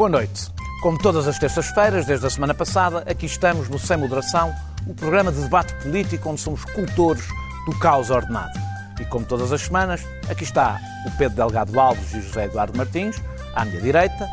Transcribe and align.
Boa 0.00 0.08
noite. 0.08 0.50
Como 0.80 0.96
todas 0.96 1.28
as 1.28 1.38
terças-feiras, 1.38 2.06
desde 2.06 2.26
a 2.26 2.30
semana 2.30 2.54
passada, 2.54 3.04
aqui 3.06 3.26
estamos 3.26 3.68
no 3.68 3.78
Sem 3.78 3.98
Moderação, 3.98 4.50
o 4.86 4.94
programa 4.94 5.30
de 5.30 5.42
debate 5.42 5.74
político 5.82 6.30
onde 6.30 6.40
somos 6.40 6.64
cultores 6.64 7.22
do 7.66 7.78
caos 7.78 8.08
ordenado. 8.08 8.58
E 8.98 9.04
como 9.04 9.26
todas 9.26 9.52
as 9.52 9.60
semanas, 9.60 10.00
aqui 10.30 10.42
está 10.42 10.80
o 11.06 11.10
Pedro 11.18 11.36
Delgado 11.36 11.78
Alves 11.78 12.14
e 12.14 12.22
José 12.22 12.46
Eduardo 12.46 12.78
Martins, 12.78 13.22
à 13.54 13.62
minha 13.66 13.78
direita, 13.78 14.26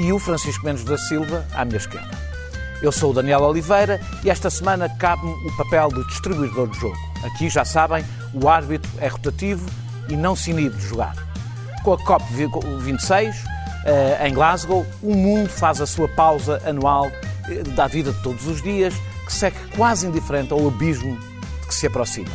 e 0.00 0.12
o 0.12 0.20
Francisco 0.20 0.64
Mendes 0.64 0.84
da 0.84 0.96
Silva, 0.96 1.44
à 1.52 1.64
minha 1.64 1.78
esquerda. 1.78 2.16
Eu 2.80 2.92
sou 2.92 3.10
o 3.10 3.14
Daniel 3.14 3.40
Oliveira 3.40 4.00
e 4.22 4.30
esta 4.30 4.48
semana 4.48 4.88
cabe-me 4.88 5.32
o 5.32 5.56
papel 5.56 5.88
de 5.88 6.06
distribuidor 6.06 6.68
de 6.68 6.78
jogo. 6.78 6.96
Aqui, 7.24 7.48
já 7.50 7.64
sabem, 7.64 8.04
o 8.32 8.48
árbitro 8.48 8.88
é 8.98 9.08
rotativo 9.08 9.68
e 10.08 10.14
não 10.14 10.36
se 10.36 10.52
inibe 10.52 10.76
de 10.76 10.86
jogar. 10.86 11.16
Com 11.82 11.94
a 11.94 11.98
COP26, 11.98 13.34
eh, 13.34 13.57
em 14.26 14.34
Glasgow, 14.34 14.86
o 15.02 15.14
mundo 15.14 15.48
faz 15.48 15.80
a 15.80 15.86
sua 15.86 16.08
pausa 16.08 16.60
anual 16.66 17.10
eh, 17.48 17.62
da 17.74 17.86
vida 17.86 18.12
de 18.12 18.22
todos 18.22 18.46
os 18.46 18.62
dias, 18.62 18.94
que 19.24 19.32
segue 19.32 19.56
quase 19.76 20.06
indiferente 20.06 20.52
ao 20.52 20.66
abismo 20.66 21.16
de 21.16 21.66
que 21.66 21.74
se 21.74 21.86
aproxima, 21.86 22.30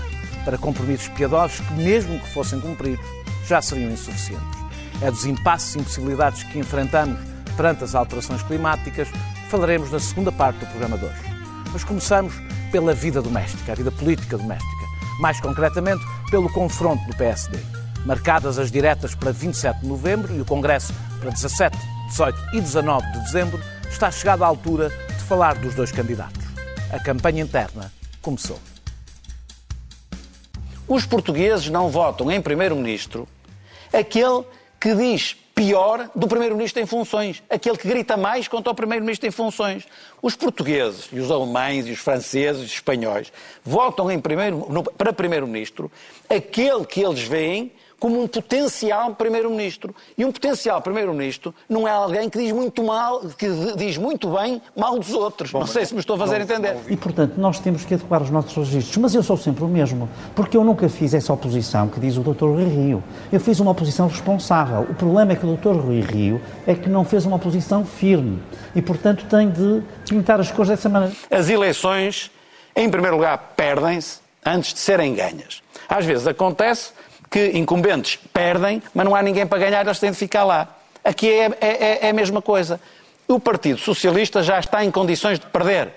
para 0.46 0.58
compromissos 0.58 1.08
piedosos 1.10 1.60
que, 1.60 1.74
mesmo 1.74 2.20
que 2.20 2.34
fossem 2.34 2.60
cumpridos, 2.60 3.06
já 3.48 3.62
seriam 3.62 3.92
insuficientes. 3.92 4.64
É 5.02 5.12
dos 5.12 5.26
impasses 5.26 5.76
e 5.76 5.80
impossibilidades 5.80 6.44
que 6.44 6.60
enfrentamos 6.60 7.20
perante 7.56 7.84
as 7.84 7.94
alterações 7.94 8.42
climáticas 8.44 9.08
falaremos 9.50 9.92
na 9.92 10.00
segunda 10.00 10.32
parte 10.32 10.58
do 10.58 10.66
programa 10.66 10.98
de 10.98 11.06
hoje. 11.06 11.22
Mas 11.72 11.84
começamos 11.84 12.34
pela 12.72 12.92
vida 12.94 13.22
doméstica, 13.22 13.72
a 13.72 13.76
vida 13.76 13.92
política 13.92 14.36
doméstica. 14.36 14.86
Mais 15.20 15.40
concretamente, 15.40 16.04
pelo 16.32 16.52
confronto 16.52 17.06
do 17.06 17.16
PSD. 17.16 17.83
Marcadas 18.06 18.60
as 18.60 18.70
diretas 18.70 19.16
para 19.16 19.32
27 19.32 19.80
de 19.80 19.88
novembro 19.88 20.36
e 20.36 20.42
o 20.42 20.46
Congresso 20.46 20.94
para 21.20 21.32
17, 21.32 21.78
18 22.10 22.38
e 22.54 22.62
19 22.62 23.12
de 23.14 23.20
dezembro, 23.20 23.64
está 23.90 24.12
chegada 24.12 24.44
a 24.44 24.48
altura 24.48 24.90
de 24.90 25.24
falar 25.24 25.56
dos 25.56 25.74
dois 25.74 25.92
candidatos. 25.92 26.44
A 26.92 27.00
campanha 27.00 27.42
interna 27.42 27.92
começou. 28.22 28.60
Os 30.86 31.06
portugueses 31.06 31.70
não 31.70 31.90
votam 31.90 32.30
em 32.30 32.42
primeiro-ministro 32.42 33.28
aquele 33.94 34.44
que 34.82 34.94
diz 34.96 35.38
pior 35.56 36.10
do 36.14 36.28
primeiro-ministro 36.28 36.82
em 36.82 36.86
funções, 36.86 37.42
aquele 37.50 37.78
que 37.78 37.88
grita 37.88 38.18
mais 38.18 38.48
contra 38.48 38.72
o 38.72 38.76
primeiro-ministro 38.76 39.28
em 39.28 39.32
funções. 39.32 39.86
Os 40.22 40.36
portugueses, 40.36 41.08
e 41.12 41.20
os 41.20 41.32
alemães, 41.32 41.88
e 41.88 41.92
os 41.92 42.00
franceses, 42.00 42.62
e 42.62 42.66
os 42.66 42.72
espanhóis 42.74 43.32
votam 43.64 44.12
em 44.12 44.20
primeiro, 44.20 44.68
no, 44.70 44.84
para 44.84 45.14
primeiro-ministro 45.14 45.92
aquele 46.30 46.86
que 46.86 47.02
eles 47.02 47.22
veem 47.22 47.72
como 48.04 48.22
um 48.22 48.28
potencial 48.28 49.16
primeiro-ministro. 49.16 49.96
E 50.18 50.26
um 50.26 50.32
potencial 50.34 50.82
primeiro-ministro 50.82 51.56
não 51.70 51.88
é 51.88 51.92
alguém 51.92 52.30
que 52.30 52.38
diz 52.38 52.52
muito 52.52 52.84
mal, 52.84 53.22
que 53.22 53.48
diz 53.78 53.96
muito 53.96 54.28
bem 54.28 54.62
mal 54.76 55.00
dos 55.00 55.14
outros. 55.14 55.52
Bom, 55.52 55.62
não 55.62 55.68
sei 55.68 55.86
se 55.86 55.94
me 55.94 56.02
estou 56.02 56.18
a 56.18 56.20
fazer 56.20 56.40
não, 56.40 56.44
entender. 56.44 56.74
Não 56.74 56.82
e, 56.90 56.98
portanto, 56.98 57.38
nós 57.38 57.62
temos 57.62 57.86
que 57.86 57.94
adequar 57.94 58.22
os 58.22 58.30
nossos 58.30 58.58
registros. 58.58 58.98
Mas 58.98 59.16
eu 59.16 59.24
sou 59.24 59.38
sempre 59.38 59.64
o 59.64 59.70
mesmo, 59.70 60.10
porque 60.36 60.58
eu 60.58 60.66
nunca 60.66 60.90
fiz 60.90 61.14
essa 61.14 61.32
oposição 61.32 61.88
que 61.88 61.98
diz 61.98 62.18
o 62.18 62.22
Dr. 62.22 62.44
Rui 62.44 62.66
Rio. 62.66 63.02
Eu 63.32 63.40
fiz 63.40 63.62
uma 63.62 63.72
oposição 63.72 64.10
responsável. 64.10 64.82
O 64.82 64.96
problema 64.96 65.32
é 65.32 65.38
que 65.38 65.46
o 65.46 65.56
Dr. 65.56 65.80
Rui 65.80 66.02
Rio 66.02 66.42
é 66.68 66.76
que 66.76 66.90
não 66.90 67.06
fez 67.06 67.26
uma 67.26 67.38
oposição 67.38 67.86
firme. 67.86 68.44
E, 68.76 68.82
portanto, 68.82 69.26
tem 69.30 69.50
de 69.50 69.82
pintar 70.10 70.42
as 70.42 70.52
coisas 70.52 70.76
dessa 70.76 70.90
maneira. 70.90 71.16
As 71.32 71.48
eleições, 71.48 72.30
em 72.76 72.90
primeiro 72.90 73.16
lugar, 73.16 73.54
perdem-se 73.56 74.20
antes 74.46 74.74
de 74.74 74.82
serem 74.82 75.16
ganhas. 75.16 75.64
Às 75.88 76.04
vezes 76.06 76.28
acontece 76.28 76.92
que 77.34 77.58
incumbentes 77.58 78.20
perdem, 78.32 78.80
mas 78.94 79.04
não 79.04 79.16
há 79.16 79.24
ninguém 79.24 79.48
para 79.48 79.58
ganhar, 79.58 79.84
eles 79.84 79.98
têm 79.98 80.12
de 80.12 80.18
ficar 80.18 80.44
lá. 80.44 80.68
Aqui 81.04 81.28
é, 81.28 81.46
é, 81.60 81.68
é, 81.68 82.00
é 82.06 82.10
a 82.12 82.14
mesma 82.14 82.44
coisa. 82.44 82.80
O 83.28 83.40
Partido 83.40 83.80
Socialista 83.80 84.44
já 84.44 84.60
está 84.60 84.86
em 84.86 84.92
condições 84.92 85.40
de 85.40 85.48
perder. 85.48 85.90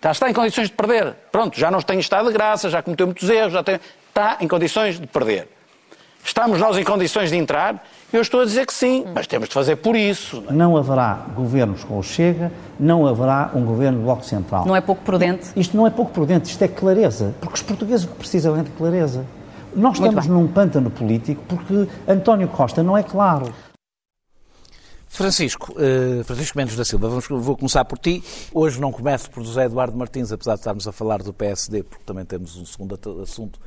Já 0.00 0.12
está 0.12 0.30
em 0.30 0.32
condições 0.32 0.68
de 0.68 0.74
perder. 0.74 1.14
Pronto, 1.32 1.58
já 1.58 1.68
não 1.68 1.82
tem 1.82 1.98
estado 1.98 2.28
de 2.28 2.32
graça, 2.32 2.70
já 2.70 2.80
cometeu 2.80 3.08
muitos 3.08 3.28
erros, 3.28 3.52
já 3.52 3.64
tem... 3.64 3.80
está 4.08 4.36
em 4.38 4.46
condições 4.46 5.00
de 5.00 5.06
perder. 5.08 5.48
Estamos 6.24 6.60
nós 6.60 6.78
em 6.78 6.84
condições 6.84 7.30
de 7.30 7.36
entrar? 7.36 7.84
Eu 8.12 8.22
estou 8.22 8.42
a 8.42 8.44
dizer 8.44 8.64
que 8.64 8.72
sim, 8.72 9.04
mas 9.12 9.26
temos 9.26 9.48
de 9.48 9.54
fazer 9.54 9.74
por 9.74 9.96
isso. 9.96 10.42
Não, 10.42 10.50
é? 10.50 10.52
não 10.52 10.76
haverá 10.76 11.26
governos 11.34 11.82
com 11.82 11.98
o 11.98 12.04
Chega, 12.04 12.52
não 12.78 13.04
haverá 13.04 13.50
um 13.52 13.64
governo 13.64 13.98
do 13.98 14.04
Bloco 14.04 14.24
Central. 14.24 14.64
Não 14.64 14.76
é 14.76 14.80
pouco 14.80 15.02
prudente? 15.02 15.48
Isto 15.56 15.76
não 15.76 15.88
é 15.88 15.90
pouco 15.90 16.12
prudente, 16.12 16.48
isto 16.48 16.62
é 16.62 16.68
clareza, 16.68 17.34
porque 17.40 17.54
os 17.54 17.62
portugueses 17.62 18.06
precisam 18.06 18.56
é 18.56 18.62
de 18.62 18.70
clareza. 18.70 19.26
Nós 19.74 19.94
estamos 19.94 20.26
num 20.26 20.48
pântano 20.48 20.90
político 20.90 21.42
porque 21.48 21.88
António 22.06 22.48
Costa 22.48 22.82
não 22.82 22.96
é 22.96 23.02
claro. 23.02 23.52
Francisco, 25.08 25.72
uh, 25.72 26.24
Francisco 26.24 26.56
Mendes 26.56 26.74
da 26.74 26.86
Silva, 26.86 27.06
vamos, 27.06 27.26
vou 27.28 27.54
começar 27.54 27.84
por 27.84 27.98
ti. 27.98 28.24
Hoje 28.52 28.80
não 28.80 28.90
começo 28.90 29.30
por 29.30 29.44
José 29.44 29.66
Eduardo 29.66 29.96
Martins, 29.96 30.32
apesar 30.32 30.54
de 30.54 30.60
estarmos 30.60 30.88
a 30.88 30.92
falar 30.92 31.22
do 31.22 31.34
PSD, 31.34 31.82
porque 31.82 32.02
também 32.04 32.24
temos 32.24 32.56
um 32.56 32.64
segundo 32.64 32.98
assunto 33.22 33.60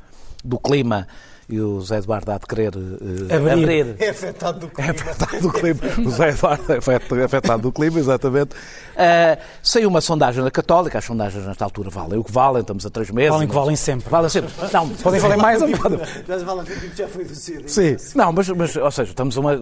do 0.44 0.58
clima 0.58 1.06
e 1.48 1.60
o 1.60 1.78
José 1.78 1.98
Eduardo 1.98 2.32
há 2.32 2.38
de 2.38 2.46
querer 2.46 2.74
uh, 2.74 3.34
abrir. 3.34 3.82
abrir. 3.82 3.96
É 4.00 4.08
afetado 4.10 4.58
do 4.58 4.68
clima. 4.68 4.88
É 4.88 4.90
afetado 4.90 5.40
do 5.40 5.52
clima. 5.52 5.80
o 5.98 6.02
José 6.10 6.28
Eduardo 6.30 6.72
é 6.72 7.24
afetado 7.24 7.62
do 7.62 7.72
clima, 7.72 7.98
exatamente. 8.00 8.54
Uh, 8.54 9.40
saiu 9.62 9.88
uma 9.88 10.00
sondagem 10.00 10.42
da 10.42 10.50
Católica, 10.50 10.98
as 10.98 11.04
sondagens 11.04 11.46
nesta 11.46 11.64
altura 11.64 11.88
valem 11.88 12.18
o 12.18 12.24
que 12.24 12.32
valem, 12.32 12.62
estamos 12.62 12.84
a 12.84 12.90
três 12.90 13.10
meses. 13.10 13.30
Valem 13.30 13.46
que 13.46 13.54
valem 13.54 13.76
sempre. 13.76 14.10
Valem 14.10 14.28
sempre. 14.28 14.50
Não, 14.72 14.88
podem 14.98 15.20
valer 15.20 15.36
mais 15.36 15.62
ou 15.62 15.68
menos. 15.68 16.08
Mas 16.26 16.42
valem 16.42 16.64
que 16.64 16.96
já 16.96 17.06
foi 17.06 17.24
decidido. 17.24 17.68
Sim, 17.68 17.96
não, 18.14 18.32
mas, 18.32 18.48
mas, 18.48 18.76
ou 18.76 18.90
seja, 18.90 19.10
estamos 19.10 19.36
a 19.36 19.40
uma, 19.40 19.54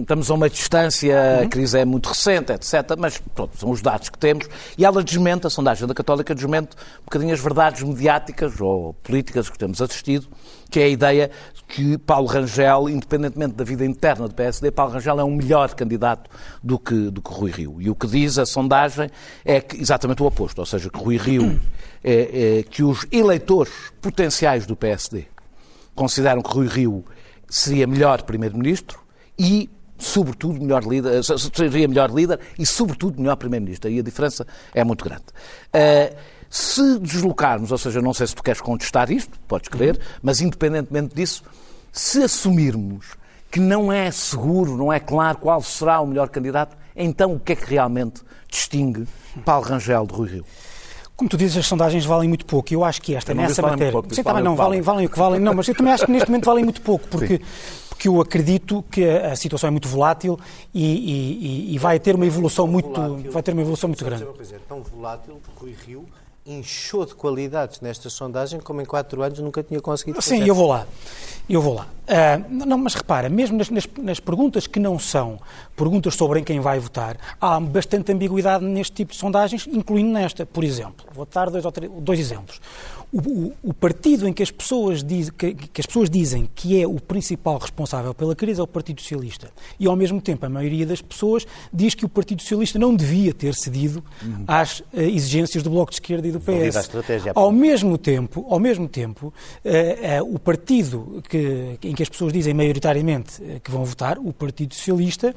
estamos 0.00 0.30
a 0.30 0.34
uma 0.34 0.48
distância, 0.48 1.16
uhum. 1.16 1.46
a 1.46 1.48
crise 1.48 1.78
é 1.78 1.84
muito 1.84 2.08
recente, 2.08 2.52
etc. 2.52 2.74
Mas 2.96 3.20
pronto, 3.34 3.58
são 3.58 3.70
os 3.70 3.82
dados 3.82 4.08
que 4.08 4.18
temos 4.18 4.46
e 4.78 4.84
ela 4.84 5.02
desmente, 5.02 5.46
a 5.46 5.50
sondagem 5.50 5.86
da 5.88 5.94
Católica 5.94 6.34
desmente 6.34 6.76
um 7.00 7.04
bocadinho 7.04 7.34
as 7.34 7.40
verdades 7.40 7.82
mediáticas 7.82 8.60
ou 8.60 8.94
políticas 9.02 9.48
que 9.48 9.58
temos 9.58 9.82
assistido 9.82 10.28
que 10.74 10.80
é 10.80 10.84
a 10.84 10.88
ideia 10.88 11.23
que 11.66 11.98
Paulo 11.98 12.26
Rangel, 12.26 12.88
independentemente 12.88 13.54
da 13.54 13.64
vida 13.64 13.84
interna 13.84 14.28
do 14.28 14.34
PSD, 14.34 14.70
Paulo 14.70 14.92
Rangel 14.92 15.20
é 15.20 15.24
um 15.24 15.34
melhor 15.34 15.74
candidato 15.74 16.30
do 16.62 16.78
que, 16.78 17.10
do 17.10 17.20
que 17.20 17.30
Rui 17.32 17.50
Rio. 17.50 17.76
E 17.80 17.90
o 17.90 17.94
que 17.94 18.06
diz 18.06 18.38
a 18.38 18.46
sondagem 18.46 19.10
é 19.44 19.60
que, 19.60 19.80
exatamente 19.80 20.22
o 20.22 20.26
oposto, 20.26 20.58
ou 20.58 20.66
seja, 20.66 20.90
que 20.90 20.98
Rui 20.98 21.16
Rio, 21.16 21.60
é, 22.02 22.58
é, 22.58 22.62
que 22.62 22.82
os 22.82 23.06
eleitores 23.10 23.72
potenciais 24.00 24.66
do 24.66 24.76
PSD 24.76 25.26
consideram 25.94 26.42
que 26.42 26.52
Rui 26.52 26.66
Rio 26.66 27.04
seria 27.48 27.86
melhor 27.86 28.22
primeiro-ministro 28.22 28.98
e 29.38 29.70
sobretudo 29.96 30.60
melhor 30.60 30.84
líder, 30.84 31.22
seria 31.22 31.88
melhor 31.88 32.10
líder 32.10 32.40
e 32.58 32.66
sobretudo 32.66 33.20
melhor 33.20 33.36
primeiro-ministro. 33.36 33.88
Aí 33.88 33.98
a 33.98 34.02
diferença 34.02 34.46
é 34.74 34.84
muito 34.84 35.04
grande. 35.04 35.24
Uh, 35.72 36.16
se 36.50 36.98
deslocarmos, 36.98 37.72
ou 37.72 37.78
seja, 37.78 38.00
não 38.00 38.14
sei 38.14 38.26
se 38.26 38.34
tu 38.34 38.42
queres 38.42 38.60
contestar 38.60 39.10
isto, 39.10 39.38
podes 39.48 39.68
crer, 39.68 39.98
mas 40.22 40.40
independentemente 40.40 41.14
disso, 41.14 41.42
se 41.92 42.22
assumirmos 42.22 43.16
que 43.50 43.60
não 43.60 43.92
é 43.92 44.10
seguro, 44.10 44.76
não 44.76 44.92
é 44.92 44.98
claro 44.98 45.38
qual 45.38 45.62
será 45.62 46.00
o 46.00 46.06
melhor 46.06 46.28
candidato, 46.28 46.76
então 46.96 47.34
o 47.34 47.40
que 47.40 47.52
é 47.52 47.56
que 47.56 47.70
realmente 47.70 48.22
distingue 48.48 49.06
Paulo 49.44 49.64
Rangel 49.64 50.06
de 50.06 50.14
Rui 50.14 50.28
Rio? 50.28 50.44
Como 51.16 51.30
tu 51.30 51.36
dizes, 51.36 51.58
as 51.58 51.66
sondagens 51.66 52.04
valem 52.04 52.28
muito 52.28 52.44
pouco. 52.44 52.74
Eu 52.74 52.82
acho 52.82 53.00
que 53.00 53.14
esta, 53.14 53.32
nessa 53.32 53.62
matéria. 53.62 53.92
Pouco, 53.92 54.12
Sim, 54.12 54.24
também 54.24 54.42
não, 54.42 54.56
valem, 54.56 54.80
valem 54.80 55.06
o 55.06 55.08
que 55.08 55.16
valem. 55.16 55.38
Não, 55.38 55.54
mas 55.54 55.68
eu 55.68 55.74
também 55.74 55.92
acho 55.92 56.04
que 56.04 56.10
neste 56.10 56.28
momento 56.28 56.44
valem 56.44 56.64
muito 56.64 56.80
pouco, 56.80 57.06
porque, 57.06 57.40
porque 57.88 58.08
eu 58.08 58.20
acredito 58.20 58.84
que 58.90 59.08
a 59.08 59.36
situação 59.36 59.68
é 59.68 59.70
muito 59.70 59.86
volátil 59.86 60.36
e, 60.72 61.70
e, 61.70 61.74
e 61.74 61.78
vai 61.78 62.00
ter 62.00 62.16
uma 62.16 62.26
evolução 62.26 62.66
muito, 62.66 62.92
volátil, 62.92 63.30
vai 63.30 63.42
ter 63.44 63.52
uma 63.52 63.62
evolução 63.62 63.88
muito 63.88 64.04
grande. 64.04 64.24
É 64.24 64.58
tão 64.68 64.82
volátil 64.82 65.40
que 65.44 65.60
Rui 65.60 65.76
Rio 65.86 66.04
inchou 66.46 67.06
de 67.06 67.14
qualidades 67.14 67.80
nesta 67.80 68.10
sondagem 68.10 68.60
como 68.60 68.80
em 68.80 68.84
quatro 68.84 69.22
anos 69.22 69.38
nunca 69.38 69.62
tinha 69.62 69.80
conseguido 69.80 70.20
fazer. 70.20 70.36
Sim, 70.36 70.46
eu 70.46 70.54
vou 70.54 70.68
lá. 70.68 70.86
Eu 71.48 71.62
vou 71.62 71.74
lá. 71.74 71.86
Uh, 72.04 72.66
não, 72.66 72.76
mas 72.76 72.94
repara, 72.94 73.30
mesmo 73.30 73.56
nas, 73.56 73.70
nas, 73.70 73.88
nas, 73.98 74.20
perguntas 74.20 74.66
que 74.66 74.78
não 74.78 74.98
são 74.98 75.38
perguntas 75.74 76.14
sobre 76.14 76.40
em 76.40 76.44
quem 76.44 76.60
vai 76.60 76.78
votar, 76.78 77.16
há 77.40 77.58
bastante 77.58 78.12
ambiguidade 78.12 78.62
neste 78.64 78.92
tipo 78.92 79.12
de 79.12 79.18
sondagens, 79.18 79.66
incluindo 79.66 80.12
nesta. 80.12 80.44
Por 80.44 80.64
exemplo, 80.64 81.06
vou 81.14 81.26
dar 81.26 81.48
dois, 81.48 81.64
dois 82.00 82.20
exemplos 82.20 82.60
o, 83.14 83.52
o, 83.62 83.72
partido 83.72 84.26
em 84.26 84.32
que 84.32 84.42
as, 84.42 84.50
pessoas 84.50 85.04
diz, 85.04 85.30
que, 85.30 85.54
que, 85.54 85.80
as 85.80 85.86
pessoas 85.86 86.10
dizem 86.10 86.50
que 86.52 86.82
é 86.82 86.86
o 86.86 87.00
principal 87.00 87.58
responsável 87.58 88.12
pela 88.12 88.34
crise 88.34 88.60
é 88.60 88.62
o 88.62 88.66
Partido 88.66 89.00
Socialista. 89.00 89.50
E, 89.78 89.86
ao 89.86 89.94
mesmo 89.94 90.20
tempo, 90.20 90.44
a 90.44 90.48
maioria 90.48 90.84
das 90.84 91.00
pessoas 91.00 91.46
diz 91.72 91.94
que 91.94 92.04
o 92.04 92.08
Partido 92.08 92.42
Socialista 92.42 92.76
não 92.76 92.94
devia 92.94 93.32
ter 93.32 93.54
cedido 93.54 94.02
uhum. 94.20 94.44
às 94.48 94.80
uh, 94.80 94.84
exigências 94.94 95.62
do 95.62 95.70
Bloco 95.70 95.92
de 95.92 95.96
Esquerda 95.96 96.26
e 96.26 96.32
do 96.32 96.40
PS. 96.40 96.90
Ao 97.36 97.52
mesmo 97.52 97.96
tempo, 97.96 98.44
ao 98.50 98.58
mesmo 98.58 98.88
tempo 98.88 99.32
uh, 99.64 100.22
uh, 100.22 100.34
o 100.34 100.38
partido 100.40 101.22
que, 101.28 101.78
em 101.84 101.94
que 101.94 102.02
as 102.02 102.08
pessoas 102.08 102.32
dizem 102.32 102.52
maioritariamente 102.52 103.40
que 103.62 103.70
vão 103.70 103.84
votar, 103.84 104.18
o 104.18 104.32
Partido 104.32 104.74
Socialista, 104.74 105.34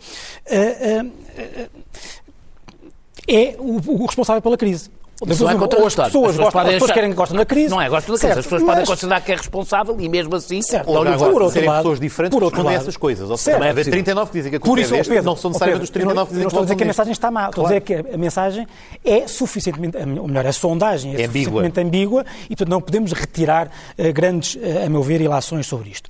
é 3.27 3.55
o, 3.59 3.75
o 3.75 4.05
responsável 4.05 4.41
pela 4.41 4.57
crise 4.57 4.89
Não 5.25 5.49
é 5.49 5.55
ou 5.55 5.87
as 5.87 5.95
pessoas, 5.95 6.05
As 6.05 6.11
gostam, 6.13 6.47
as 6.47 6.53
podem 6.53 6.73
pessoas 6.73 6.91
querem, 6.91 7.13
gostam 7.13 7.37
da 7.37 7.45
crise. 7.45 7.69
Não 7.69 7.81
é, 7.81 7.89
gostam 7.89 8.13
da 8.13 8.19
crise. 8.19 8.33
Certo, 8.35 8.39
As 8.39 8.45
pessoas 8.45 8.61
podem 8.61 8.79
mas- 8.81 8.89
considerar 8.89 9.21
que 9.21 9.31
é 9.31 9.35
responsável 9.35 9.95
e 9.99 10.07
mesmo 10.07 10.35
assim. 10.35 10.61
Certo. 10.61 10.89
Agora, 10.91 11.17
por 11.17 11.25
outro 11.41 11.49
serem 11.51 11.67
lado- 11.69 11.77
pessoas 11.81 11.99
diferentes 11.99 12.35
por 12.35 12.39
que 12.39 12.45
outro 12.45 12.61
a 12.61 12.63
lado- 12.63 12.75
essas 12.75 12.97
coisas. 12.97 13.27
Ou 13.27 13.35
Certo. 13.35 13.57
seja, 13.57 13.67
é 13.67 13.69
haver 13.71 13.81
possível. 13.81 13.91
39 13.93 14.31
que 14.31 14.37
dizem 14.37 14.49
que 14.51 14.55
a 14.57 14.59
culpa 14.59 14.79
isso, 14.79 14.93
é 14.93 15.03
Pedro, 15.03 15.23
não 15.23 15.35
são 15.35 15.49
necessariamente 15.49 15.83
os 15.85 15.89
39 15.89 16.13
que 16.13 16.19
eu 16.19 16.23
não, 16.23 16.25
dizem 16.25 16.37
eu 16.37 16.43
não 16.43 16.49
que 16.49 16.53
estou 16.53 16.61
a 16.61 16.65
dizer 16.65 16.75
que 16.75 16.83
a 16.83 16.85
mensagem 16.85 17.11
está 17.13 17.31
mal. 17.31 17.49
Estou 17.49 17.65
a 17.65 17.67
dizer 17.69 17.81
que 17.81 17.93
a, 17.95 17.99
a 18.13 18.17
mensagem 18.17 18.67
é 19.03 19.27
suficientemente, 19.27 19.97
ou 19.97 20.27
melhor, 20.27 20.45
a 20.45 20.53
sondagem 20.53 21.15
é, 21.15 21.21
É 21.21 21.25
ambígua. 21.25 21.61
suficientemente 21.63 21.79
ambígua 21.79 22.25
e, 22.45 22.47
portanto, 22.49 22.69
não 22.69 22.81
podemos 22.81 23.11
retirar 23.11 23.71
eh, 23.97 24.11
grandes, 24.11 24.55
eh, 24.61 24.85
a 24.85 24.89
meu 24.89 25.01
ver, 25.01 25.19
ilações 25.21 25.65
sobre 25.65 25.89
isto. 25.89 26.09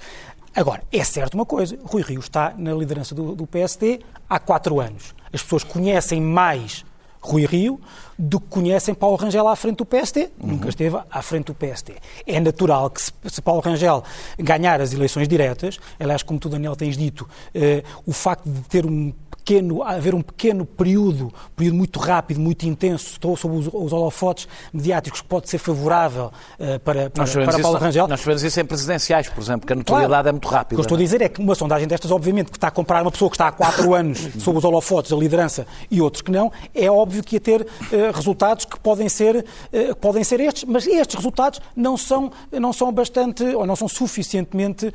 Agora, 0.54 0.81
é 0.92 1.04
certo 1.06 1.36
uma 1.36 1.45
coisa, 1.45 1.77
Rui 1.83 2.01
Rio 2.01 2.19
está 2.19 2.54
na 2.57 2.74
liderança 2.74 3.15
do, 3.15 3.33
do 3.36 3.48
PSD 3.48 4.01
há 4.30 4.38
quatro 4.38 4.81
anos. 4.81 5.15
As 5.31 5.42
pessoas 5.42 5.63
conhecem 5.63 6.19
mais 6.19 6.83
Rui 7.27 7.45
Rio 7.45 7.79
do 8.18 8.39
que 8.39 8.47
conhecem 8.47 8.94
Paulo 8.94 9.15
Rangel 9.15 9.47
à 9.47 9.56
frente 9.56 9.77
do 9.77 9.85
PSD. 9.85 10.29
Nunca 10.41 10.69
esteve 10.69 10.97
à 11.09 11.21
frente 11.21 11.45
do 11.45 11.53
PSD. 11.53 11.94
É 12.25 12.39
natural 12.39 12.89
que 12.89 13.01
se, 13.01 13.12
se 13.25 13.41
Paulo 13.41 13.62
Rangel 13.62 14.03
ganhar 14.39 14.81
as 14.81 14.94
eleições 14.94 15.27
diretas, 15.27 15.79
aliás, 16.00 16.24
como 16.24 16.39
tu, 16.39 16.50
Daniel, 16.50 16.75
tens 16.75 16.97
dito, 16.97 17.27
eh, 17.53 17.83
o 18.06 18.13
facto 18.13 18.50
de 18.50 18.62
ter 18.62 18.85
um 18.85 19.13
pequeno, 19.47 19.81
haver 19.81 20.13
um 20.13 20.21
pequeno 20.21 20.65
período, 20.65 21.33
período 21.55 21.77
muito 21.77 21.99
rápido, 21.99 22.38
muito 22.38 22.63
intenso, 22.63 23.11
estou 23.11 23.38
sob 23.38 23.55
os, 23.55 23.67
os 23.67 23.94
holofotes 23.94 24.45
mediáticos, 24.73 25.21
que 25.21 25.27
pode 25.27 25.49
ser 25.49 25.57
favorável 25.57 26.33
eh, 26.59 26.77
para, 26.79 27.09
para, 27.09 27.23
para 27.23 27.59
Paulo 27.59 27.77
isso, 27.77 27.85
Rangel. 27.85 28.07
nós 28.09 28.19
sabemos 28.19 28.44
isso 28.44 28.59
em 28.59 28.65
presidenciais, 28.65 29.29
por 29.29 29.41
exemplo, 29.41 29.65
que 29.65 29.71
a 29.71 29.75
notoriedade 29.77 30.27
é 30.27 30.31
muito 30.33 30.45
O 30.45 30.51
rápida. 30.51 30.75
que 30.75 30.79
eu 30.81 30.81
estou 30.81 30.97
a 30.97 30.99
dizer 30.99 31.21
é 31.21 31.29
que 31.29 31.39
uma 31.39 31.55
sondagem 31.55 31.88
destas, 31.88 32.11
obviamente, 32.11 32.51
que 32.51 32.57
está 32.57 32.67
a 32.67 32.71
comparar 32.71 33.03
uma 33.03 33.11
pessoa 33.11 33.29
que 33.31 33.35
está 33.35 33.47
há 33.47 33.51
quatro 33.53 33.94
anos 33.94 34.19
sob 34.38 34.57
os 34.57 34.65
holofotes 34.65 35.11
da 35.11 35.17
liderança 35.17 35.65
e 35.89 36.01
outros 36.01 36.21
que 36.21 36.31
não, 36.31 36.51
é 36.75 36.91
óbvio 36.91 37.23
que 37.23 37.38
ia 37.38 37.39
ter 37.39 37.65
eh, 37.94 38.11
resultados 38.13 38.65
que 38.65 38.77
podem 38.77 39.07
ser, 39.07 39.45
eh, 39.71 39.94
podem 39.94 40.25
ser 40.25 40.41
estes, 40.41 40.65
mas 40.65 40.85
estes 40.85 41.15
resultados 41.15 41.61
não 41.73 41.95
são, 41.95 42.29
não 42.51 42.73
são 42.73 42.91
bastante, 42.91 43.44
ou 43.45 43.65
não 43.65 43.77
são 43.77 43.88
suficientemente 43.88 44.94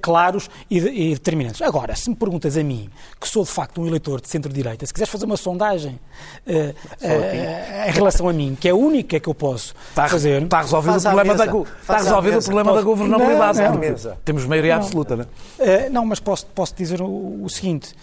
claros 0.00 0.48
e, 0.68 0.78
e 0.78 1.14
determinantes. 1.14 1.62
Agora, 1.62 1.94
se 1.94 2.10
me 2.10 2.16
perguntas 2.16 2.56
a 2.56 2.62
mim, 2.62 2.90
que 3.20 3.28
sou 3.28 3.44
de 3.44 3.50
facto 3.50 3.59
um 3.78 3.86
eleitor 3.86 4.20
de 4.20 4.28
centro-direita, 4.28 4.84
se 4.86 4.92
quiseres 4.92 5.10
fazer 5.10 5.24
uma 5.26 5.36
sondagem 5.36 5.98
eh, 6.46 6.74
eh, 7.00 7.86
em 7.88 7.92
relação 7.92 8.28
a 8.28 8.32
mim, 8.32 8.56
que 8.58 8.68
é 8.68 8.70
a 8.70 8.74
única 8.74 9.18
que 9.18 9.28
eu 9.28 9.34
posso 9.34 9.74
Está, 9.90 10.08
fazer... 10.08 10.42
está 10.42 10.60
resolvido 10.62 10.92
Faz 10.92 11.04
o 11.04 11.08
problema, 11.10 11.34
da, 11.34 11.44
está 11.80 11.96
resolvido 11.98 12.38
o 12.38 12.42
problema 12.44 12.72
da 12.74 12.82
governabilidade. 12.82 13.58
Não, 13.58 13.64
não. 13.74 13.80
porque 13.80 14.08
Temos 14.24 14.44
maioria 14.46 14.76
absoluta, 14.76 15.16
não 15.16 15.24
é? 15.24 15.26
Eh, 15.84 15.88
não, 15.90 16.04
mas 16.04 16.20
posso, 16.20 16.46
posso 16.46 16.74
dizer 16.74 17.00
o, 17.02 17.42
o 17.44 17.48
seguinte. 17.48 17.94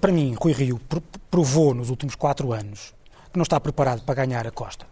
Para 0.00 0.10
mim, 0.10 0.34
Rui 0.40 0.52
Rio 0.52 0.80
pr- 0.88 0.98
provou 1.30 1.72
nos 1.72 1.88
últimos 1.90 2.14
quatro 2.14 2.52
anos 2.52 2.92
que 3.32 3.36
não 3.38 3.42
está 3.44 3.60
preparado 3.60 4.02
para 4.02 4.14
ganhar 4.14 4.46
a 4.46 4.50
Costa. 4.50 4.84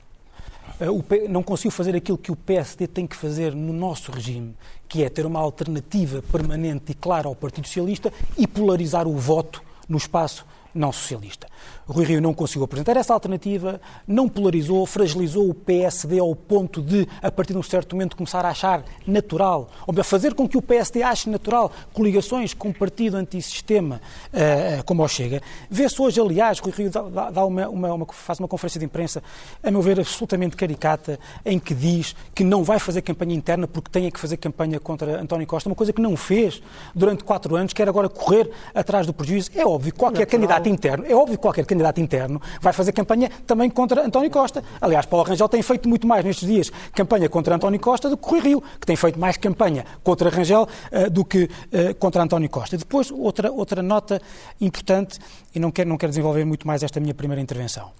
O 0.79 1.03
P- 1.03 1.27
não 1.27 1.43
conseguiu 1.43 1.71
fazer 1.71 1.97
aquilo 1.97 2.19
que 2.19 2.31
o 2.31 2.37
PSD 2.37 2.87
tem 2.87 3.07
que 3.07 3.17
fazer 3.17 3.55
no 3.55 3.73
nosso 3.73 4.13
regime, 4.13 4.55
que 4.87 5.03
é 5.03 5.09
ter 5.09 5.25
uma 5.25 5.41
alternativa 5.41 6.23
permanente 6.31 6.93
e 6.93 6.95
clara 6.95 7.27
ao 7.29 7.35
Partido 7.35 7.67
Socialista 7.67 8.13
e 8.37 8.47
polarizar 8.47 9.09
o 9.09 9.17
voto 9.17 9.63
no 9.89 9.97
espaço 9.97 10.47
não 10.77 10.93
socialista. 10.93 11.47
Rui 11.89 12.05
Rio 12.05 12.21
não 12.21 12.35
conseguiu 12.35 12.65
apresentar 12.65 12.97
essa 12.97 13.15
alternativa, 13.15 13.81
não 14.07 14.29
polarizou, 14.29 14.85
fragilizou 14.87 15.49
o 15.49 15.55
PSD 15.55 16.19
ao 16.19 16.35
ponto 16.35 16.83
de, 16.83 17.07
a 17.23 17.31
partir 17.31 17.53
de 17.53 17.59
um 17.59 17.63
certo 17.63 17.95
momento, 17.95 18.17
começar 18.17 18.45
a 18.45 18.49
achar 18.51 18.85
natural, 19.07 19.69
ou 19.87 19.93
melhor, 19.95 20.03
fazer 20.05 20.35
com 20.35 20.49
que 20.49 20.57
o 20.59 20.63
PSD 20.63 21.03
ache 21.03 21.31
natural 21.31 21.71
coligações 21.93 22.53
com 22.53 22.69
um 22.69 22.73
partido 22.73 23.17
antissistema 23.17 24.01
eh, 24.33 24.83
como 24.85 25.03
o 25.05 25.09
Chega. 25.09 25.41
Vê-se 25.71 26.01
hoje, 26.03 26.21
aliás, 26.21 26.59
Rui 26.59 26.73
Rio 26.77 26.91
dá, 26.91 27.31
dá- 27.31 27.45
uma, 27.45 27.69
uma- 27.69 27.93
uma- 27.95 28.07
faz 28.13 28.39
uma 28.41 28.49
conferência 28.49 28.79
de 28.81 28.85
imprensa, 28.85 29.23
a 29.63 29.71
meu 29.71 29.81
ver, 29.81 30.01
absolutamente 30.01 30.57
caricata, 30.57 31.19
em 31.45 31.59
que 31.59 31.73
diz 31.75 32.17
que 32.35 32.43
não 32.43 32.65
vai 32.65 32.79
fazer 32.81 33.01
campanha 33.03 33.35
interna 33.35 33.69
porque 33.69 33.91
tem 33.91 34.11
que 34.11 34.19
fazer 34.19 34.37
campanha 34.39 34.81
contra 34.81 35.21
António 35.21 35.47
Costa, 35.47 35.69
uma 35.69 35.77
coisa 35.77 35.93
que 35.93 36.01
não 36.01 36.17
fez 36.17 36.61
durante 36.95 37.23
quatro 37.23 37.55
anos, 37.55 37.73
quer 37.73 37.89
agora 37.89 38.09
correr 38.09 38.51
atrás 38.75 39.07
do 39.07 39.13
prejuízo. 39.15 39.51
É 39.55 39.65
óbvio, 39.65 39.95
qualquer 39.95 40.27
candidato 40.27 40.66
interno, 40.69 41.05
é 41.07 41.15
óbvio 41.15 41.37
que 41.37 41.43
qualquer 41.43 41.65
candidato 41.65 42.01
interno 42.01 42.41
vai 42.61 42.73
fazer 42.73 42.93
campanha 42.93 43.31
também 43.47 43.71
contra 43.71 44.05
António 44.05 44.31
Costa. 44.31 44.63
Aliás, 44.81 45.07
Paulo 45.07 45.27
Rangel 45.27 45.49
tem 45.49 45.63
feito 45.63 45.89
muito 45.89 46.07
mais 46.07 46.25
nestes 46.25 46.47
dias 46.47 46.71
campanha 46.93 47.29
contra 47.29 47.55
António 47.55 47.81
Costa 47.81 48.09
do 48.09 48.17
que 48.17 48.29
Rui 48.29 48.41
Rio, 48.41 48.63
que 48.81 48.87
tem 48.87 48.97
feito 48.97 49.19
mais 49.19 49.37
campanha 49.37 49.85
contra 50.03 50.31
Rangel 50.31 50.69
eh, 50.91 51.09
do 51.11 51.25
que 51.25 51.49
eh, 51.73 51.95
contra 51.95 52.23
António 52.23 52.49
Costa. 52.49 52.77
Depois, 52.77 53.11
outra, 53.11 53.51
outra 53.51 53.83
nota 53.83 54.21
importante, 54.61 55.19
e 55.55 55.59
não 55.59 55.71
quero, 55.71 55.89
não 55.89 55.97
quero 55.97 56.11
desenvolver 56.11 56.45
muito 56.45 56.67
mais 56.67 56.83
esta 56.83 57.01
minha 57.01 57.15
primeira 57.15 57.41
intervenção. 57.41 57.93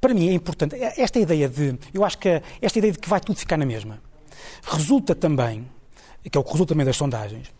Para 0.00 0.12
mim 0.12 0.28
é 0.28 0.32
importante, 0.32 0.76
esta 0.76 1.18
ideia 1.18 1.48
de, 1.48 1.78
eu 1.92 2.04
acho 2.04 2.18
que 2.18 2.42
esta 2.60 2.78
ideia 2.78 2.92
de 2.92 2.98
que 2.98 3.08
vai 3.08 3.20
tudo 3.20 3.38
ficar 3.38 3.56
na 3.56 3.66
mesma, 3.66 4.00
resulta 4.62 5.14
também, 5.14 5.66
que 6.30 6.36
é 6.36 6.40
o 6.40 6.44
que 6.44 6.52
resulta 6.52 6.74
também 6.74 6.84
das 6.84 6.96
sondagens, 6.96 7.52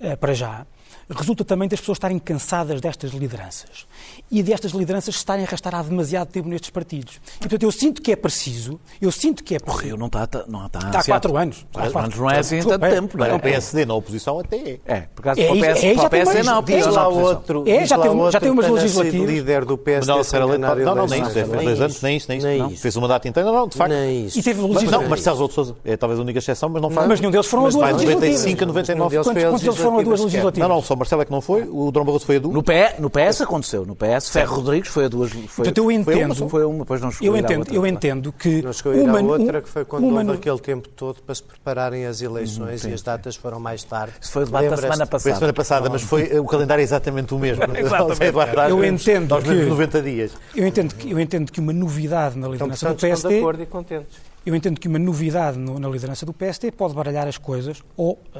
eh, 0.00 0.16
para 0.16 0.34
já, 0.34 0.66
resulta 1.10 1.44
também 1.44 1.68
das 1.68 1.80
pessoas 1.80 1.96
estarem 1.96 2.18
cansadas 2.18 2.80
destas 2.80 3.12
lideranças 3.12 3.86
e 4.30 4.42
destas 4.42 4.72
lideranças 4.72 5.14
se 5.14 5.20
estarem 5.20 5.44
a 5.44 5.48
arrastar 5.48 5.74
há 5.74 5.82
demasiado 5.82 6.28
tempo 6.28 6.48
nestes 6.48 6.70
partidos. 6.70 7.20
E, 7.36 7.40
portanto, 7.40 7.62
eu 7.62 7.72
sinto 7.72 8.02
que 8.02 8.12
é 8.12 8.16
preciso, 8.16 8.78
eu 9.00 9.10
sinto 9.10 9.42
que 9.42 9.54
é 9.54 9.56
O 9.58 9.60
preciso. 9.62 9.84
Rio 9.86 9.96
não 9.96 10.06
está, 10.06 10.28
não 10.46 10.66
está, 10.66 10.78
Está 10.80 11.00
há 11.00 11.04
quatro 11.04 11.36
anos. 11.36 11.66
Quatro 11.72 11.98
anos 11.98 12.18
não 12.18 12.30
é 12.30 12.38
assim 12.38 12.60
tanto 12.62 12.84
É, 12.84 12.90
tempo, 12.90 13.16
não 13.16 13.24
é? 13.26 13.32
o 13.34 13.40
PSD 13.40 13.86
na 13.86 13.94
oposição 13.94 14.38
até 14.40 14.56
é. 14.56 14.80
É, 14.86 15.00
por 15.14 15.22
causa 15.22 15.40
É, 15.40 15.44
para 15.46 15.52
o 15.54 15.56
isso- 15.56 15.64
PS, 15.66 15.84
é, 15.84 15.94
para 15.94 16.02
já 16.02 16.06
o 16.06 16.10
tem 16.10 16.20
PS 16.20 16.26
mais- 16.34 16.46
não, 16.46 16.58
é, 16.58 16.62
Diz 16.62 16.86
lá 16.86 17.08
outro. 17.08 17.64
É, 17.66 17.86
já 17.86 17.98
tem- 17.98 18.30
já 18.30 18.40
tem 18.40 18.50
umas 18.50 18.68
legislativas. 18.68 19.28
líder 19.30 19.64
do 19.64 19.78
PSD 19.78 20.12
Não, 20.12 20.18
não, 20.58 20.72
é 20.72 20.94
não, 20.94 21.06
nem 21.06 21.22
isso, 21.22 21.34
Nem 21.34 21.44
foi 21.46 21.56
isso. 21.56 21.64
dois 21.64 21.80
anos, 21.80 22.02
nem 22.02 22.16
isso, 22.16 22.28
nem 22.30 22.38
isso. 22.72 22.82
Fez 22.82 22.96
um 22.96 23.00
mandato 23.00 23.26
inteiro, 23.26 23.50
não, 23.52 23.66
de 23.66 23.76
facto. 23.76 23.90
Nem 23.90 24.26
isso. 24.26 24.38
E 24.38 24.42
teve 24.42 24.60
legislativas. 24.60 25.00
não, 25.00 25.08
Marcelo 25.08 25.36
Rebelo 25.36 25.48
de 25.48 25.54
Sousa 25.54 25.76
é 25.84 25.96
talvez 25.96 26.18
a 26.18 26.22
única 26.22 26.38
exceção, 26.38 26.68
mas 26.68 26.82
não 26.82 26.90
faz. 26.90 27.08
Mas 27.08 27.20
nenhum 27.20 27.30
deles 27.32 27.46
foram 27.46 27.62
a 27.62 27.66
Mas 27.66 27.74
duas 27.74 27.84
vai 27.84 27.92
de 27.92 27.98
legislativas. 28.00 28.40
95 28.40 28.62
a 28.62 28.66
99. 28.66 28.98
Nenhum 28.98 29.08
deles 29.08 29.26
Quantos, 29.48 29.62
deles 29.62 29.76
foram 29.78 29.98
a 29.98 30.02
duas 30.02 30.20
legislativas? 30.20 30.68
Não, 30.68 30.74
não, 30.76 30.82
só 30.82 30.94
Marcelo 30.98 31.22
é 31.22 31.24
que 31.24 31.30
não 31.30 31.40
foi, 31.40 31.62
o 31.70 31.90
Dom 31.90 32.04
Barroso 32.04 32.26
foi 32.26 32.36
a. 32.36 32.38
Então, 32.38 32.50
No, 32.52 32.62
P, 32.62 32.94
no 32.98 33.08
PS 33.10 33.40
aconteceu, 33.42 33.86
no 33.86 33.94
PS, 33.96 34.28
Ferro 34.30 34.56
Rodrigues 34.56 34.90
foi 34.90 35.04
a 35.06 35.08
duas. 35.08 35.30
Foi, 35.30 35.42
Portanto, 35.42 35.78
eu 35.78 35.84
foi 35.84 35.94
entendo- 35.94 36.24
uma, 36.26 36.34
só 36.34 36.48
foi 36.48 36.64
uma, 36.64 36.78
depois 36.80 37.00
não 37.00 37.10
Eu 37.20 37.36
entendo, 37.36 37.58
outra. 37.60 37.74
eu 37.74 37.86
entendo 37.86 38.32
que 38.32 38.62
Não 38.62 38.72
chegou 38.72 38.92
a 38.92 38.96
ir 38.96 39.00
uma, 39.02 39.18
à 39.18 39.22
outra, 39.22 39.62
que 39.62 39.68
foi 39.68 39.84
quando 39.84 40.04
uma 40.06 40.20
houve 40.20 40.32
aquele 40.32 40.58
tempo 40.58 40.88
todo 40.88 41.22
para 41.22 41.34
se 41.34 41.42
prepararem 41.42 42.04
as 42.06 42.20
eleições 42.20 42.84
e 42.84 42.92
as 42.92 43.02
datas 43.02 43.36
foram 43.36 43.58
mais 43.60 43.82
tarde. 43.84 44.12
Isso 44.20 44.32
foi 44.32 44.42
o 44.42 44.46
debate 44.46 44.68
da 44.68 44.76
semana 44.76 44.96
Foi 44.98 45.06
passada. 45.06 45.22
Foi 45.22 45.32
a 45.32 45.34
semana 45.36 45.52
passada, 45.52 45.90
mas 45.90 46.02
foi, 46.02 46.28
eh, 46.32 46.40
o 46.40 46.44
calendário 46.44 46.80
é 46.82 46.84
exatamente 46.84 47.32
o 47.34 47.38
mesmo. 47.38 47.62
Exatamente. 47.76 48.70
Eu 48.70 48.84
entendo 48.84 49.34
Aos 49.34 49.44
mesmos 49.44 49.64
que- 49.64 49.70
90 49.70 50.02
dias. 50.02 50.32
Eu 50.54 50.66
entendo 50.66 50.94
que, 50.94 51.10
eu 51.10 51.20
entendo 51.20 51.52
que 51.52 51.60
uma 51.60 51.72
novidade 51.72 52.38
na 52.38 52.48
liderança 52.48 52.86
do 52.86 52.92
estão 52.92 52.94
de 52.94 53.00
PSD 53.00 53.38
acordo 53.38 53.62
e 53.62 53.66
contentes. 53.66 54.16
Eu 54.46 54.54
entendo 54.54 54.80
que 54.80 54.88
uma 54.88 54.98
novidade 54.98 55.58
no- 55.58 55.78
na 55.78 55.88
liderança 55.88 56.24
do 56.24 56.32
PSD 56.32 56.70
pode 56.72 56.94
baralhar 56.94 57.26
as 57.28 57.36
coisas 57.36 57.82
ou 57.96 58.18
eh, 58.34 58.38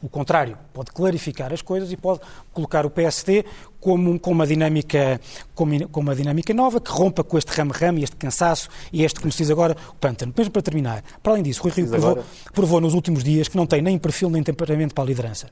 o 0.00 0.08
contrário, 0.08 0.56
pode 0.72 0.92
clarificar 0.92 1.52
as 1.52 1.60
coisas 1.60 1.90
e 1.90 1.96
pode 1.96 2.20
colocar 2.52 2.86
o 2.86 2.90
PSD 2.90 3.44
como, 3.80 4.18
com, 4.18 4.32
uma 4.32 4.46
dinâmica, 4.46 5.20
com, 5.54 5.66
com 5.88 6.00
uma 6.00 6.14
dinâmica 6.14 6.52
nova 6.52 6.80
que 6.80 6.90
rompa 6.90 7.22
com 7.22 7.38
este 7.38 7.48
ramo-ramo 7.52 7.98
e 7.98 8.04
este 8.04 8.16
cansaço 8.16 8.68
e 8.92 9.04
este, 9.04 9.20
como 9.20 9.30
se 9.30 9.38
diz 9.38 9.50
agora, 9.50 9.76
o 9.90 9.94
pântano. 9.94 10.32
Mesmo 10.36 10.52
para 10.52 10.62
terminar, 10.62 11.02
para 11.22 11.32
além 11.32 11.42
disso, 11.42 11.62
Rui 11.62 11.72
Rio 11.72 11.86
provou, 11.88 12.24
provou 12.52 12.80
nos 12.80 12.94
últimos 12.94 13.22
dias 13.22 13.46
que 13.48 13.56
não 13.56 13.66
tem 13.66 13.80
nem 13.80 13.96
perfil 13.98 14.30
nem 14.30 14.42
temperamento 14.42 14.94
para 14.94 15.04
a 15.04 15.06
liderança. 15.06 15.48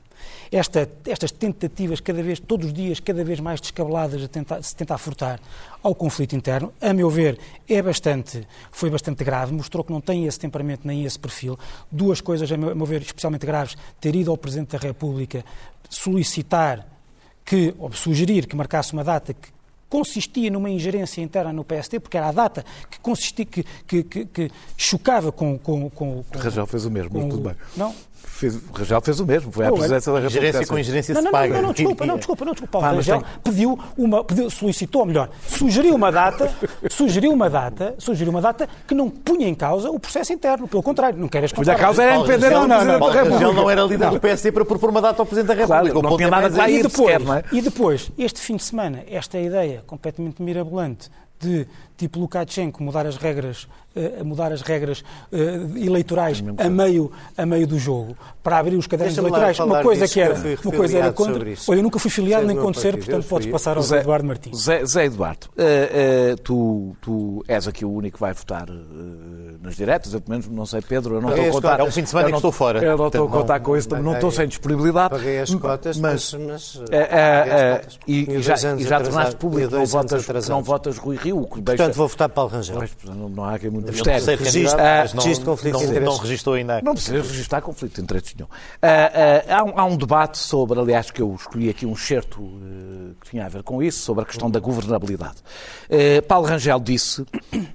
Esta- 0.51 0.89
estas 1.05 1.31
tentativas, 1.31 1.99
cada 2.01 2.21
vez, 2.21 2.39
todos 2.39 2.67
os 2.67 2.73
dias, 2.73 2.99
cada 2.99 3.23
vez 3.23 3.39
mais 3.39 3.61
descabeladas 3.61 4.19
de 4.19 4.27
tentar, 4.27 4.61
se 4.61 4.75
tentar 4.75 4.97
furtar 4.97 5.39
ao 5.81 5.95
conflito 5.95 6.35
interno, 6.35 6.73
a 6.81 6.93
meu 6.93 7.09
ver, 7.09 7.37
é 7.67 7.81
bastante, 7.81 8.45
foi 8.71 8.89
bastante 8.89 9.23
grave, 9.23 9.53
mostrou 9.53 9.83
que 9.83 9.91
não 9.91 10.01
tem 10.01 10.25
esse 10.25 10.39
temperamento 10.39 10.81
nem 10.85 11.05
esse 11.05 11.17
perfil. 11.17 11.57
Duas 11.91 12.19
coisas, 12.19 12.51
a 12.51 12.57
meu, 12.57 12.71
a 12.71 12.75
meu 12.75 12.85
ver, 12.85 13.01
especialmente 13.01 13.45
graves, 13.45 13.75
ter 14.01 14.15
ido 14.15 14.31
ao 14.31 14.37
Presidente 14.37 14.71
da 14.71 14.77
República 14.77 15.45
solicitar 15.89 16.96
que, 17.47 17.73
ou 17.79 17.91
sugerir 17.93 18.45
que 18.45 18.57
marcasse 18.57 18.91
uma 18.91 19.05
data 19.05 19.33
que 19.33 19.49
consistia 19.89 20.51
numa 20.51 20.69
ingerência 20.69 21.21
interna 21.21 21.53
no 21.53 21.63
PSD, 21.63 21.97
porque 21.97 22.17
era 22.17 22.27
a 22.27 22.31
data 22.33 22.65
que 22.91 22.99
consistia, 22.99 23.45
que, 23.45 23.63
que, 23.87 24.03
que, 24.03 24.25
que 24.25 24.51
chocava 24.75 25.31
com... 25.31 25.57
com, 25.57 25.89
com, 25.89 26.23
com 26.23 26.37
Rangel 26.37 26.67
fez 26.67 26.83
o 26.83 26.91
mesmo, 26.91 27.09
com 27.09 27.29
tudo 27.29 27.43
bem. 27.43 27.55
Não, 27.77 27.95
Fez, 28.23 28.55
o 28.55 28.61
Rangel 28.71 29.01
fez 29.01 29.19
o 29.19 29.25
mesmo, 29.25 29.51
foi 29.51 29.65
à 29.65 29.69
Não, 29.69 29.75
é- 29.75 29.79
presidência 29.79 30.11
da 30.11 30.19
República. 30.19 30.39
Ingerência 30.47 30.67
com 30.67 30.77
ingerência 30.79 31.13
não, 31.15 31.21
se 31.21 31.25
não, 31.25 31.31
paga. 31.31 31.53
não, 31.55 31.61
não, 31.63 31.73
desculpa, 31.73 32.05
não, 32.05 32.17
desculpa, 32.17 32.45
não, 32.45 32.51
desculpa. 32.51 32.71
Paulo 32.71 32.87
Pá, 32.87 32.93
Rangel 32.95 33.21
tem- 33.21 33.29
pediu 33.43 33.79
uma, 33.97 34.23
pediu, 34.23 34.49
solicitou, 34.51 35.01
ou 35.01 35.07
melhor, 35.07 35.29
sugeriu 35.47 35.95
uma 35.95 36.11
data, 36.11 36.51
sugeriu 36.89 37.31
uma 37.31 37.49
data, 37.49 37.95
sugeriu 37.97 38.29
uma 38.31 38.41
data 38.41 38.69
que 38.87 38.93
não 38.93 39.09
punha 39.09 39.47
em 39.47 39.55
causa 39.55 39.89
o 39.89 39.99
processo 39.99 40.33
interno, 40.33 40.67
pelo 40.67 40.83
contrário, 40.83 41.17
não 41.17 41.27
queres 41.27 41.51
Mas 41.57 41.67
a 41.67 41.75
causa 41.75 42.03
era 42.03 42.17
Rangel- 42.17 42.61
ou 42.61 42.67
não, 42.67 42.85
não, 42.85 42.99
Paulo 42.99 43.13
da 43.15 43.23
Rangel 43.23 43.53
não 43.53 43.69
era 43.71 43.81
líder 43.83 44.09
do 44.11 44.19
PSD 44.19 44.51
para 44.51 44.65
propor 44.65 44.89
uma 44.91 45.01
data 45.01 45.21
ao 45.21 45.25
Presidente 45.25 45.47
da 45.47 45.53
República. 45.55 45.91
Claro, 45.93 46.09
não 46.09 46.15
tinha 46.17 46.27
é 46.27 46.31
nada 46.31 46.55
lá 46.57 46.63
aí. 46.65 46.75
ir. 46.75 46.79
E 46.79 46.83
depois, 46.83 47.11
sequer, 47.11 47.19
não 47.21 47.33
é? 47.33 47.43
e 47.51 47.61
depois, 47.61 48.11
este 48.19 48.39
fim 48.39 48.55
de 48.55 48.63
semana, 48.63 49.03
esta 49.09 49.39
ideia 49.39 49.83
completamente 49.87 50.41
mirabolante 50.43 51.09
de 51.39 51.67
tipo 51.97 52.19
Lukashenko 52.19 52.83
mudar 52.83 53.05
as 53.07 53.17
regras 53.17 53.67
uh, 53.95 54.23
mudar 54.23 54.51
as 54.51 54.61
regras 54.61 55.03
uh, 55.31 55.77
eleitorais 55.77 56.43
a 56.57 56.69
meio 56.69 57.11
a 57.35 57.45
meio 57.45 57.65
do 57.65 57.79
jogo. 57.79 58.15
Para 58.43 58.59
abrir 58.59 58.75
os 58.75 58.87
cadernos 58.87 59.17
eleitorais 59.17 59.59
uma 59.59 59.81
coisa 59.81 60.07
que 60.07 60.21
era 60.21 60.35
uma 60.35 60.71
coisa 60.71 60.97
era 60.97 61.11
contra 61.11 61.43
olha 61.67 61.79
eu 61.79 61.83
nunca 61.83 61.99
fui 61.99 62.11
filiado 62.11 62.45
nem 62.45 62.55
contra 62.55 62.79
ser 62.79 62.97
portanto 62.97 63.25
podes 63.27 63.47
passar 63.49 63.75
ao 63.77 63.83
Zé, 63.83 63.99
Eduardo 63.99 64.27
Martins. 64.27 64.57
Zé, 64.57 64.85
Zé 64.85 65.05
Eduardo 65.05 65.47
uh, 65.47 66.37
tu, 66.43 66.95
tu 67.01 67.43
és 67.47 67.67
aqui 67.67 67.83
o 67.83 67.91
único 67.91 68.17
que 68.17 68.21
vai 68.21 68.33
votar 68.33 68.67
nas 69.61 69.75
diretas 69.75 70.13
eu 70.13 70.21
pelo 70.21 70.37
menos 70.37 70.47
não 70.47 70.65
sei 70.65 70.81
Pedro 70.81 71.15
eu 71.15 71.21
não 71.21 71.29
estou 71.29 71.47
a 71.47 71.51
contar. 71.51 71.79
é 71.79 71.83
um 71.83 71.91
fim 71.91 72.03
de 72.03 72.09
semana 72.09 72.29
que 72.29 72.35
estou 72.35 72.51
fora. 72.51 72.83
eu 72.83 72.97
não 72.97 73.07
estou 73.07 73.27
a 73.27 73.29
contar 73.31 73.59
com 73.59 73.75
isso 73.75 73.89
não 73.89 74.13
estou 74.13 74.31
sem 74.31 74.47
disponibilidade. 74.47 75.09
Paguei 75.09 75.39
as 75.39 75.53
cotas 75.55 75.97
mas, 75.97 76.33
mas 76.33 76.81
e 78.07 78.41
já, 78.41 78.55
e 78.77 78.83
já 78.83 79.01
tornaste 79.01 79.35
público 79.37 79.75
não 79.75 79.85
votas, 79.85 80.47
não 80.47 80.61
votas 80.61 80.97
Rui 80.97 81.17
Rio 81.17 81.47
portanto 81.87 81.97
vou 81.97 82.07
votar 82.07 82.29
Paulo 82.29 82.51
Rangel 82.51 82.83
não, 83.05 83.29
não 83.29 83.43
há 83.43 83.55
aqui 83.55 83.69
muito 83.69 83.91
mistério. 83.91 84.25
Registro, 84.25 84.79
ah, 84.79 85.03
registro 85.03 85.45
conflito 85.45 85.73
não, 85.73 85.79
de 85.79 85.85
interesses. 85.85 86.15
Não 86.15 86.17
registrou 86.17 86.55
ainda. 86.55 86.81
Não 86.81 86.93
precisa 86.93 87.17
registrar 87.17 87.61
conflito 87.61 87.95
de 87.95 88.01
interesses 88.01 88.35
nenhum. 88.35 88.49
Ah, 88.81 89.43
ah, 89.47 89.57
há, 89.57 89.63
um, 89.63 89.79
há, 89.79 89.85
um, 89.85 89.97
debate 89.97 90.37
sobre, 90.37 90.79
aliás, 90.79 91.11
que 91.11 91.21
eu 91.21 91.33
escolhi 91.35 91.69
aqui 91.69 91.85
um 91.85 91.95
certo 91.95 92.41
uh, 92.41 93.15
que 93.21 93.31
tinha 93.31 93.45
a 93.45 93.49
ver 93.49 93.63
com 93.63 93.81
isso, 93.81 93.99
sobre 93.99 94.23
a 94.23 94.25
questão 94.25 94.49
da 94.49 94.59
governabilidade. 94.59 95.37
Uh, 95.89 96.21
Paulo 96.27 96.47
Rangel 96.47 96.79
disse 96.79 97.25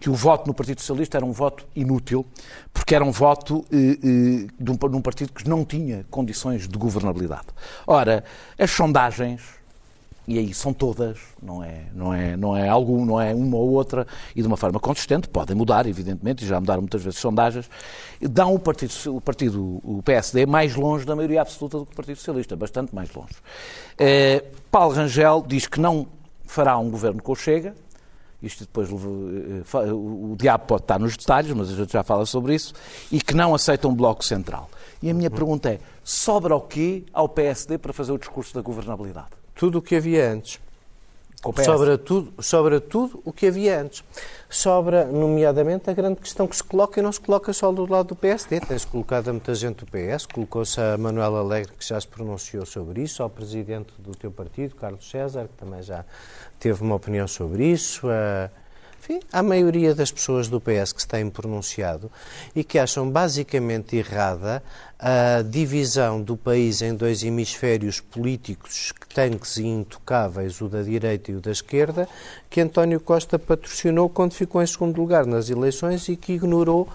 que 0.01 0.11
o 0.11 0.15
voto 0.15 0.47
no 0.47 0.55
Partido 0.55 0.81
Socialista 0.81 1.19
era 1.19 1.27
um 1.27 1.33
voto 1.33 1.67
inútil, 1.75 2.27
porque 2.73 2.95
era 2.95 3.05
um 3.05 3.11
voto 3.11 3.59
uh, 3.59 3.67
de, 3.71 4.71
um, 4.71 4.77
de 4.77 4.97
um 4.97 5.01
partido 5.01 5.33
que 5.33 5.49
não 5.49 5.65
tinha 5.65 6.05
condições 6.11 6.69
de 6.69 6.79
governabilidade. 6.79 7.47
Ora, 7.87 8.25
as 8.59 8.71
sondagens 8.71 9.62
e 10.27 10.39
aí 10.39 10.55
são 10.55 10.73
todas, 10.73 11.19
não 11.43 11.65
é, 11.65 11.87
não 11.93 12.15
é, 12.15 12.37
não 12.37 12.57
é 12.57 12.69
algum, 12.69 13.05
não 13.05 13.21
é 13.21 13.35
uma 13.35 13.57
ou 13.57 13.71
outra, 13.71 14.07
e 14.37 14.41
de 14.41 14.47
uma 14.47 14.57
forma 14.57 14.79
consistente, 14.79 15.29
podem 15.29 15.57
mudar, 15.57 15.87
evidentemente, 15.87 16.45
e 16.45 16.47
já 16.47 16.61
mudaram 16.61 16.83
muitas 16.83 17.03
vezes 17.03 17.19
sondagens, 17.19 17.69
dão 18.21 18.55
o 18.55 18.59
partido, 18.59 18.93
o 19.17 19.21
partido, 19.21 19.81
o 19.83 20.01
PSD, 20.05 20.47
mais 20.47 20.77
longe 20.77 21.05
da 21.05 21.17
maioria 21.17 21.43
absoluta 21.43 21.79
do 21.79 21.87
que 21.87 21.93
o 21.93 21.97
Partido 21.97 22.17
Socialista, 22.17 22.55
bastante 22.55 22.95
mais 22.95 23.13
longe. 23.13 23.35
Eh, 23.99 24.45
Paulo 24.71 24.95
Rangel 24.95 25.45
diz 25.47 25.67
que 25.67 25.81
não 25.81 26.07
fará 26.45 26.79
um 26.79 26.89
governo 26.89 27.21
com 27.21 27.33
o 27.33 27.37
Chega, 27.37 27.75
isto 28.41 28.61
depois 28.61 28.89
eh, 28.91 29.93
o 29.93 30.37
diabo 30.39 30.67
pode 30.67 30.83
estar 30.83 31.01
nos 31.01 31.17
detalhes, 31.17 31.53
mas 31.53 31.69
a 31.69 31.75
gente 31.75 31.93
já 31.93 32.05
fala 32.05 32.25
sobre 32.27 32.55
isso, 32.55 32.75
e 33.11 33.21
que 33.21 33.35
não 33.35 33.55
aceita 33.55 33.89
um 33.89 33.95
bloco 33.95 34.25
central. 34.25 34.71
E 35.03 35.11
a 35.11 35.15
minha 35.15 35.31
pergunta 35.31 35.69
é, 35.69 35.81
sobra 36.05 36.55
o 36.55 36.61
quê 36.61 37.03
ao 37.13 37.29
PSD 37.29 37.77
para 37.77 37.93
fazer 37.93 38.13
o 38.13 38.19
discurso 38.19 38.55
da 38.55 38.63
governabilidade? 38.63 39.42
Tudo 39.55 39.79
o 39.79 39.83
que 39.83 39.97
havia 39.97 40.31
antes. 40.31 40.61
Sobra 41.65 41.99
tudo, 41.99 42.33
sobra 42.41 42.81
tudo 42.81 43.21
o 43.25 43.33
que 43.33 43.47
havia 43.47 43.81
antes. 43.81 44.05
Sobra, 44.49 45.07
nomeadamente, 45.07 45.91
a 45.91 45.93
grande 45.93 46.21
questão 46.21 46.47
que 46.47 46.55
se 46.55 46.63
coloca 46.63 47.01
e 47.01 47.03
não 47.03 47.11
se 47.11 47.21
coloca 47.21 47.53
só 47.53 47.73
do 47.73 47.85
lado 47.91 48.09
do 48.09 48.17
PSD. 48.17 48.61
Tem-se 48.61 48.87
colocado 48.87 49.29
a 49.29 49.33
muita 49.33 49.53
gente 49.53 49.85
do 49.85 49.87
PS, 49.87 50.27
colocou-se 50.27 50.81
a 50.81 50.97
Manuela 50.97 51.41
Alegre, 51.41 51.73
que 51.77 51.85
já 51.85 52.01
se 52.01 52.07
pronunciou 52.07 52.65
sobre 52.65 53.03
isso, 53.03 53.25
ao 53.25 53.31
presidente 53.31 53.93
do 53.99 54.15
teu 54.15 54.31
partido, 54.31 54.77
Carlos 54.77 55.11
César, 55.11 55.49
que 55.49 55.55
também 55.55 55.83
já 55.83 56.05
teve 56.61 56.81
uma 56.81 56.95
opinião 56.95 57.27
sobre 57.27 57.67
isso, 57.67 58.09
a 58.09 58.49
enfim, 59.03 59.19
a 59.33 59.43
maioria 59.43 59.97
das 59.97 60.13
pessoas 60.13 60.47
do 60.47 60.61
PS 60.61 60.93
que 60.93 61.03
se 61.03 61.09
têm 61.09 61.29
pronunciado 61.29 62.09
e 62.55 62.63
que 62.63 62.79
acham 62.79 63.11
basicamente 63.11 63.97
errada 63.97 64.63
a 64.97 65.43
divisão 65.43 66.23
do 66.23 66.37
país 66.37 66.81
em 66.83 66.95
dois 66.95 67.25
hemisférios 67.25 67.99
políticos 68.01 68.93
tanques 69.13 69.57
e 69.57 69.67
intocáveis, 69.67 70.61
o 70.61 70.69
da 70.69 70.83
direita 70.83 71.33
e 71.33 71.35
o 71.35 71.41
da 71.41 71.51
esquerda, 71.51 72.09
que 72.49 72.61
António 72.61 73.01
Costa 73.01 73.41
patrocinou 73.41 74.09
quando 74.09 74.35
ficou 74.35 74.63
em 74.63 74.67
segundo 74.69 74.97
lugar 74.97 75.27
nas 75.27 75.51
eleições 75.51 76.09
e 76.09 76.15
que 76.15 76.35
ignorou 76.35 76.89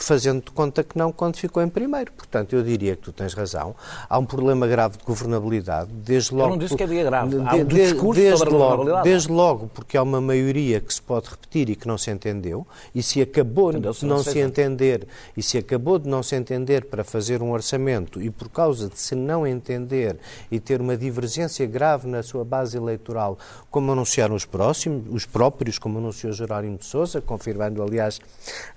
fazendo 0.00 0.44
de 0.44 0.50
conta 0.50 0.82
que 0.82 0.96
não 0.96 1.12
quando 1.12 1.36
ficou 1.36 1.62
em 1.62 1.68
primeiro. 1.68 2.12
Portanto, 2.12 2.54
eu 2.54 2.62
diria 2.62 2.96
que 2.96 3.02
tu 3.02 3.12
tens 3.12 3.34
razão. 3.34 3.74
Há 4.08 4.18
um 4.18 4.24
problema 4.24 4.66
grave 4.66 4.96
de 4.96 5.04
governabilidade, 5.04 5.90
desde 5.92 6.34
logo... 6.34 6.46
Eu 6.46 6.50
não 6.50 6.58
disse 6.58 6.76
que 6.76 6.82
havia 6.82 7.04
grave. 7.04 7.36
Há 7.44 7.54
um 7.56 7.64
discurso 7.64 8.20
desde 8.20 8.38
sobre 8.38 8.54
logo, 8.54 8.94
a 8.94 9.02
Desde 9.02 9.30
logo 9.30 9.70
porque 9.74 9.96
há 9.96 10.02
uma 10.02 10.20
maioria 10.20 10.80
que 10.80 10.92
se 10.92 11.02
pode 11.02 11.28
repetir 11.28 11.68
e 11.68 11.76
que 11.76 11.86
não 11.86 11.98
se 11.98 12.10
entendeu, 12.10 12.66
e 12.94 13.02
se 13.02 13.20
acabou 13.20 13.72
de 13.72 14.06
não 14.06 14.22
se 14.22 14.38
entender, 14.38 15.06
e 15.36 15.42
se 15.42 15.58
acabou 15.58 15.98
de 15.98 16.08
não 16.08 16.22
se 16.22 16.34
entender 16.36 16.86
para 16.86 17.04
fazer 17.04 17.42
um 17.42 17.52
orçamento, 17.52 18.20
e 18.20 18.30
por 18.30 18.48
causa 18.48 18.88
de 18.88 18.98
se 18.98 19.14
não 19.14 19.46
entender 19.46 20.18
e 20.50 20.58
ter 20.58 20.80
uma 20.80 20.96
divergência 20.96 21.66
grave 21.66 22.08
na 22.08 22.22
sua 22.22 22.44
base 22.44 22.76
eleitoral, 22.76 23.38
como 23.70 23.92
anunciaram 23.92 24.34
os 24.34 24.44
próximos, 24.44 25.04
os 25.10 25.26
próprios, 25.26 25.78
como 25.78 25.98
anunciou 25.98 26.32
Jerónimo 26.32 26.78
de 26.78 26.86
Sousa, 26.86 27.20
confirmando, 27.20 27.82
aliás, 27.82 28.20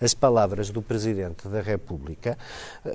as 0.02 0.14
palavras 0.14 0.70
do 0.70 0.82
Presidente 0.82 1.05
Presidente 1.06 1.48
da 1.48 1.62
República, 1.62 2.36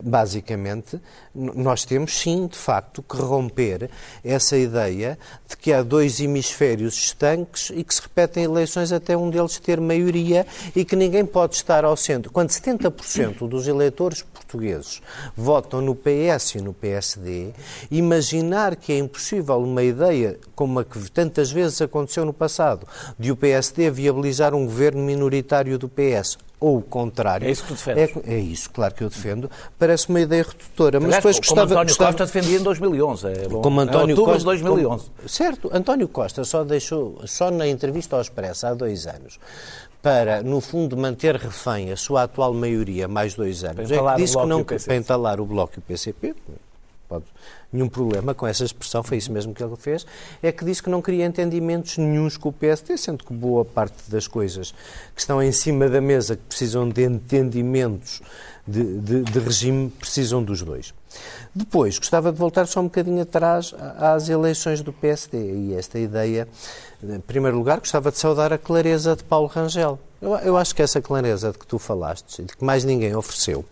basicamente, 0.02 1.00
nós 1.33 1.85
temos 1.85 2.19
sim, 2.19 2.49
de 2.49 2.59
facto, 2.59 3.05
que 3.05 3.17
romper 3.17 3.88
essa 4.25 4.57
ideia 4.57 5.17
de 5.49 5.57
que 5.57 5.73
há 5.73 5.81
dois 5.81 6.19
hemisférios 6.19 6.95
estanques 6.95 7.71
e 7.73 7.85
que 7.85 7.95
se 7.95 8.02
repetem 8.02 8.43
eleições 8.43 8.90
até 8.90 9.17
um 9.17 9.31
deles 9.31 9.61
ter 9.61 9.81
maioria 9.81 10.45
e 10.75 10.85
que 10.85 10.97
ninguém 10.97 11.25
pode 11.25 11.55
estar 11.55 11.85
ao 11.85 11.97
centro. 11.97 12.33
Quando 12.33 12.49
70% 12.49 13.49
dos 13.49 13.69
eleitores 13.69 14.23
portugueses 14.23 15.00
votam 15.37 15.81
no 15.81 15.95
PS 15.95 16.57
e 16.57 16.61
no 16.61 16.75
PSD, 16.75 17.52
imaginar 17.93 18.75
que 18.75 18.93
é 18.93 18.99
impossível 18.99 19.59
uma 19.59 19.85
ideia 19.85 20.37
como 20.57 20.81
a 20.81 20.85
que 20.85 20.99
tantas 21.12 21.52
vezes 21.52 21.81
aconteceu 21.81 22.25
no 22.25 22.33
passado, 22.33 22.88
de 23.17 23.31
o 23.31 23.37
PSD 23.37 23.88
viabilizar 23.88 24.52
um 24.52 24.64
governo 24.64 25.00
minoritário 25.00 25.79
do 25.79 25.88
PS 25.88 26.37
ou 26.61 26.76
o 26.76 26.83
contrário. 26.83 27.49
É 27.49 27.50
isso 27.50 27.62
que 27.62 27.69
tu 27.69 27.75
defendes? 27.75 28.17
É, 28.29 28.35
é 28.35 28.38
isso, 28.38 28.71
claro 28.71 28.95
que 28.95 29.02
eu 29.02 29.09
defendo. 29.09 29.50
Parece 29.79 30.09
uma 30.11 30.21
ideia 30.21 30.43
redutora. 30.43 31.00
Mas 31.00 31.17
depois 31.17 31.37
como 31.37 31.47
gostava, 31.47 31.73
António 31.73 31.88
gostava... 31.88 32.12
Costa 32.12 32.26
defendia 32.26 32.59
em 32.59 32.62
2011. 32.62 33.26
É 33.26 33.49
bom. 33.49 33.62
Como 33.62 33.81
António 33.81 34.17
Costa, 34.17 34.38
de 34.38 34.45
2011. 34.45 35.05
Como, 35.05 35.29
certo. 35.29 35.71
António 35.73 36.07
Costa 36.07 36.45
só 36.45 36.62
deixou, 36.62 37.19
só 37.26 37.50
na 37.50 37.67
entrevista 37.67 38.14
ao 38.14 38.23
Expresso 38.23 38.67
há 38.67 38.75
dois 38.75 39.07
anos, 39.07 39.40
para, 40.02 40.43
no 40.43 40.61
fundo, 40.61 40.97
manter 40.97 41.37
refém 41.37 41.93
a 41.93 41.97
sua 41.97 42.25
atual 42.25 42.52
maioria 42.52 43.09
mais 43.09 43.35
dois 43.35 43.64
anos. 43.64 43.88
Para 43.88 44.12
é 44.12 44.14
que 44.14 44.23
disse 44.23 44.37
que 44.37 44.47
não 44.47 44.62
para 44.62 44.97
entalar 44.97 45.40
o 45.40 45.47
Bloco 45.47 45.75
e 45.76 45.79
o 45.79 45.83
PCP, 45.83 46.35
pode, 47.09 47.25
nenhum 47.72 47.88
problema 47.88 48.34
com 48.34 48.46
essa 48.46 48.64
expressão, 48.64 49.02
foi 49.02 49.18
isso 49.18 49.32
mesmo 49.32 49.54
que 49.54 49.62
ele 49.62 49.76
fez, 49.76 50.06
é 50.42 50.50
que 50.50 50.64
disse 50.64 50.82
que 50.82 50.90
não 50.90 51.00
queria 51.00 51.24
entendimentos 51.24 51.98
nenhums 51.98 52.36
com 52.36 52.48
o 52.48 52.52
PSD, 52.52 52.96
sendo 52.96 53.24
que 53.24 53.32
boa 53.32 53.64
parte 53.64 54.10
das 54.10 54.26
coisas 54.26 54.72
que 55.14 55.20
estão 55.20 55.42
em 55.42 55.52
cima 55.52 55.88
da 55.88 56.00
mesa, 56.00 56.36
que 56.36 56.42
precisam 56.42 56.88
de 56.88 57.04
entendimentos 57.04 58.20
de, 58.66 58.98
de, 58.98 59.22
de 59.22 59.38
regime, 59.38 59.90
precisam 59.90 60.42
dos 60.42 60.62
dois. 60.62 60.94
Depois, 61.54 61.98
gostava 61.98 62.30
de 62.30 62.38
voltar 62.38 62.66
só 62.66 62.80
um 62.80 62.84
bocadinho 62.84 63.22
atrás 63.22 63.74
às 63.98 64.28
eleições 64.28 64.80
do 64.82 64.92
PSD 64.92 65.38
e 65.38 65.74
esta 65.74 65.98
ideia. 65.98 66.46
Em 67.02 67.20
primeiro 67.20 67.56
lugar, 67.56 67.80
gostava 67.80 68.12
de 68.12 68.18
saudar 68.18 68.52
a 68.52 68.58
clareza 68.58 69.16
de 69.16 69.24
Paulo 69.24 69.48
Rangel. 69.48 69.98
Eu, 70.22 70.36
eu 70.36 70.56
acho 70.56 70.74
que 70.74 70.82
essa 70.82 71.00
clareza 71.00 71.50
de 71.50 71.58
que 71.58 71.66
tu 71.66 71.78
falaste, 71.78 72.42
de 72.42 72.56
que 72.56 72.64
mais 72.64 72.84
ninguém 72.84 73.14
ofereceu, 73.16 73.64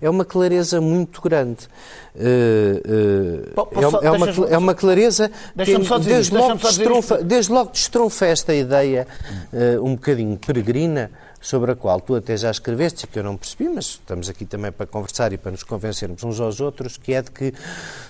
é 0.00 0.08
uma 0.08 0.24
clareza 0.24 0.80
muito 0.80 1.20
grande. 1.20 1.68
Uh, 2.14 3.19
é, 3.20 4.06
é, 4.06 4.10
uma, 4.10 4.30
é 4.50 4.58
uma 4.58 4.74
clareza 4.74 5.30
que 5.56 5.78
desde, 6.00 6.34
logo 6.34 6.54
destronfa, 6.54 7.18
desde 7.22 7.52
logo 7.52 7.70
destronfa 7.70 8.26
esta 8.26 8.54
ideia 8.54 9.06
uh, 9.52 9.84
um 9.84 9.94
bocadinho 9.94 10.36
peregrina 10.36 11.10
sobre 11.40 11.72
a 11.72 11.74
qual 11.74 12.00
tu 12.00 12.14
até 12.14 12.36
já 12.36 12.50
escreveste, 12.50 13.06
e 13.06 13.08
que 13.08 13.18
eu 13.18 13.24
não 13.24 13.36
percebi, 13.36 13.68
mas 13.68 13.86
estamos 13.86 14.28
aqui 14.28 14.44
também 14.44 14.70
para 14.70 14.86
conversar 14.86 15.32
e 15.32 15.38
para 15.38 15.50
nos 15.50 15.62
convencermos 15.62 16.22
uns 16.22 16.38
aos 16.38 16.60
outros, 16.60 16.98
que 16.98 17.14
é 17.14 17.22
de 17.22 17.30
que 17.30 17.54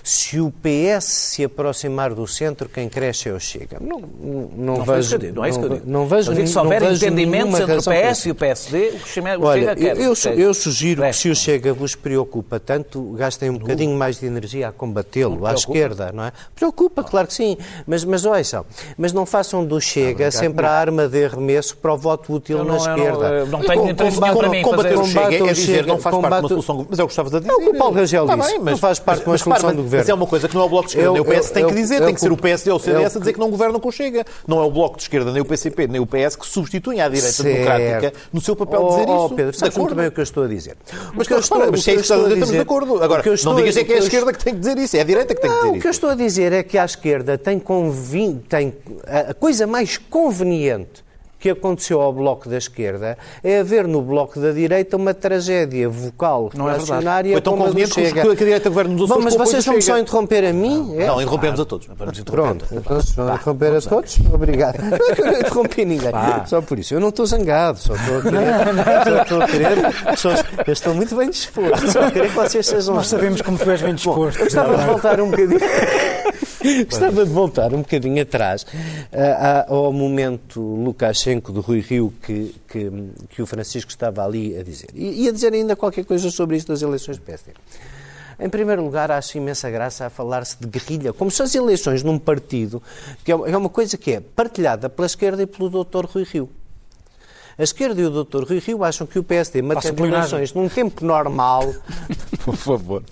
se 0.03 0.39
o 0.39 0.51
PS 0.51 1.05
se 1.05 1.43
aproximar 1.45 2.13
do 2.13 2.27
centro, 2.27 2.67
quem 2.67 2.89
cresce 2.89 3.29
é 3.29 3.33
o 3.33 3.39
Chega. 3.39 3.77
Não, 3.79 3.99
não, 3.99 4.77
não, 4.77 4.83
vejo... 4.83 5.17
Não 5.33 5.45
é 5.45 5.49
isso 5.49 5.59
que 5.59 5.65
eu 5.65 5.69
digo. 5.69 5.83
Não, 5.85 6.07
vejo, 6.07 6.33
eu 6.33 6.47
se 6.47 6.57
houver 6.57 6.83
entendimentos 6.83 7.59
entre 7.59 7.77
o 7.77 7.81
PS 7.81 8.25
e 8.25 8.31
o 8.31 8.35
PSD, 8.35 8.89
o, 8.89 9.07
Chega, 9.07 9.39
Olha, 9.39 9.75
quer. 9.75 9.97
Eu, 9.97 10.13
eu 10.35 10.53
sugiro 10.53 11.01
que 11.03 11.13
se 11.13 11.29
o 11.29 11.35
Chega 11.35 11.73
vos 11.73 11.95
preocupa 11.95 12.59
tanto, 12.59 13.13
gastem 13.13 13.49
um 13.49 13.57
bocadinho 13.57 13.95
mais 13.95 14.19
de 14.19 14.25
energia 14.25 14.67
a 14.67 14.71
combatê-lo, 14.71 15.45
à 15.45 15.53
esquerda, 15.53 16.11
não 16.11 16.25
é? 16.25 16.33
Preocupa, 16.53 17.01
claro 17.03 17.27
que 17.27 17.33
sim, 17.33 17.57
mas, 17.87 18.03
mas 18.03 18.25
ouçam, 18.25 18.65
mas 18.97 19.13
não 19.13 19.25
façam 19.25 19.65
do 19.65 19.79
Chega 19.79 20.29
sempre 20.31 20.65
a 20.65 20.71
arma 20.71 21.07
de 21.07 21.25
arremesso 21.25 21.77
para 21.77 21.93
o 21.93 21.97
voto 21.97 22.33
útil 22.33 22.63
na 22.65 22.75
esquerda 22.75 23.20
esquerda. 23.25 23.45
Não 23.45 23.59
tenho 23.61 23.89
interesse 23.89 24.21
nenhum 24.21 24.35
para 24.35 24.49
mim 24.49 24.61
combater 24.61 24.97
o 24.97 25.05
Chega 25.05 25.49
é 25.49 25.53
dizer 25.53 25.85
não 25.85 25.99
faz 25.99 26.15
parte 26.15 26.33
de 26.33 26.41
uma 26.41 26.49
solução 26.49 26.87
Mas 26.89 26.99
é 26.99 27.03
o 27.03 27.07
que 27.07 27.11
estavas 27.11 27.35
a 27.35 27.39
dizer. 27.39 27.51
É 27.51 27.55
o 27.55 27.59
que 27.59 27.69
o 27.69 27.77
Paulo 27.77 27.95
Rangel 27.95 28.25
tá 28.25 28.35
disse. 28.35 28.59
Não 28.59 28.77
faz 28.77 28.99
parte 28.99 29.23
de 29.23 29.29
uma 29.29 29.37
solução 29.37 29.69
do 29.71 29.83
governo. 29.83 29.97
Mas 29.97 30.09
é 30.09 30.13
uma 30.13 30.27
coisa 30.27 30.47
que 30.47 30.55
não 30.55 30.61
é 30.61 30.65
o 30.65 30.69
Bloco 30.69 30.87
de 30.87 30.91
Esquerda 30.91 31.11
nem 31.11 31.21
o 31.21 31.25
PS 31.25 31.51
tem 31.51 31.67
que 31.67 31.73
dizer. 31.73 32.05
Tem 32.05 32.13
que 32.13 32.21
ser 32.21 32.31
o 32.31 32.37
PSD 32.37 32.71
ou 32.71 32.77
o 32.77 32.79
CDS 32.79 33.15
a 33.15 33.19
dizer 33.19 33.33
que 33.33 33.39
não 33.39 33.49
governam 33.49 33.79
com 33.79 33.89
o 33.89 33.91
Chega. 33.91 34.25
Não 34.47 34.59
é 34.59 34.63
o 34.63 34.71
Bloco 34.71 34.97
de 34.97 35.03
Esquerda, 35.03 35.31
nem 35.31 35.41
o 35.41 35.45
PCP, 35.45 35.87
nem 35.87 36.01
o 36.01 36.05
PS 36.05 36.35
que 36.35 36.45
substituem 36.45 37.01
a 37.01 37.09
direita 37.09 37.43
democrática 37.43 38.13
no 38.31 38.41
seu 38.41 38.55
papel 38.55 38.81
de 38.81 38.89
dizer 38.89 39.03
isso. 39.03 39.11
Oh, 39.11 39.29
Pedro, 39.29 39.57
sabes 39.57 39.77
muito 39.77 39.95
bem 39.95 40.07
o 40.07 40.11
que 40.11 40.19
eu 40.19 40.23
estou 40.23 40.43
a 40.43 40.47
dizer. 40.47 40.77
Mas 41.13 41.27
que 41.27 41.41
se 41.41 41.91
é 41.91 41.95
isso 41.95 42.13
que 42.13 42.23
estamos 42.23 42.49
de 42.49 42.59
acordo. 42.59 43.01
Agora, 43.01 43.23
não 43.43 43.55
digas 43.55 43.77
é 43.77 43.83
que 43.83 43.93
é 43.93 43.95
a 43.95 43.99
esquerda 43.99 44.33
que 44.33 44.43
tem 44.43 44.53
que 44.53 44.59
dizer 44.59 44.77
isso, 44.77 44.97
é 44.97 45.01
a 45.01 45.03
direita 45.03 45.35
que 45.35 45.41
tem 45.41 45.49
que 45.49 45.55
dizer 45.57 45.69
isso. 45.69 45.77
O 45.77 45.81
que 45.81 45.87
eu 45.87 45.91
estou 45.91 46.09
a 46.09 46.15
dizer 46.15 46.53
é 46.53 46.63
que 46.63 46.77
a 46.77 46.85
esquerda 46.85 47.37
tem 47.37 47.61
a 49.07 49.33
coisa 49.33 49.67
mais 49.67 49.97
conveniente 49.97 51.03
que 51.41 51.49
aconteceu 51.49 51.99
ao 51.99 52.13
Bloco 52.13 52.47
da 52.47 52.57
Esquerda 52.57 53.17
é 53.43 53.59
haver 53.59 53.87
no 53.87 53.99
Bloco 53.99 54.39
da 54.39 54.51
Direita 54.51 54.95
uma 54.95 55.11
tragédia 55.11 55.89
vocal 55.89 56.51
Não 56.53 56.69
é 56.69 56.73
reacionária 56.73 57.31
Foi 57.33 57.41
tão 57.41 57.53
como 57.53 57.63
a 57.63 57.67
conveniente 57.67 57.95
que 57.95 58.11
que 58.13 58.19
a 58.19 58.35
direita 58.35 58.69
governa 58.69 58.93
nos 58.93 59.09
Bom, 59.09 59.15
Açores 59.15 59.23
mas 59.23 59.33
o 59.33 59.35
apoio 59.37 59.51
vocês 59.51 59.65
vão 59.65 59.81
só 59.81 59.97
interromper 59.97 60.45
a 60.45 60.53
mim? 60.53 60.95
É? 60.97 61.07
Não, 61.07 61.19
interrompemos 61.19 61.59
a 61.59 61.65
todos. 61.65 61.87
Vamos 61.87 62.19
interromper. 62.19 62.67
Pronto, 62.83 63.01
se 63.03 63.15
vão 63.15 63.33
interromper 63.33 63.75
a 63.75 63.81
todos, 63.81 64.19
obrigado. 64.31 64.77
Não 64.81 65.27
é 65.27 65.31
não 65.31 65.39
interrompi 65.39 65.85
ninguém. 65.85 66.11
Só 66.45 66.61
por 66.61 66.77
isso. 66.77 66.93
Eu 66.93 66.99
não 66.99 67.09
estou 67.09 67.25
zangado, 67.25 67.79
só 67.79 67.95
estou 67.95 68.17
a 68.17 68.21
querer. 68.21 69.03
Só 69.03 69.21
estou 69.21 69.41
a 69.41 69.47
querer. 69.47 70.17
Só, 70.17 70.29
eu 70.67 70.73
estou 70.73 70.93
muito 70.93 71.15
bem 71.15 71.29
disposto. 71.29 71.91
Só 71.91 72.03
a 72.03 72.11
querer 72.11 72.29
que 72.29 72.35
vocês 72.35 72.67
sejam. 72.67 72.95
Nós 72.95 73.07
sabemos 73.07 73.41
como 73.41 73.57
tu 73.57 73.69
és 73.69 73.81
bem 73.81 73.95
disposto. 73.95 74.39
Eu 74.39 74.47
estava 74.47 74.77
de 74.77 74.85
voltar 74.85 75.19
um 75.19 75.29
bocadinho. 75.29 75.59
Gostava 76.89 77.25
de 77.25 77.31
voltar 77.31 77.73
um 77.73 77.79
bocadinho 77.79 78.21
atrás 78.21 78.65
ah, 79.11 79.65
ao 79.67 79.91
momento 79.91 80.61
Lukashenko 80.61 81.51
do 81.51 81.61
Rui 81.61 81.79
Rio 81.79 82.13
que, 82.21 82.55
que, 82.67 82.91
que 83.29 83.41
o 83.41 83.45
Francisco 83.45 83.89
estava 83.89 84.23
ali 84.23 84.57
a 84.57 84.63
dizer. 84.63 84.89
E, 84.93 85.27
a 85.27 85.31
dizer 85.31 85.53
ainda 85.53 85.75
qualquer 85.75 86.05
coisa 86.05 86.29
sobre 86.29 86.57
isto 86.57 86.67
das 86.67 86.81
eleições 86.81 87.17
do 87.17 87.23
PSD. 87.23 87.51
Em 88.39 88.49
primeiro 88.49 88.83
lugar, 88.83 89.11
acho 89.11 89.37
imensa 89.37 89.69
graça 89.69 90.07
a 90.07 90.09
falar-se 90.09 90.57
de 90.59 90.67
guerrilha, 90.67 91.13
como 91.13 91.29
se 91.29 91.43
as 91.43 91.53
eleições 91.53 92.01
num 92.01 92.17
partido, 92.17 92.81
que 93.23 93.31
é 93.31 93.35
é 93.35 93.57
uma 93.57 93.69
coisa 93.69 93.97
que 93.97 94.13
é 94.13 94.19
partilhada 94.19 94.89
pela 94.89 95.05
esquerda 95.05 95.43
e 95.43 95.45
pelo 95.45 95.69
Dr. 95.69 96.05
Rui 96.05 96.23
Rio. 96.23 96.49
A 97.61 97.63
esquerda 97.63 98.01
e 98.01 98.05
o 98.05 98.23
Dr. 98.23 98.43
Rui 98.43 98.57
Rio 98.57 98.83
acham 98.83 99.05
que 99.05 99.19
o 99.19 99.23
PSD, 99.23 99.61
marcando 99.61 100.03
eleições 100.03 100.51
num 100.51 100.67
tempo 100.67 101.05
normal, 101.05 101.71
Por 102.43 102.55
favor. 102.55 103.03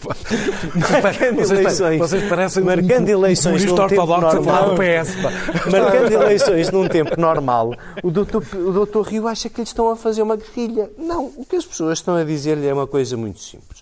marcando 1.04 1.36
Vocês, 1.36 1.52
eleições, 1.52 2.00
vocês 2.00 2.24
parecem 2.28 2.64
marcando 2.64 3.10
eleições 3.10 3.64
num 3.64 3.76
tempo 3.76 4.08
normal, 4.08 4.76
PS. 4.76 5.72
marcando 5.72 6.12
eleições 6.12 6.72
num 6.72 6.88
tempo 6.88 7.22
normal, 7.22 7.76
o 8.02 8.10
doutor, 8.10 8.44
o 8.56 8.72
doutor 8.72 9.06
Rio 9.06 9.28
acha 9.28 9.50
que 9.50 9.58
lhe 9.58 9.68
estão 9.68 9.92
a 9.92 9.96
fazer 9.96 10.24
uma 10.24 10.36
guerrilha. 10.36 10.90
Não, 10.98 11.26
o 11.38 11.46
que 11.48 11.56
as 11.56 11.66
pessoas 11.66 12.00
estão 12.00 12.16
a 12.16 12.24
dizer-lhe 12.24 12.66
é 12.66 12.74
uma 12.74 12.88
coisa 12.88 13.16
muito 13.16 13.40
simples. 13.40 13.79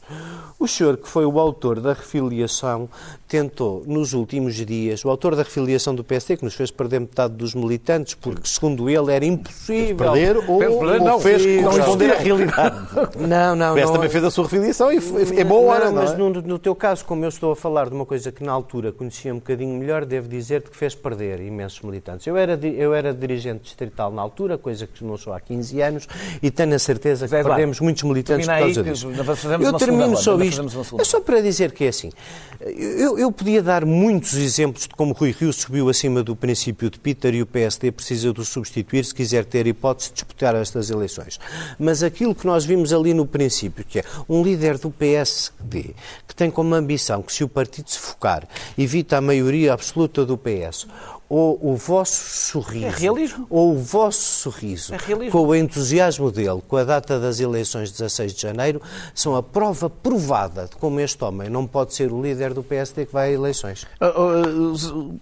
O 0.60 0.68
senhor, 0.68 0.98
que 0.98 1.08
foi 1.08 1.26
o 1.26 1.40
autor 1.40 1.80
da 1.80 1.94
refiliação, 1.94 2.90
tentou, 3.28 3.84
nos 3.86 4.14
últimos 4.14 4.56
dias, 4.56 5.04
o 5.06 5.10
autor 5.10 5.36
da 5.36 5.44
refiliação 5.44 5.94
do 5.94 6.04
PSD, 6.04 6.38
que 6.38 6.46
nos 6.46 6.56
fez 6.56 6.72
perder 6.72 7.00
metade 7.02 7.34
dos 7.36 7.54
militantes, 7.54 8.14
porque, 8.16 8.48
segundo 8.48 8.90
ele, 8.90 9.14
era 9.14 9.26
impossível. 9.26 9.98
Perder 9.98 10.38
ou, 10.38 10.60
Fez 10.60 10.76
perder, 10.76 11.00
ou 11.00 11.06
não, 11.06 11.20
fez 11.20 11.42
sim, 11.42 11.64
corresponder 11.64 12.08
não. 12.08 12.14
à 12.16 12.18
realidade. 12.18 12.78
Não, 13.18 13.56
não, 13.56 13.74
O 13.74 13.76
PS 13.76 13.86
não. 13.86 13.94
também 13.94 14.10
fez 14.10 14.24
a 14.24 14.32
sua 14.32 14.44
refiliação 14.46 14.92
e 14.92 14.98
é 15.40 15.44
boa 15.44 15.74
hora, 15.74 15.86
não, 15.86 15.94
não 15.94 16.02
mas 16.02 16.14
é? 16.14 16.18
no, 16.18 16.30
no 16.30 16.60
teu 16.60 16.74
caso, 16.74 17.06
como 17.06 17.24
eu 17.26 17.30
estou 17.30 17.52
a 17.52 17.56
falar 17.56 17.90
de 17.90 17.96
uma 17.96 18.06
coisa 18.06 18.32
que 18.32 18.44
na 18.44 18.52
altura 18.52 18.92
conhecia 18.92 19.34
um 19.34 19.38
bocadinho 19.38 19.78
melhor, 19.78 20.06
devo 20.06 20.28
dizer-te 20.28 20.70
que 20.70 20.78
fez 20.78 20.96
perder 20.96 21.40
imensos 21.42 21.82
militantes. 21.82 22.26
Eu 22.26 22.38
era, 22.38 22.58
eu 22.66 22.94
era 22.94 23.14
dirigente 23.14 23.64
distrital 23.64 24.12
na 24.12 24.22
altura, 24.22 24.58
coisa 24.58 24.88
que 24.88 25.04
não 25.04 25.18
sou 25.18 25.34
há 25.34 25.40
15 25.40 25.82
anos, 25.82 26.08
e 26.42 26.50
tenho 26.50 26.74
a 26.74 26.80
certeza 26.80 27.26
que 27.26 27.32
Zé 27.32 27.44
perdemos 27.44 27.80
muitos 27.80 28.04
militantes 28.04 28.48
por 28.48 28.54
aí, 28.54 28.64
causa 28.64 28.84
disso. 28.84 29.10
fazemos 29.36 29.66
Eu 29.66 29.72
uma 29.72 29.80
ronda, 30.06 30.18
só 30.18 30.40
isto. 30.42 31.00
É 31.00 31.04
só 31.04 31.20
para 31.20 31.42
dizer 31.42 31.72
que 31.72 31.86
é 31.86 31.88
assim. 31.90 32.12
Eu, 32.60 33.20
eu 33.20 33.32
podia 33.32 33.62
dar 33.62 33.86
muitos 33.86 34.34
exemplos 34.34 34.88
de 34.88 34.96
como 34.96 35.14
Rui 35.14 35.32
Rio 35.32 35.54
subiu 35.54 35.90
acima 35.90 36.24
do 36.24 36.36
princípio 36.36 36.90
de 36.90 36.98
Peter 36.98 37.34
e 37.36 37.42
o 37.42 37.46
PSD 37.46 37.92
precisa 37.92 38.34
de 38.34 38.42
o 38.42 38.46
substituir 38.46 39.06
se 39.06 39.14
quiser 39.14 39.46
ter 39.46 39.68
hipótese 39.68 40.10
de 40.10 40.16
disputar 40.16 40.56
estas 40.56 40.90
eleições. 40.90 41.40
Mas 41.78 42.02
aquilo 42.02 42.34
que 42.34 42.48
nós 42.48 42.66
vimos 42.66 42.92
ali 42.92 43.14
no 43.14 43.28
princípio, 43.28 43.86
que 43.86 44.00
é 44.00 44.04
um 44.28 44.44
líder 44.44 44.78
do 44.78 44.90
PSD 44.90 45.94
que 46.28 46.36
tem 46.36 46.50
como 46.50 46.74
ambição 46.74 47.22
que 47.22 47.32
se 47.32 47.44
o 47.44 47.48
partido 47.48 47.90
se 47.90 48.00
focar, 48.00 48.48
evita 48.78 49.18
a 49.18 49.22
maioria 49.22 49.74
absoluta 49.74 50.26
do 50.26 50.38
PS, 50.38 50.88
ou 51.30 51.60
o 51.62 51.76
vosso 51.76 52.24
sorriso, 52.52 52.86
É 52.86 53.12
ou 53.50 53.74
o 53.74 53.78
vosso 53.78 54.22
sorriso, 54.22 54.94
É 54.94 55.30
com 55.30 55.40
o 55.40 55.56
entusiasmo 55.56 56.32
dele, 56.32 56.62
com 56.68 56.78
a 56.78 56.84
data 56.84 57.20
das 57.20 57.40
eleições 57.40 57.90
de 57.90 57.98
16 57.98 58.34
de 58.34 58.42
janeiro, 58.42 58.82
são 59.14 59.36
a 59.36 59.44
prova 59.44 59.90
provada 59.90 60.68
de 60.68 60.76
como 60.78 61.00
este 61.00 61.24
homem 61.24 61.50
não 61.50 61.68
pode 61.68 61.94
ser 61.94 62.12
o 62.12 62.22
líder 62.22 62.54
do 62.54 62.64
PSD 62.64 63.06
que 63.06 63.14
vai 63.14 63.30
a 63.30 63.34
eleições. 63.34 63.86
Ah, 64.00 64.08
ah, 64.08 65.16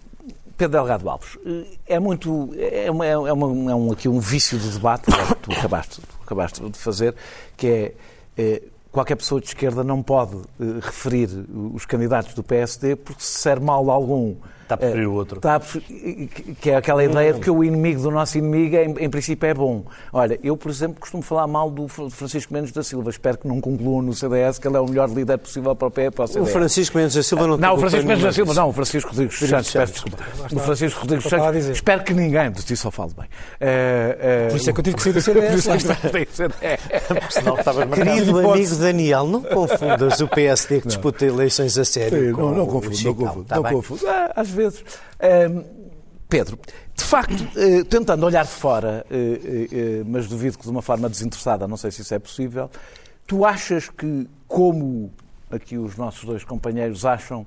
Pedro 0.57 0.77
Delgado 0.79 1.09
Alves, 1.09 1.37
é 1.85 1.99
muito. 1.99 2.49
É, 2.55 2.89
uma, 2.89 3.05
é, 3.05 3.17
uma, 3.17 3.71
é 3.71 3.75
um, 3.75 3.91
aqui 3.91 4.07
um 4.07 4.19
vício 4.19 4.57
de 4.57 4.69
debate 4.69 5.11
que 5.11 5.35
tu 5.41 5.51
acabaste, 5.51 5.99
tu 5.99 6.07
acabaste 6.23 6.69
de 6.69 6.77
fazer, 6.77 7.13
que 7.57 7.67
é. 7.67 7.93
eh, 8.37 8.61
Qualquer 8.95 9.17
pessoa 9.17 9.41
de 9.41 9.47
esquerda 9.47 9.83
não 9.83 10.01
pode 10.01 10.37
eh, 10.37 10.79
referir 10.81 11.27
os 11.73 11.85
candidatos 11.85 12.33
do 12.33 12.41
PSD 12.41 12.95
porque 12.95 13.21
se 13.21 13.39
ser 13.41 13.59
mal 13.59 13.91
algum. 13.91 14.35
Está 14.65 14.73
a 14.73 14.77
preferir 14.79 15.03
eh, 15.03 15.07
o 15.07 15.13
outro. 15.13 15.37
está 15.37 15.55
a 15.55 15.59
preferir- 15.59 16.27
que 16.59 16.71
é 16.71 16.75
aquela 16.75 17.03
ideia 17.03 17.33
de 17.33 17.39
que 17.39 17.51
o 17.51 17.63
inimigo 17.63 18.01
do 18.01 18.09
nosso 18.09 18.35
inimigo, 18.37 18.75
em, 18.75 19.05
em 19.05 19.09
princípio, 19.09 19.47
é 19.47 19.53
bom. 19.53 19.85
Olha, 20.11 20.39
eu, 20.43 20.57
por 20.57 20.71
exemplo, 20.71 20.99
costumo 20.99 21.21
falar 21.21 21.45
mal 21.45 21.69
do 21.69 21.87
Fr- 21.87 22.09
Francisco 22.09 22.51
Mendes 22.51 22.71
da 22.71 22.81
Silva. 22.83 23.11
Espero 23.11 23.37
que 23.37 23.47
não 23.47 23.61
concluam 23.61 24.01
no 24.01 24.11
CDS 24.13 24.57
que 24.57 24.67
ele 24.67 24.75
é 24.75 24.79
o 24.79 24.87
melhor 24.87 25.07
líder 25.09 25.37
possível 25.37 25.75
para 25.75 25.87
o 25.87 25.91
PS. 25.91 26.09
Para 26.15 26.21
o 26.21 26.25
O 26.25 26.27
CDS. 26.27 26.51
Francisco 26.51 26.97
Mendes 26.97 27.13
da 27.15 27.21
Silva 27.23 27.45
não 27.47 27.57
tem 27.57 27.61
Não, 27.67 27.75
o 27.75 27.77
Francisco 27.79 28.07
Mendes 28.07 28.23
da 28.23 28.33
Silva, 28.33 28.53
não, 28.55 28.69
o 28.69 28.73
Francisco 28.73 29.09
Rodrigues 29.11 29.37
Santos, 29.39 29.71
peço 29.71 29.93
desculpa. 29.93 30.17
O 30.51 30.59
Francisco 30.59 30.99
Rodrigues 31.01 31.29
Santos, 31.29 31.51
dizer. 31.53 31.71
espero 31.73 32.03
que 32.03 32.13
ninguém, 32.15 32.51
de 32.51 32.63
ti 32.63 32.75
só 32.75 32.89
falo 32.89 33.11
bem. 33.15 33.27
Eh, 33.59 34.17
eh, 34.19 34.47
Por 34.49 34.57
isso 34.57 34.69
é 34.69 34.73
que 34.73 34.79
eu 34.79 34.83
tive 34.83 34.95
que 34.95 35.03
sair 35.03 35.13
do 35.13 35.21
CDS, 35.21 35.65
Por 36.09 36.19
isso 36.21 36.43
é 36.43 36.47
é. 36.61 36.77
Querido 37.93 38.39
amigo 38.51 38.75
Daniel, 38.77 39.27
não 39.27 39.41
confundas 39.41 40.19
o 40.21 40.27
PSD 40.27 40.81
que 40.81 40.87
disputa 40.87 41.25
eleições 41.25 41.77
a 41.77 41.85
sério. 41.85 42.29
Sim, 42.29 42.33
com 42.33 42.41
não, 42.41 42.51
não 42.55 42.63
o 42.63 42.67
confundo, 42.67 43.45
não 43.49 43.63
confundo. 43.63 44.01
Vezes. 44.55 44.83
Pedro, 46.27 46.57
de 46.95 47.03
facto, 47.03 47.47
eh, 47.55 47.83
tentando 47.83 48.25
olhar 48.25 48.43
de 48.43 48.51
fora, 48.51 49.05
eh, 49.11 49.67
eh, 49.71 50.03
mas 50.05 50.27
duvido 50.27 50.57
que 50.57 50.63
de 50.63 50.69
uma 50.69 50.81
forma 50.81 51.07
desinteressada, 51.07 51.67
não 51.67 51.77
sei 51.77 51.91
se 51.91 52.01
isso 52.01 52.13
é 52.13 52.19
possível, 52.19 52.69
tu 53.27 53.45
achas 53.45 53.89
que, 53.89 54.27
como 54.47 55.11
aqui 55.51 55.77
os 55.77 55.95
nossos 55.97 56.23
dois 56.23 56.43
companheiros 56.43 57.05
acham, 57.05 57.45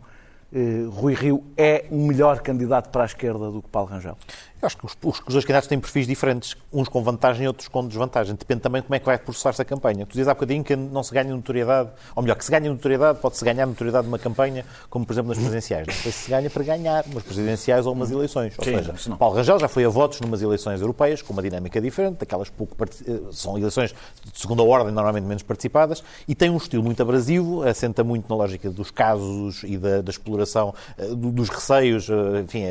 Rui 0.92 1.12
Rio 1.12 1.44
é 1.59 1.85
um 1.90 2.07
melhor 2.07 2.40
candidato 2.40 2.88
para 2.88 3.03
a 3.03 3.05
esquerda 3.05 3.51
do 3.51 3.61
que 3.61 3.68
Paulo 3.68 3.90
Rangel? 3.90 4.16
Eu 4.61 4.66
acho 4.66 4.77
que 4.77 4.87
os, 4.87 4.97
os, 5.05 5.18
os 5.21 5.33
dois 5.35 5.44
candidatos 5.44 5.68
têm 5.68 5.79
perfis 5.79 6.07
diferentes, 6.07 6.57
uns 6.73 6.88
com 6.88 7.01
vantagem 7.03 7.44
e 7.44 7.47
outros 7.49 7.68
com 7.68 7.87
desvantagem. 7.87 8.35
Depende 8.35 8.61
também 8.61 8.81
de 8.81 8.87
como 8.88 8.94
é 8.97 8.99
que 8.99 9.07
vai 9.07 9.16
processar-se 9.16 9.62
a 9.62 9.64
campanha. 9.64 10.05
Tu 10.05 10.12
dizes 10.12 10.27
há 10.27 10.35
bocadinho 10.35 10.64
que 10.64 10.75
não 10.75 11.03
se 11.03 11.14
ganha 11.14 11.33
notoriedade, 11.33 11.90
ou 12.16 12.23
melhor, 12.23 12.35
que 12.35 12.44
se 12.44 12.51
ganha 12.51 12.68
notoriedade, 12.68 13.21
pode-se 13.21 13.44
ganhar 13.44 13.66
notoriedade 13.66 14.07
numa 14.07 14.18
campanha, 14.18 14.64
como 14.90 15.07
por 15.07 15.12
exemplo 15.12 15.29
nas 15.29 15.38
presidenciais. 15.38 15.87
Não 15.87 15.94
sei 15.94 16.11
se 16.12 16.18
se 16.25 16.31
ganha 16.31 16.51
para 16.51 16.64
ganhar 16.64 17.05
umas 17.07 17.23
presidenciais 17.23 17.87
ou 17.87 17.92
umas 17.92 18.11
eleições. 18.11 18.55
Ou 18.59 18.64
Sim, 18.64 18.77
seja, 18.77 18.94
não. 19.09 19.16
Paulo 19.16 19.37
Rangel 19.37 19.61
já 19.61 19.68
foi 19.68 19.85
a 19.85 19.88
votos 19.88 20.21
numas 20.21 20.42
eleições 20.42 20.81
europeias, 20.81 21.23
com 21.23 21.33
uma 21.33 21.42
dinâmica 21.42 21.81
diferente, 21.81 22.18
daquelas 22.18 22.51
pouco 22.51 22.75
eh, 22.85 23.21
são 23.31 23.57
eleições 23.57 23.94
de 24.33 24.40
segunda 24.40 24.64
ordem, 24.64 24.92
normalmente 24.92 25.25
menos 25.25 25.42
participadas, 25.44 26.03
e 26.27 26.35
tem 26.35 26.51
um 26.51 26.57
estilo 26.57 26.83
muito 26.83 27.01
abrasivo, 27.01 27.62
assenta 27.62 28.03
muito 28.03 28.29
na 28.29 28.35
lógica 28.35 28.68
dos 28.71 28.90
casos 28.90 29.62
e 29.62 29.79
da, 29.79 30.01
da 30.03 30.11
exploração 30.11 30.75
eh, 30.99 31.07
do- 31.07 31.31
dos 31.31 31.49
receios, 31.49 32.09
eh, 32.11 32.40
enfim, 32.44 32.64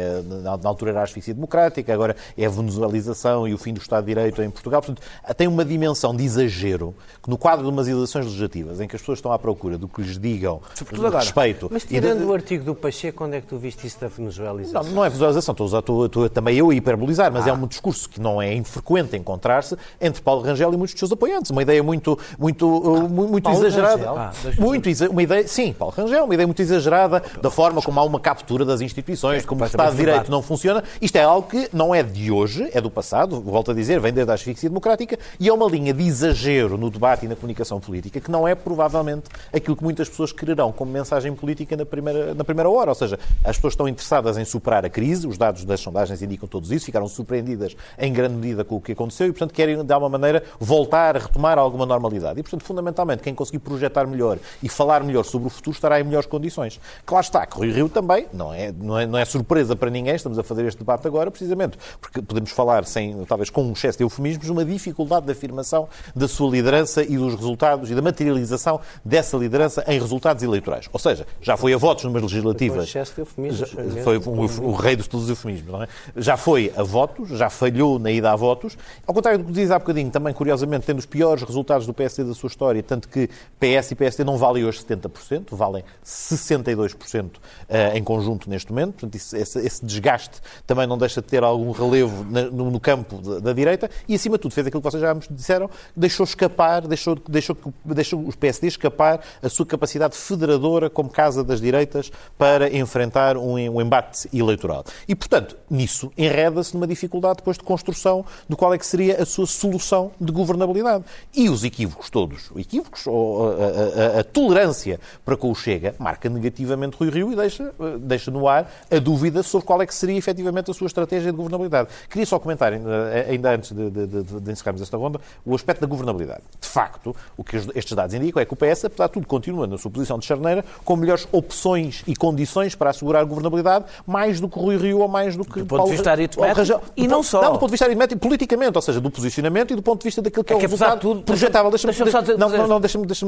na, 0.44 0.58
na 0.58 0.68
altura 0.70 0.92
era 0.92 1.00
a 1.00 1.04
asfixia 1.04 1.34
democrática, 1.34 1.77
agora 1.92 2.16
é 2.38 2.46
a 2.46 2.50
venezualização 2.50 3.48
e 3.48 3.54
o 3.54 3.58
fim 3.58 3.74
do 3.74 3.80
Estado 3.82 4.06
de 4.06 4.14
Direito 4.14 4.42
em 4.42 4.50
Portugal. 4.50 4.82
Portanto, 4.82 5.02
tem 5.36 5.48
uma 5.48 5.64
dimensão 5.66 6.16
de 6.16 6.24
exagero 6.24 6.94
que 7.22 7.30
no 7.30 7.38
quadro 7.38 7.66
de 7.66 7.72
umas 7.72 7.88
eleições 7.88 8.26
legislativas, 8.26 8.80
em 8.80 8.88
que 8.88 8.96
as 8.96 9.02
pessoas 9.02 9.18
estão 9.20 9.32
à 9.32 9.40
procura 9.40 9.78
do 9.78 9.88
que 9.88 10.02
lhes 10.02 10.18
digam 10.18 10.62
Sobretudo 10.76 11.08
agora. 11.08 11.24
respeito... 11.24 11.70
Mas 11.72 11.84
e 11.84 11.88
de- 11.88 11.94
tirando 11.96 12.24
o 12.28 12.34
artigo 12.34 12.64
do 12.64 12.76
Pacheco, 12.76 13.24
onde 13.26 13.38
é 13.38 13.42
que 13.42 13.48
tu 13.48 13.58
viste 13.58 13.86
isso 13.86 14.00
da 14.00 14.08
não, 14.08 14.16
venezualização? 14.16 14.84
não 14.92 15.06
é 15.06 15.10
visualização, 15.10 15.52
estou 15.54 15.66
a 15.66 15.68
usar, 15.68 15.80
estou, 15.80 16.06
estou 16.06 16.30
também 16.30 16.56
eu 16.58 16.70
a 16.70 16.76
hiperbolizar, 16.76 17.32
mas 17.32 17.46
é 17.48 17.54
um 17.54 17.68
discurso 17.68 18.10
que 18.10 18.20
não 18.22 18.42
é 18.42 18.54
infrequente 18.54 19.16
encontrar-se 19.16 19.76
entre 20.00 20.22
Paulo 20.22 20.42
Rangel 20.42 20.74
e 20.74 20.78
muitos 20.78 20.94
dos 20.94 21.00
seus 21.00 21.12
apoiantes. 21.12 21.52
Uma 21.52 21.62
ideia 21.62 21.82
muito, 21.84 22.18
muito, 22.38 22.68
uh, 22.68 23.10
mu- 23.10 23.28
muito 23.28 23.44
Paulo 23.44 23.60
exagerada. 23.66 24.10
Ah, 24.12 24.32
muito 24.58 24.88
uma 25.10 25.24
ideia, 25.24 25.48
sim, 25.48 25.74
Paulo 25.74 25.94
Rangel, 25.96 26.24
uma 26.26 26.34
ideia 26.34 26.48
muito 26.48 26.62
exagerada 26.62 27.22
da 27.42 27.50
forma 27.52 27.82
como 27.82 28.00
há 28.00 28.04
uma 28.04 28.20
captura 28.20 28.64
das 28.66 28.82
instituições, 28.82 29.46
como 29.46 29.64
o 29.64 29.66
Estado 29.66 29.92
de 29.92 29.98
Direito 29.98 30.32
não 30.32 30.42
funciona. 30.42 30.84
Isto 31.02 31.16
é 31.18 31.24
algo 31.24 31.48
que 31.50 31.67
não 31.74 31.94
é 31.94 32.04
de 32.04 32.32
hoje, 32.32 32.70
é 32.74 32.82
do 32.82 32.90
passado, 32.90 33.42
volto 33.42 33.72
a 33.72 33.74
dizer, 33.74 34.00
vem 34.00 34.14
desde 34.14 34.32
a 34.32 34.36
asfixia 34.36 34.70
democrática 34.70 35.18
e 35.40 35.50
é 35.50 35.54
uma 35.54 35.68
linha 35.68 35.94
de 35.94 36.04
exagero 36.04 36.78
no 36.78 36.90
debate 36.90 37.26
e 37.26 37.30
na 37.30 37.36
comunicação 37.36 37.80
política 37.80 38.20
que 38.20 38.32
não 38.32 38.48
é 38.48 38.56
provavelmente 38.56 39.30
aquilo 39.54 39.76
que 39.76 39.84
muitas 39.84 40.10
pessoas 40.10 40.32
quererão 40.32 40.72
como 40.72 40.92
mensagem 40.92 41.34
política 41.34 41.76
na 41.76 41.86
primeira, 41.86 42.34
na 42.34 42.44
primeira 42.44 42.70
hora. 42.70 42.92
Ou 42.92 42.96
seja, 42.96 43.20
as 43.44 43.56
pessoas 43.56 43.74
estão 43.74 43.88
interessadas 43.88 44.38
em 44.38 44.46
superar 44.46 44.86
a 44.86 44.90
crise, 44.90 45.28
os 45.28 45.38
dados 45.38 45.66
das 45.66 45.80
sondagens 45.80 46.22
indicam 46.22 46.48
todos 46.48 46.72
isso, 46.72 46.86
ficaram 46.86 47.08
surpreendidas 47.08 47.76
em 47.98 48.12
grande 48.12 48.36
medida 48.36 48.64
com 48.64 48.76
o 48.76 48.82
que 48.82 48.92
aconteceu 48.92 49.28
e, 49.28 49.32
portanto, 49.32 49.54
querem, 49.54 49.84
de 49.84 49.94
alguma 49.94 50.10
maneira, 50.10 50.44
voltar 50.60 51.16
a 51.16 51.20
retomar 51.20 51.58
alguma 51.58 51.86
normalidade. 51.86 52.40
E, 52.40 52.44
portanto, 52.44 52.64
fundamentalmente, 52.64 53.24
quem 53.24 53.34
conseguir 53.34 53.60
projetar 53.60 54.06
melhor 54.08 54.38
e 54.62 54.70
falar 54.70 55.04
melhor 55.04 55.24
sobre 55.24 55.48
o 55.48 55.50
futuro 55.50 55.76
estará 55.76 56.00
em 56.00 56.04
melhores 56.04 56.28
condições. 56.28 56.80
Claro 57.06 57.24
está, 57.24 57.46
que 57.46 57.58
Rui 57.58 57.72
Rio 57.72 57.90
também, 57.90 58.28
não 58.34 58.54
é, 58.54 58.72
não 58.72 58.98
é, 58.98 59.06
não 59.06 59.20
é 59.20 59.26
surpresa 59.26 59.76
para 59.76 59.90
ninguém, 59.90 60.16
estamos 60.16 60.38
a 60.38 60.44
fazer 60.44 60.66
este 60.66 60.80
debate 60.80 61.08
agora, 61.08 61.30
precisamente 61.30 61.57
curiosamente, 61.58 61.78
porque 62.00 62.22
podemos 62.22 62.52
falar, 62.52 62.86
sem, 62.86 63.26
talvez 63.26 63.50
com 63.50 63.64
um 63.64 63.72
excesso 63.72 63.98
de 63.98 64.04
eufemismos, 64.04 64.48
uma 64.50 64.64
dificuldade 64.64 65.26
de 65.26 65.32
afirmação 65.32 65.90
da 66.16 66.28
sua 66.28 66.50
liderança 66.52 67.04
e 67.04 67.18
dos 67.18 67.36
resultados 67.36 67.90
e 67.90 67.96
da 67.96 68.02
materialização 68.02 68.80
dessa 69.04 69.36
liderança 69.36 69.84
em 69.88 70.00
resultados 70.00 70.44
eleitorais. 70.44 70.88
Ou 70.94 71.00
seja, 71.00 71.26
já 71.42 71.58
foi 71.58 71.74
a 71.74 71.78
votos 71.78 72.04
numa 72.06 72.20
legislativa. 72.20 72.84
excesso 72.84 73.16
de 73.16 73.22
eufemismos. 73.22 73.70
Já, 73.70 74.04
foi 74.04 74.18
um, 74.20 74.68
o, 74.68 74.74
rei 74.74 74.96
dos 74.96 75.08
todos 75.08 75.26
os 75.26 75.30
eufemismos, 75.30 75.72
não 75.72 75.84
é? 75.84 75.88
Já 76.16 76.38
foi 76.38 76.72
a 76.76 76.84
votos, 76.84 77.30
já 77.30 77.50
falhou 77.50 77.98
na 77.98 78.12
ida 78.12 78.32
a 78.32 78.36
votos. 78.36 78.78
Ao 79.06 79.14
contrário 79.14 79.40
do 79.40 79.46
que 79.46 79.52
diz 79.52 79.72
há 79.72 79.80
bocadinho, 79.80 80.12
também 80.12 80.34
curiosamente 80.34 80.86
tendo 80.86 81.00
os 81.00 81.06
piores 81.06 81.44
resultados 81.44 81.88
do 81.88 81.94
PSD 81.94 82.24
da 82.24 82.34
sua 82.34 82.48
história, 82.48 82.84
tanto 82.84 83.08
que 83.08 83.30
PS 83.60 83.92
e 83.92 83.96
PSD 83.96 84.24
não 84.24 84.38
valem 84.38 84.64
hoje 84.66 84.80
70%, 84.80 85.48
valem 85.52 85.84
62% 86.06 87.32
eh, 87.70 87.98
em 87.98 88.04
conjunto 88.04 88.50
neste 88.50 88.72
momento. 88.72 88.94
Portanto, 88.94 89.16
esse, 89.16 89.86
desgaste 89.86 90.42
também 90.66 90.86
não 90.86 90.98
deixa 90.98 91.22
de 91.22 91.28
ter 91.28 91.44
algum 91.48 91.72
relevo 91.72 92.24
no, 92.24 92.72
no 92.72 92.80
campo 92.80 93.18
da, 93.22 93.40
da, 93.40 93.54
direita 93.54 93.90
e, 94.08 94.16
acima 94.16 94.38
de 94.38 94.42
tudo, 94.42 94.54
fez 94.54 94.68
aquilo 94.68 94.82
que 94.82 94.90
vocês 94.90 95.02
já 95.02 95.14
disseram, 95.30 95.70
deixou 95.96 96.24
escapar, 96.24 96.88
deixou, 96.88 97.18
deixou, 97.28 97.58
deixou 97.84 98.28
os 98.28 98.36
PSD 98.36 98.68
escapar 98.68 99.22
a 99.42 99.50
sua 99.50 99.66
capacidade 99.66 100.16
federadora 100.16 100.90
como 100.90 101.10
casa 101.10 101.44
das 101.44 101.62
direitas 101.62 102.12
para 102.38 102.76
enfrentar 102.76 103.38
um, 103.38 103.54
um 103.54 103.82
embate 103.82 104.30
eleitoral. 104.34 104.84
E, 105.08 105.16
portanto, 105.16 105.58
nisso 105.70 106.12
enreda-se 106.18 106.74
numa 106.74 106.88
dificuldade 106.88 107.38
depois 107.38 107.58
de 107.58 107.64
construção 107.64 108.26
do 108.48 108.56
qual 108.56 108.74
é 108.74 108.78
que 108.78 108.86
seria 108.86 109.22
a 109.22 109.26
sua 109.26 109.46
solução 109.46 110.12
de 110.20 110.32
governabilidade. 110.32 111.04
E 111.36 111.50
os 111.50 111.64
equívocos 111.64 112.10
todos, 112.10 112.52
equívocos 112.56 113.06
ou 113.08 113.52
a, 113.52 114.18
a, 114.18 114.20
a 114.20 114.24
tolerância 114.24 115.00
para 115.26 115.36
com 115.36 115.52
o 115.52 115.56
Chega, 115.56 115.96
marca 116.00 116.30
negativamente 116.30 116.98
Rui 116.98 117.10
Rio 117.10 117.32
e 117.32 117.36
deixa, 117.36 117.74
deixa 118.00 118.32
no 118.32 118.48
ar 118.48 118.72
a 118.92 119.00
dúvida 119.00 119.44
sobre 119.44 119.66
qual 119.66 119.82
é 119.82 119.86
que 119.86 119.94
seria 119.94 120.18
efetivamente 120.18 120.72
a 120.72 120.74
sua 120.74 120.88
estratégia 120.88 121.32
de 121.32 121.37
governabilidade. 121.38 121.90
Queria 122.10 122.26
só 122.26 122.40
comentar, 122.40 122.74
ainda 122.74 123.52
antes 123.52 123.72
de, 123.72 123.90
de, 123.90 124.08
de, 124.08 124.24
de 124.24 124.52
encerrarmos 124.52 124.82
esta 124.82 124.98
ronda, 124.98 125.22
o 125.46 125.56
aspecto 125.56 125.82
da 125.82 125.88
governabilidade. 125.88 126.42
De 126.60 126.68
facto, 126.68 127.16
o 127.38 127.44
que 127.44 127.56
estes 127.56 127.94
dados 127.94 128.14
indicam 128.14 128.42
é 128.42 128.46
que 128.46 128.54
o 128.54 128.58
PS, 128.58 128.86
apesar 128.86 129.08
de 129.08 129.14
tudo, 129.14 129.28
continua 129.28 129.66
na 129.66 129.78
sua 129.78 129.90
posição 129.90 130.20
de 130.20 130.26
charneira 130.26 130.66
com 130.84 130.96
melhores 130.96 131.28
opções 131.32 132.04
e 132.06 132.16
condições 132.16 132.76
para 132.76 132.90
assegurar 132.90 133.24
governabilidade, 133.26 133.86
mais 134.06 134.40
do 134.40 134.50
que 134.50 134.60
Rui 134.60 134.78
Rio 134.78 135.00
ou 135.00 135.08
mais 135.08 135.36
do 135.36 135.46
que 135.46 135.60
do 135.60 135.66
ponto 135.66 135.78
Paulo, 135.78 135.92
de 135.92 135.98
vista 135.98 136.12
aritmético 136.12 136.82
e 136.96 137.08
não 137.08 137.24
só. 137.24 137.42
Não, 137.42 137.54
do 137.54 137.60
ponto 137.60 137.70
de 137.70 137.74
vista 137.74 137.86
aritmético, 137.86 138.20
politicamente, 138.20 138.78
ou 138.78 138.82
seja, 138.82 139.00
do 139.00 139.10
posicionamento 139.10 139.72
e 139.72 139.76
do 139.76 139.82
ponto 139.82 140.02
de 140.02 140.06
vista 140.06 140.22
daquilo 140.22 140.44
que 140.44 140.54
é, 140.54 140.56
é 140.56 140.60
que 140.60 140.66
o 140.66 140.70
resultado 140.70 141.00
tudo, 141.00 141.22
projetável. 141.24 141.70
Deixa-me 141.70 141.94
deixa 141.94 142.22
deixa 142.22 142.38
não, 142.38 142.50
não, 142.50 142.68
não, 142.68 142.80
deixa-me 142.80 143.06
deixa 143.06 143.26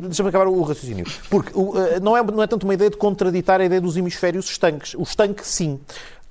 deixa 0.00 0.28
acabar 0.28 0.48
o 0.48 0.62
raciocínio. 0.62 1.06
Porque 1.30 1.52
uh, 1.54 2.00
não, 2.02 2.16
é, 2.16 2.22
não 2.22 2.42
é 2.42 2.46
tanto 2.46 2.64
uma 2.64 2.74
ideia 2.74 2.90
de 2.90 2.96
contraditar 2.96 3.60
a 3.60 3.64
ideia 3.64 3.80
dos 3.80 3.96
hemisférios 3.96 4.46
estanques. 4.50 4.94
O 4.94 5.02
estanque, 5.02 5.46
sim. 5.46 5.80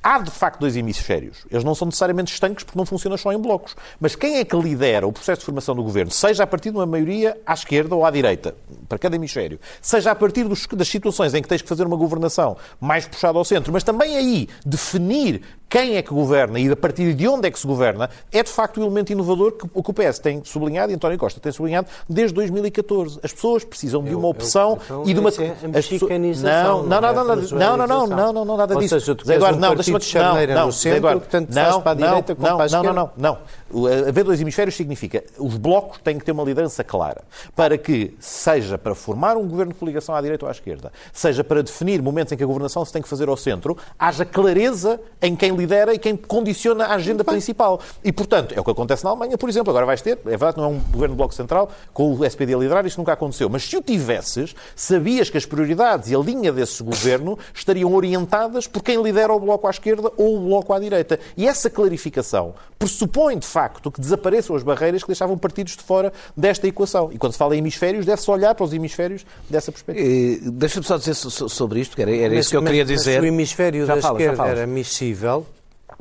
Há, 0.03 0.17
de 0.17 0.31
facto, 0.31 0.59
dois 0.59 0.75
hemisférios. 0.75 1.45
Eles 1.51 1.63
não 1.63 1.75
são 1.75 1.85
necessariamente 1.85 2.33
estanques 2.33 2.63
porque 2.63 2.77
não 2.77 2.85
funcionam 2.87 3.17
só 3.17 3.31
em 3.31 3.37
blocos. 3.37 3.75
Mas 3.99 4.15
quem 4.15 4.37
é 4.37 4.45
que 4.45 4.55
lidera 4.55 5.07
o 5.07 5.11
processo 5.11 5.41
de 5.41 5.45
formação 5.45 5.75
do 5.75 5.83
governo, 5.83 6.11
seja 6.11 6.43
a 6.43 6.47
partir 6.47 6.71
de 6.71 6.77
uma 6.77 6.87
maioria 6.87 7.39
à 7.45 7.53
esquerda 7.53 7.95
ou 7.95 8.03
à 8.03 8.09
direita, 8.09 8.55
para 8.89 8.97
cada 8.97 9.15
hemisfério, 9.15 9.59
seja 9.79 10.09
a 10.11 10.15
partir 10.15 10.45
dos, 10.45 10.65
das 10.65 10.87
situações 10.87 11.35
em 11.35 11.41
que 11.41 11.47
tens 11.47 11.61
que 11.61 11.69
fazer 11.69 11.85
uma 11.85 11.97
governação 11.97 12.57
mais 12.79 13.05
puxada 13.05 13.37
ao 13.37 13.45
centro, 13.45 13.71
mas 13.71 13.83
também 13.83 14.17
aí 14.17 14.49
definir 14.65 15.41
quem 15.71 15.95
é 15.95 16.01
que 16.01 16.13
governa 16.13 16.59
e 16.59 16.69
a 16.69 16.75
partir 16.75 17.13
de 17.13 17.27
onde 17.29 17.47
é 17.47 17.51
que 17.51 17.57
se 17.57 17.65
governa, 17.65 18.09
é 18.29 18.43
de 18.43 18.49
facto 18.49 18.77
o 18.77 18.81
um 18.81 18.83
elemento 18.87 19.13
inovador 19.13 19.53
que 19.53 19.65
o 19.73 19.93
PS 19.93 20.19
tem 20.19 20.43
sublinhado 20.43 20.91
e 20.91 20.95
António 20.95 21.17
Costa 21.17 21.39
tem 21.39 21.49
sublinhado 21.49 21.87
desde 22.09 22.35
2014. 22.35 23.21
As 23.23 23.31
pessoas 23.31 23.63
precisam 23.63 24.03
de 24.03 24.13
uma 24.13 24.27
opção 24.27 24.77
eu, 24.89 24.97
eu, 24.97 25.09
e 25.09 25.13
de 25.13 25.19
uma. 25.21 25.29
É 25.29 25.67
mexicanização. 25.69 26.83
Não, 26.83 26.99
não, 26.99 27.13
não, 27.13 27.23
não, 27.23 27.35
não, 27.35 27.77
não, 27.77 27.87
não, 27.87 28.07
não, 28.07 28.33
não, 28.33 28.45
não, 28.45 28.57
nada 28.57 28.75
disso. 28.75 28.95
Ou 28.95 28.99
seja, 28.99 29.15
tu 29.15 29.31
Eduardo, 29.31 29.57
um 29.57 29.61
não, 29.61 29.75
deixa-me 29.75 29.99
de 29.99 30.53
não, 30.53 30.65
no 30.65 30.73
centro, 30.73 30.97
Eduardo, 30.97 31.23
tanto 31.29 31.55
não, 31.55 31.63
faz 31.63 31.77
para 31.77 31.91
a 31.91 31.95
direita 31.95 32.35
como 32.35 32.47
não, 32.49 32.55
para 32.57 32.63
a 32.63 32.67
esquerda. 32.67 32.93
Não, 32.93 32.93
não, 32.93 33.11
não, 33.15 33.37
não. 33.71 34.07
Haver 34.09 34.25
dois 34.25 34.41
hemisférios 34.41 34.75
significa 34.75 35.23
os 35.37 35.55
blocos 35.55 35.99
têm 36.03 36.19
que 36.19 36.25
ter 36.25 36.33
uma 36.33 36.43
liderança 36.43 36.83
clara 36.83 37.21
para 37.55 37.77
que, 37.77 38.13
seja 38.19 38.77
para 38.77 38.93
formar 38.93 39.37
um 39.37 39.47
governo 39.47 39.71
de 39.71 39.79
coligação 39.79 40.13
à 40.13 40.21
direita 40.21 40.43
ou 40.43 40.49
à 40.49 40.51
esquerda, 40.51 40.91
seja 41.13 41.45
para 41.45 41.63
definir 41.63 42.01
momentos 42.01 42.33
em 42.33 42.35
que 42.35 42.43
a 42.43 42.45
governação 42.45 42.83
se 42.83 42.91
tem 42.91 43.01
que 43.01 43.07
fazer 43.07 43.29
ao 43.29 43.37
centro, 43.37 43.77
haja 43.97 44.25
clareza 44.25 44.99
em 45.21 45.33
quem 45.33 45.53
lidera 45.61 45.93
e 45.93 45.99
quem 45.99 46.15
condiciona 46.15 46.85
a 46.85 46.95
agenda 46.95 47.23
principal. 47.23 47.79
E, 48.03 48.11
portanto, 48.11 48.53
é 48.55 48.59
o 48.59 48.63
que 48.63 48.71
acontece 48.71 49.03
na 49.03 49.11
Alemanha, 49.11 49.37
por 49.37 49.49
exemplo. 49.49 49.69
Agora 49.71 49.85
vais 49.85 50.01
ter, 50.01 50.17
é 50.25 50.29
verdade, 50.29 50.57
não 50.57 50.65
é 50.65 50.67
um 50.67 50.79
governo 50.79 51.15
de 51.15 51.17
bloco 51.17 51.33
central 51.33 51.69
com 51.93 52.13
o 52.13 52.25
SPD 52.25 52.53
a 52.53 52.57
liderar, 52.57 52.85
isto 52.85 52.97
nunca 52.97 53.13
aconteceu. 53.13 53.49
Mas 53.49 53.63
se 53.63 53.77
o 53.77 53.81
tivesses, 53.81 54.55
sabias 54.75 55.29
que 55.29 55.37
as 55.37 55.45
prioridades 55.45 56.09
e 56.09 56.15
a 56.15 56.19
linha 56.19 56.51
desse 56.51 56.83
governo 56.83 57.37
estariam 57.53 57.93
orientadas 57.93 58.67
por 58.67 58.83
quem 58.83 59.01
lidera 59.01 59.33
o 59.33 59.39
bloco 59.39 59.67
à 59.67 59.69
esquerda 59.69 60.11
ou 60.17 60.37
o 60.37 60.39
bloco 60.47 60.73
à 60.73 60.79
direita. 60.79 61.19
E 61.37 61.47
essa 61.47 61.69
clarificação 61.69 62.53
pressupõe, 62.77 63.37
de 63.37 63.45
facto, 63.45 63.91
que 63.91 64.01
desapareçam 64.01 64.55
as 64.55 64.63
barreiras 64.63 65.03
que 65.03 65.07
deixavam 65.07 65.37
partidos 65.37 65.77
de 65.77 65.83
fora 65.83 66.11
desta 66.35 66.67
equação. 66.67 67.11
E 67.11 67.17
quando 67.17 67.33
se 67.33 67.37
fala 67.37 67.55
em 67.55 67.59
hemisférios, 67.59 68.05
deve-se 68.05 68.29
olhar 68.31 68.55
para 68.55 68.65
os 68.65 68.73
hemisférios 68.73 69.25
dessa 69.49 69.71
perspectiva. 69.71 70.51
Deixa-me 70.51 70.85
só 70.85 70.97
dizer 70.97 71.13
sobre 71.13 71.79
isto, 71.79 71.95
que 71.95 72.01
era, 72.01 72.15
era 72.15 72.29
mas, 72.29 72.39
isso 72.39 72.49
que 72.49 72.57
eu 72.57 72.63
queria 72.63 72.85
dizer. 72.85 73.21
Mas 73.21 73.23
o 73.23 73.33
hemisfério 73.33 73.85
já 73.85 73.95
da 73.95 74.01
fala, 74.01 74.19
esquerda 74.19 74.47
era 74.47 74.67
miscível, 74.67 75.45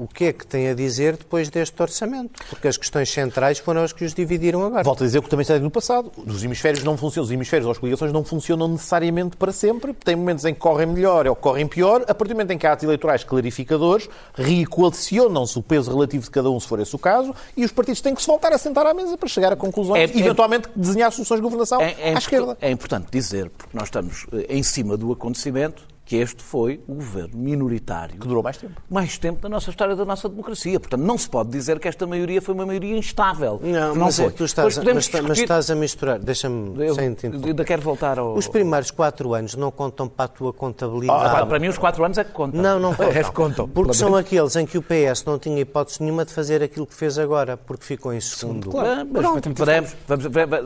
o 0.01 0.09
que 0.09 0.25
é 0.25 0.33
que 0.33 0.47
tem 0.47 0.69
a 0.69 0.75
dizer 0.75 1.19
depois 1.19 1.51
deste 1.51 1.81
orçamento? 1.83 2.43
Porque 2.49 2.67
as 2.67 2.79
questões 2.79 3.11
centrais 3.11 3.59
foram 3.59 3.83
as 3.83 3.93
que 3.93 4.03
os 4.03 4.15
dividiram 4.15 4.65
agora. 4.65 4.83
Volto 4.83 5.05
a 5.05 5.07
dizer 5.07 5.19
o 5.19 5.23
que 5.23 5.29
também 5.29 5.45
sei 5.45 5.59
no 5.59 5.71
passado. 5.71 6.11
Os 6.17 6.43
hemisférios 6.43 6.83
não 6.83 6.97
funcionam, 6.97 7.27
os 7.27 7.31
hemisférios 7.31 7.67
ou 7.67 7.73
as 7.73 7.77
coligações 7.77 8.11
não 8.11 8.25
funcionam 8.25 8.67
necessariamente 8.67 9.37
para 9.37 9.53
sempre. 9.53 9.93
Tem 9.93 10.17
momentos 10.17 10.47
em 10.47 10.55
que 10.55 10.61
correm 10.61 10.87
melhor 10.87 11.27
ou 11.27 11.37
correm 11.37 11.69
pior. 11.69 12.03
A 12.09 12.15
partir 12.15 12.33
do 12.33 12.37
momento 12.37 12.53
em 12.53 12.57
que 12.57 12.67
há 12.67 12.73
atos 12.73 12.85
eleitorais 12.85 13.25
clarificadores, 13.25 14.09
reequacionam-se 14.35 15.59
o 15.59 15.63
peso 15.63 15.91
relativo 15.91 16.25
de 16.25 16.31
cada 16.31 16.51
um, 16.51 16.59
se 16.59 16.67
for 16.67 16.81
esse 16.81 16.97
o 16.97 16.99
caso, 16.99 17.35
e 17.55 17.63
os 17.63 17.71
partidos 17.71 18.01
têm 18.01 18.15
que 18.15 18.23
se 18.23 18.27
voltar 18.27 18.55
a 18.55 18.59
sentar 18.59 18.87
à 18.87 18.95
mesa 18.95 19.19
para 19.19 19.29
chegar 19.29 19.53
a 19.53 19.57
conclusões 19.57 20.11
é, 20.11 20.17
e, 20.17 20.21
eventualmente, 20.21 20.67
é, 20.67 20.71
desenhar 20.75 21.13
soluções 21.13 21.41
de 21.41 21.43
governação 21.43 21.83
é, 21.83 21.95
é 21.99 22.15
à 22.15 22.19
esquerda. 22.19 22.57
É 22.59 22.71
importante 22.71 23.09
dizer, 23.11 23.51
porque 23.51 23.77
nós 23.77 23.89
estamos 23.89 24.27
eh, 24.33 24.47
em 24.49 24.63
cima 24.63 24.97
do 24.97 25.13
acontecimento, 25.13 25.87
que 26.11 26.17
este 26.17 26.43
foi 26.43 26.81
o 26.89 26.95
governo 26.95 27.39
minoritário. 27.39 28.19
Que 28.19 28.27
durou 28.27 28.43
mais 28.43 28.57
tempo. 28.57 28.83
Mais 28.91 29.17
tempo 29.17 29.43
da 29.43 29.49
nossa 29.49 29.71
história, 29.71 29.95
da 29.95 30.05
nossa 30.05 30.29
democracia. 30.29 30.81
Portanto, 30.81 31.03
não 31.03 31.17
se 31.17 31.31
pode 31.31 31.51
dizer 31.51 31.79
que 31.79 31.87
esta 31.87 32.05
maioria 32.05 32.43
foi 32.43 32.53
uma 32.53 32.67
maioria 32.67 32.99
instável. 32.99 33.61
Não, 33.63 33.95
não 33.95 34.07
mas 34.07 34.19
é 34.19 34.25
foi. 34.25 34.33
É, 34.33 34.35
tu 34.35 34.45
estás, 34.45 34.77
a, 34.77 34.83
mas, 34.83 35.05
discutir... 35.05 35.29
mas, 35.29 35.39
estás 35.39 35.71
a 35.71 35.75
misturar. 35.77 36.19
Deixa-me 36.19 36.75
sem 37.17 37.31
Ainda 37.33 37.65
quero 37.65 37.81
voltar 37.81 38.19
ao... 38.19 38.35
Os 38.35 38.49
primeiros 38.49 38.91
quatro 38.91 39.35
anos 39.35 39.55
não 39.55 39.71
contam 39.71 40.09
para 40.09 40.25
a 40.25 40.29
tua 40.29 40.53
contabilidade. 40.53 41.43
Ah, 41.43 41.47
para 41.47 41.61
mim, 41.61 41.69
os 41.69 41.79
quatro 41.79 42.05
anos 42.05 42.19
é 42.19 42.25
que 42.25 42.33
contam. 42.33 42.61
Não, 42.61 42.81
não 42.81 42.91
contam. 42.93 43.13
É 43.13 43.23
contam. 43.23 43.69
Porque 43.69 43.95
são 43.95 44.17
aqueles 44.17 44.57
em 44.57 44.67
que 44.67 44.79
o 44.79 44.83
PS 44.83 45.25
não 45.25 45.39
tinha 45.39 45.61
hipótese 45.61 46.03
nenhuma 46.03 46.25
de 46.25 46.33
fazer 46.33 46.61
aquilo 46.61 46.89
que 46.89 46.95
fez 46.95 47.21
agora, 47.21 47.57
porque 47.57 47.85
ficou 47.85 48.13
em 48.13 48.21
segundo. 48.21 48.69
Claro, 48.69 49.09
mas 49.13 49.55
podemos. 49.57 49.95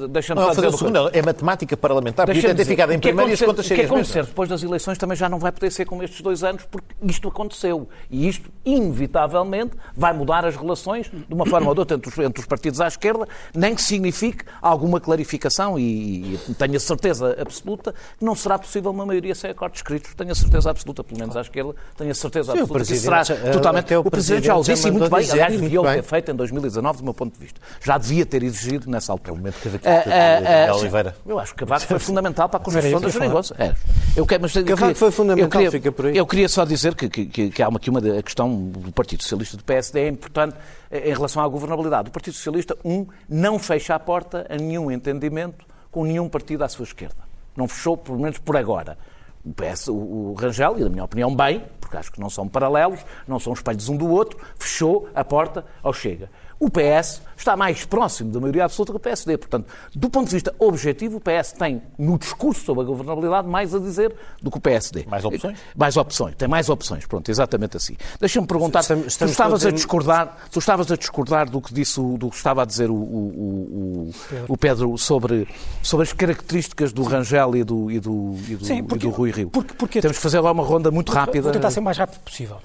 Deixa-me 0.09 0.41
fazer 0.41 0.55
fazer 0.55 0.69
o 0.69 0.79
segundo. 0.79 1.11
É 1.13 1.21
matemática 1.21 1.77
parlamentar. 1.77 2.25
Podia 2.25 2.55
ter 2.55 2.65
ficado 2.65 2.95
em 2.95 2.99
primeiro 2.99 3.31
e 3.31 3.35
as 3.35 3.43
contas. 3.43 3.67
O 3.71 3.75
que 3.75 3.83
acontecer 3.83 4.25
depois 4.25 4.49
das 4.49 4.63
eleições 4.63 4.97
também 4.97 5.19
já 5.19 5.29
não 5.29 5.34
vai 5.39 5.53
poder 5.53 5.71
ser 5.71 5.85
como 5.85 6.03
este 6.03 6.15
estes 6.15 6.23
dois 6.23 6.45
anos 6.45 6.65
porque 6.71 6.95
isto 7.03 7.29
aconteceu. 7.29 7.89
E 8.11 8.29
isto, 8.29 8.51
inevitavelmente, 8.65 9.77
vai 9.97 10.13
mudar 10.13 10.45
as 10.45 10.57
relações 10.57 11.11
de 11.11 11.35
uma 11.35 11.45
forma 11.45 11.69
ou 11.69 11.75
de 11.75 11.81
outra 11.81 11.97
entre 11.97 12.09
os, 12.09 12.19
entre 12.19 12.41
os 12.41 12.47
partidos 12.47 12.81
à 12.81 12.87
esquerda, 12.87 13.27
nem 13.55 13.75
que 13.75 13.83
signifique 13.83 14.45
alguma 14.63 15.01
clarificação 15.01 15.79
e, 15.79 16.35
e 16.35 16.55
tenho 16.57 16.77
a 16.77 16.81
certeza 16.81 17.37
absoluta 17.41 17.93
que 18.19 18.25
não 18.25 18.35
será 18.35 18.59
possível 18.59 18.91
uma 18.91 19.05
maioria 19.05 19.35
sem 19.35 19.51
acordos 19.51 19.79
escritos. 19.79 20.15
Tenho 20.15 20.31
a 20.31 20.35
certeza 20.35 20.71
absoluta, 20.71 21.03
pelo 21.03 21.19
menos 21.19 21.37
à 21.37 21.41
esquerda, 21.41 21.75
tenho 21.97 22.11
a 22.11 22.15
certeza 22.15 22.53
Sim, 22.53 22.61
absoluta 22.61 22.85
que 22.85 22.97
será 22.97 23.25
totalmente... 23.53 23.95
O, 23.95 24.01
o 24.01 24.11
Presidente 24.11 24.47
já 24.47 24.57
o 24.57 24.63
disse 24.63 24.89
e 24.89 24.91
muito 24.91 25.11
bem, 25.11 25.31
aliás, 25.31 25.61
devia 25.61 25.83
ter 25.83 26.03
feito 26.03 26.31
em 26.31 26.35
2019, 26.35 26.99
do 26.99 27.05
meu 27.05 27.15
ponto 27.15 27.35
de 27.35 27.41
vista. 27.41 27.61
Já 27.83 27.99
devia 27.99 28.25
ter 28.25 28.43
exigido 28.43 28.91
nessa 28.91 29.13
altura. 29.13 29.35
O 29.35 29.37
momento 29.37 29.57
que 29.61 29.69
uh, 29.69 29.73
uh, 29.73 30.73
uh, 30.73 30.79
Oliveira. 30.79 31.17
Eu 31.27 31.39
acho 31.39 31.53
que 31.53 31.59
Cavaco 31.61 31.87
foi 31.87 31.99
fundamental 31.99 32.49
para 32.49 32.61
a 32.61 32.63
construção 32.63 33.01
da 33.01 33.09
geringonça. 33.09 33.55
É. 33.59 33.75
Eu 34.17 34.27
quero, 34.27 34.43
mas, 34.43 34.53
Cavaco 34.53 34.95
foi 34.95 35.11
fundamental, 35.11 35.24
queria, 35.49 35.71
fica 35.71 35.93
por 35.93 36.07
aí. 36.07 36.17
Eu 36.17 36.27
queria 36.27 36.49
só 36.49 36.65
dizer 36.65 36.95
que, 36.95 37.09
que, 37.09 37.51
que 37.51 37.63
há 37.63 37.69
uma, 37.69 37.81
uma 37.89 38.19
a 38.19 38.23
questão 38.23 38.55
do 38.55 38.93
Partido 38.93 39.23
Socialista 39.23 39.57
do 39.57 39.65
PSD 39.65 40.01
é 40.01 40.09
importante 40.09 40.57
eh, 40.91 41.11
em 41.11 41.13
relação 41.13 41.43
à 41.43 41.49
governabilidade. 41.49 42.09
O 42.09 42.13
Partido 42.13 42.35
Socialista, 42.35 42.77
um, 42.85 43.07
não 43.29 43.59
fecha 43.59 43.95
a 43.95 43.99
porta 43.99 44.47
a 44.49 44.57
nenhum 44.57 44.91
entendimento 44.91 45.65
com 45.91 46.05
nenhum 46.05 46.29
partido 46.29 46.65
à 46.65 46.69
sua 46.69 46.85
esquerda. 46.85 47.17
Não 47.57 47.69
fechou, 47.69 47.97
pelo 47.97 48.19
menos 48.19 48.39
por 48.39 48.57
agora. 48.57 48.99
O, 49.45 49.53
PS, 49.53 49.89
o, 49.89 49.95
o 49.95 50.35
Rangel, 50.35 50.79
e 50.79 50.83
na 50.83 50.89
minha 50.89 51.05
opinião 51.05 51.35
bem, 51.35 51.63
porque 51.81 51.97
acho 51.97 52.11
que 52.11 52.21
não 52.21 52.31
são 52.31 52.49
paralelos, 52.49 53.01
não 53.29 53.39
são 53.39 53.53
espelhos 53.53 53.89
um 53.89 53.97
do 53.97 54.09
outro, 54.09 54.39
fechou 54.59 55.09
a 55.15 55.25
porta 55.25 55.65
ao 55.83 55.93
Chega. 55.93 56.31
O 56.65 56.71
PS 56.71 57.21
está 57.37 57.55
mais 57.59 57.85
próximo 57.85 58.33
da 58.33 58.41
maioria 58.41 58.65
absoluta 58.65 58.93
que 58.93 58.97
o 58.97 59.01
PSD. 59.01 59.37
Portanto, 59.37 59.67
do 59.95 60.09
ponto 60.09 60.29
de 60.29 60.35
vista 60.35 60.55
objetivo, 60.59 61.19
o 61.19 61.21
PS 61.21 61.53
tem, 61.53 61.83
no 61.99 62.19
discurso 62.19 62.65
sobre 62.65 62.85
a 62.85 62.87
governabilidade, 62.87 63.47
mais 63.47 63.75
a 63.75 63.79
dizer 63.79 64.15
do 64.41 64.51
que 64.51 64.57
o 64.57 64.61
PSD. 64.61 65.05
Mais 65.07 65.27
opções? 65.27 65.59
Mais 65.77 65.97
opções. 65.99 66.35
Tem 66.37 66.49
mais 66.49 66.71
opções. 66.71 67.05
Pronto, 67.05 67.31
exatamente 67.31 67.77
assim. 67.77 67.99
Deixa-me 68.19 68.47
perguntar, 68.47 68.81
estamos, 68.81 69.09
estamos 69.09 69.33
tu, 69.33 69.35
estavas 69.35 69.67
a 69.67 69.71
discordar, 69.71 70.39
tu 70.51 70.59
estavas 70.59 70.91
a 70.91 70.97
discordar 70.97 71.51
do 71.51 71.61
que, 71.61 71.75
disse, 71.75 72.01
do 72.01 72.31
que 72.31 72.37
estava 72.37 72.63
a 72.63 72.65
dizer 72.65 72.89
o, 72.89 72.95
o, 72.95 74.11
o, 74.49 74.53
o 74.55 74.57
Pedro 74.57 74.97
sobre, 74.97 75.47
sobre 75.83 76.05
as 76.05 76.15
características 76.15 76.95
do 76.95 77.03
Rangel 77.03 77.57
e 77.57 77.63
do, 77.63 77.91
e 77.91 78.01
do, 78.01 78.37
e 78.49 78.57
do, 78.57 78.65
Sim, 78.65 78.83
porque, 78.85 79.07
e 79.07 79.11
do 79.11 79.15
Rui 79.15 79.31
Rio. 79.31 79.51
Porque, 79.51 79.75
porque, 79.75 80.01
Temos 80.01 80.17
que 80.17 80.23
fazer 80.23 80.41
lá 80.41 80.51
uma 80.51 80.65
ronda 80.65 80.91
muito 80.91 81.13
rápida. 81.13 81.43
Vou 81.43 81.53
tentar 81.53 81.71
ser 81.71 81.81
o 81.81 81.83
mais 81.83 81.99
rápido 81.99 82.21
possível. 82.21 82.57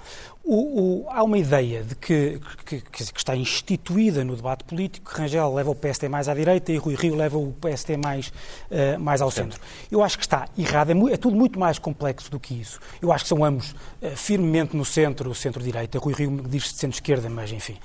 O, 0.49 1.03
o, 1.03 1.09
há 1.09 1.23
uma 1.23 1.37
ideia 1.37 1.83
de 1.83 1.93
que, 1.95 2.41
que, 2.65 2.81
que, 2.81 3.03
está 3.03 3.35
instituída 3.35 4.23
no 4.23 4.35
debate 4.35 4.63
político 4.63 5.13
que 5.13 5.21
Rangel 5.21 5.53
leva 5.53 5.69
o 5.69 5.75
PST 5.75 6.09
mais 6.09 6.27
à 6.27 6.33
direita 6.33 6.71
e 6.71 6.77
Rui 6.77 6.95
Rio 6.95 7.15
leva 7.15 7.37
o 7.37 7.53
PST 7.53 7.95
mais, 7.97 8.29
uh, 8.71 8.99
mais 8.99 9.21
ao 9.21 9.29
centro. 9.29 9.61
Eu 9.91 10.01
acho 10.01 10.17
que 10.17 10.23
está 10.23 10.47
errado, 10.57 10.91
é, 10.91 11.13
é, 11.13 11.17
tudo 11.17 11.35
muito 11.35 11.59
mais 11.59 11.77
complexo 11.77 12.31
do 12.31 12.39
que 12.39 12.59
isso. 12.59 12.79
Eu 12.99 13.11
acho 13.11 13.25
que 13.25 13.29
são 13.29 13.45
ambos 13.45 13.75
uh, 14.01 14.09
firmemente 14.15 14.75
no 14.75 14.83
centro, 14.83 15.33
centro-direita. 15.35 15.99
Rui 15.99 16.15
Rio 16.15 16.41
diz-se 16.47 16.73
de 16.73 16.79
centro-esquerda, 16.79 17.29
mas 17.29 17.51
enfim 17.51 17.77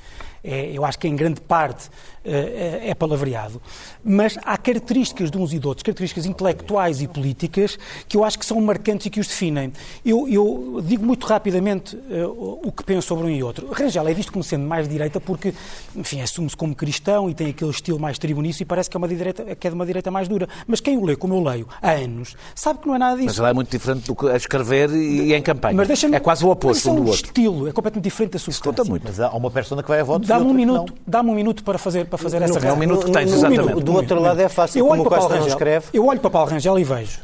é, 0.44 0.70
eu 0.70 0.84
acho 0.84 0.98
que 0.98 1.08
em 1.08 1.16
grande 1.16 1.40
parte 1.40 1.88
é, 2.24 2.90
é 2.90 2.94
palavreado, 2.94 3.60
mas 4.04 4.38
há 4.44 4.56
características 4.56 5.30
de 5.30 5.38
uns 5.38 5.52
e 5.52 5.58
de 5.58 5.66
outros, 5.66 5.82
características 5.82 6.26
intelectuais 6.26 7.02
e 7.02 7.08
políticas, 7.08 7.78
que 8.08 8.16
eu 8.16 8.24
acho 8.24 8.38
que 8.38 8.46
são 8.46 8.60
marcantes 8.60 9.06
e 9.06 9.10
que 9.10 9.20
os 9.20 9.26
definem. 9.26 9.72
Eu, 10.04 10.28
eu 10.28 10.82
digo 10.84 11.04
muito 11.04 11.26
rapidamente 11.26 11.96
uh, 11.96 12.60
o 12.62 12.72
que 12.72 12.84
penso 12.84 13.08
sobre 13.08 13.26
um 13.26 13.30
e 13.30 13.42
outro. 13.42 13.70
Rangel 13.72 14.06
é 14.08 14.14
visto 14.14 14.32
como 14.32 14.42
sendo 14.42 14.66
mais 14.66 14.88
direita 14.88 15.20
porque, 15.20 15.54
enfim, 15.94 16.20
assume-se 16.20 16.56
como 16.56 16.74
cristão 16.74 17.28
e 17.28 17.34
tem 17.34 17.48
aquele 17.48 17.70
estilo 17.70 17.98
mais 17.98 18.18
tribunício 18.18 18.62
e 18.62 18.66
parece 18.66 18.88
que 18.88 18.96
é, 18.96 18.98
uma 18.98 19.08
direita, 19.08 19.54
que 19.54 19.66
é 19.66 19.70
de 19.70 19.74
uma 19.74 19.86
direita 19.86 20.10
mais 20.10 20.28
dura. 20.28 20.48
Mas 20.66 20.80
quem 20.80 20.96
o 20.96 21.04
lê, 21.04 21.16
como 21.16 21.34
eu 21.34 21.42
leio, 21.42 21.68
há 21.80 21.92
anos, 21.92 22.36
sabe 22.54 22.80
que 22.80 22.86
não 22.86 22.94
é 22.94 22.98
nada 22.98 23.16
disso. 23.16 23.26
Mas 23.26 23.38
ela 23.38 23.50
é 23.50 23.52
muito 23.52 23.70
diferente 23.70 24.06
do 24.06 24.14
que 24.14 24.28
a 24.28 24.36
escrever 24.36 24.90
e 24.90 25.34
em 25.34 25.42
campanha. 25.42 25.74
Mas 25.74 26.04
é 26.04 26.20
quase 26.20 26.44
o 26.44 26.50
oposto 26.50 26.90
um 26.90 26.96
do 26.96 27.00
outro. 27.06 27.12
O 27.12 27.26
estilo 27.26 27.68
é 27.68 27.72
completamente 27.72 28.04
diferente 28.04 28.32
da 28.32 28.38
substância. 28.38 28.84
Muito. 28.84 29.04
Mas 29.04 29.20
há 29.20 29.30
uma 29.30 29.50
persona 29.50 29.82
que 29.82 29.88
vai 29.88 30.00
a 30.00 30.04
votos 30.04 30.28
Dá-me 30.28 30.46
um 30.46 30.54
minuto, 30.54 30.92
dá-me 31.06 31.30
um 31.30 31.34
minuto 31.34 31.64
para 31.64 31.78
fazer, 31.78 32.06
para 32.16 32.22
fazer 32.22 32.42
essa 32.42 32.58
É 32.58 32.72
um 32.72 32.76
minuto 32.76 33.06
que 33.06 33.12
tens, 33.12 33.32
exatamente. 33.32 33.82
do 33.82 33.94
outro 33.94 34.20
lado 34.20 34.40
é 34.40 34.48
fácil, 34.48 34.78
eu 34.78 34.86
como 34.86 35.02
o 35.02 35.04
Costa 35.04 35.34
Rangel, 35.34 35.48
escreve. 35.48 35.86
Eu 35.92 36.06
olho 36.06 36.20
para 36.20 36.30
Paulo 36.30 36.50
Rangel 36.50 36.78
e 36.78 36.84
vejo. 36.84 37.20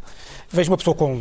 Vejo 0.51 0.71
uma 0.71 0.77
pessoa 0.77 0.95
com 0.95 1.21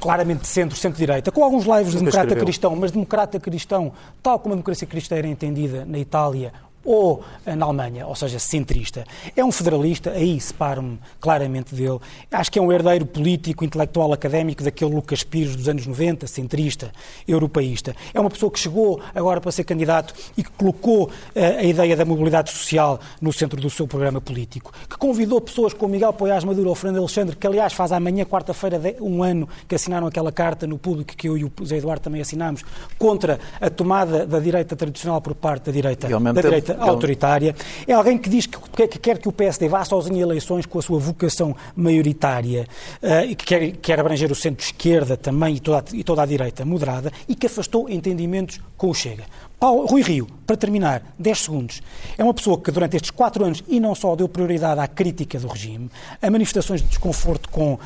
claramente 0.00 0.40
de 0.40 0.48
centro, 0.48 0.76
centro-direita, 0.76 1.30
com 1.30 1.44
alguns 1.44 1.64
laivos 1.64 1.92
de 1.92 1.98
democrata 1.98 2.34
cristão, 2.34 2.74
mas 2.74 2.90
democrata 2.90 3.38
cristão, 3.38 3.92
tal 4.22 4.38
como 4.38 4.54
a 4.54 4.56
democracia 4.56 4.88
cristã 4.88 5.16
era 5.16 5.28
entendida 5.28 5.84
na 5.84 5.98
Itália 5.98 6.52
ou 6.86 7.22
na 7.44 7.66
Alemanha, 7.66 8.06
ou 8.06 8.14
seja, 8.14 8.38
centrista. 8.38 9.04
É 9.36 9.44
um 9.44 9.50
federalista, 9.50 10.12
aí 10.12 10.40
separo-me 10.40 10.98
claramente 11.20 11.74
dele. 11.74 11.98
Acho 12.30 12.50
que 12.50 12.58
é 12.58 12.62
um 12.62 12.72
herdeiro 12.72 13.04
político, 13.04 13.64
intelectual, 13.64 14.12
académico 14.12 14.62
daquele 14.62 14.94
Lucas 14.94 15.24
Pires 15.24 15.56
dos 15.56 15.68
anos 15.68 15.86
90, 15.86 16.26
centrista, 16.26 16.92
europeísta. 17.26 17.94
É 18.14 18.20
uma 18.20 18.30
pessoa 18.30 18.50
que 18.50 18.58
chegou 18.58 19.00
agora 19.14 19.40
para 19.40 19.50
ser 19.50 19.64
candidato 19.64 20.14
e 20.36 20.44
que 20.44 20.50
colocou 20.50 21.06
uh, 21.06 21.10
a 21.58 21.64
ideia 21.64 21.96
da 21.96 22.04
mobilidade 22.04 22.50
social 22.50 23.00
no 23.20 23.32
centro 23.32 23.60
do 23.60 23.68
seu 23.68 23.86
programa 23.86 24.20
político, 24.20 24.72
que 24.88 24.96
convidou 24.96 25.40
pessoas 25.40 25.74
como 25.74 25.92
Miguel 25.92 26.12
Poiás 26.12 26.44
Maduro 26.44 26.68
ou 26.68 26.74
Fernando 26.74 27.00
Alexandre, 27.00 27.34
que 27.34 27.46
aliás 27.46 27.72
faz 27.72 27.90
amanhã, 27.90 28.24
quarta-feira, 28.24 28.80
um 29.00 29.22
ano 29.22 29.48
que 29.66 29.74
assinaram 29.74 30.06
aquela 30.06 30.30
carta 30.30 30.66
no 30.66 30.78
público 30.78 31.16
que 31.16 31.28
eu 31.28 31.36
e 31.36 31.44
o 31.44 31.52
José 31.58 31.78
Eduardo 31.78 32.02
também 32.02 32.20
assinámos, 32.20 32.64
contra 32.98 33.40
a 33.60 33.68
tomada 33.68 34.26
da 34.26 34.38
direita 34.38 34.76
tradicional 34.76 35.20
por 35.20 35.34
parte 35.34 35.64
da 35.66 35.72
direita, 35.72 36.08
da 36.08 36.40
direita 36.40 36.75
autoritária. 36.78 37.54
É 37.86 37.92
alguém 37.92 38.18
que 38.18 38.28
diz 38.28 38.46
que, 38.46 38.58
que, 38.88 38.98
quer 38.98 39.18
que 39.18 39.28
o 39.28 39.32
PSD 39.32 39.68
vá 39.68 39.84
sozinho 39.84 40.18
a 40.18 40.22
eleições 40.22 40.66
com 40.66 40.78
a 40.78 40.82
sua 40.82 40.98
vocação 40.98 41.54
maioritária 41.74 42.66
uh, 43.02 43.24
e 43.28 43.34
que 43.34 43.44
quer, 43.44 43.72
quer 43.76 44.00
abranger 44.00 44.30
o 44.30 44.34
centro-esquerda 44.34 45.16
também 45.16 45.56
e 45.56 45.60
toda, 45.60 45.84
e 45.92 46.04
toda 46.04 46.22
a 46.22 46.26
direita 46.26 46.64
moderada 46.64 47.12
e 47.28 47.34
que 47.34 47.46
afastou 47.46 47.88
entendimentos 47.88 48.60
com 48.76 48.90
o 48.90 48.94
Chega. 48.94 49.24
Paulo, 49.58 49.86
Rui 49.86 50.02
Rio, 50.02 50.26
para 50.46 50.54
terminar, 50.54 51.02
10 51.18 51.38
segundos, 51.38 51.82
é 52.18 52.22
uma 52.22 52.34
pessoa 52.34 52.60
que 52.60 52.70
durante 52.70 52.94
estes 52.94 53.10
quatro 53.10 53.42
anos 53.42 53.64
e 53.66 53.80
não 53.80 53.94
só 53.94 54.14
deu 54.14 54.28
prioridade 54.28 54.78
à 54.78 54.86
crítica 54.86 55.40
do 55.40 55.48
regime, 55.48 55.90
a 56.20 56.30
manifestações 56.30 56.82
de 56.82 56.88
desconforto 56.88 57.48
com 57.48 57.72
uh, 57.72 57.78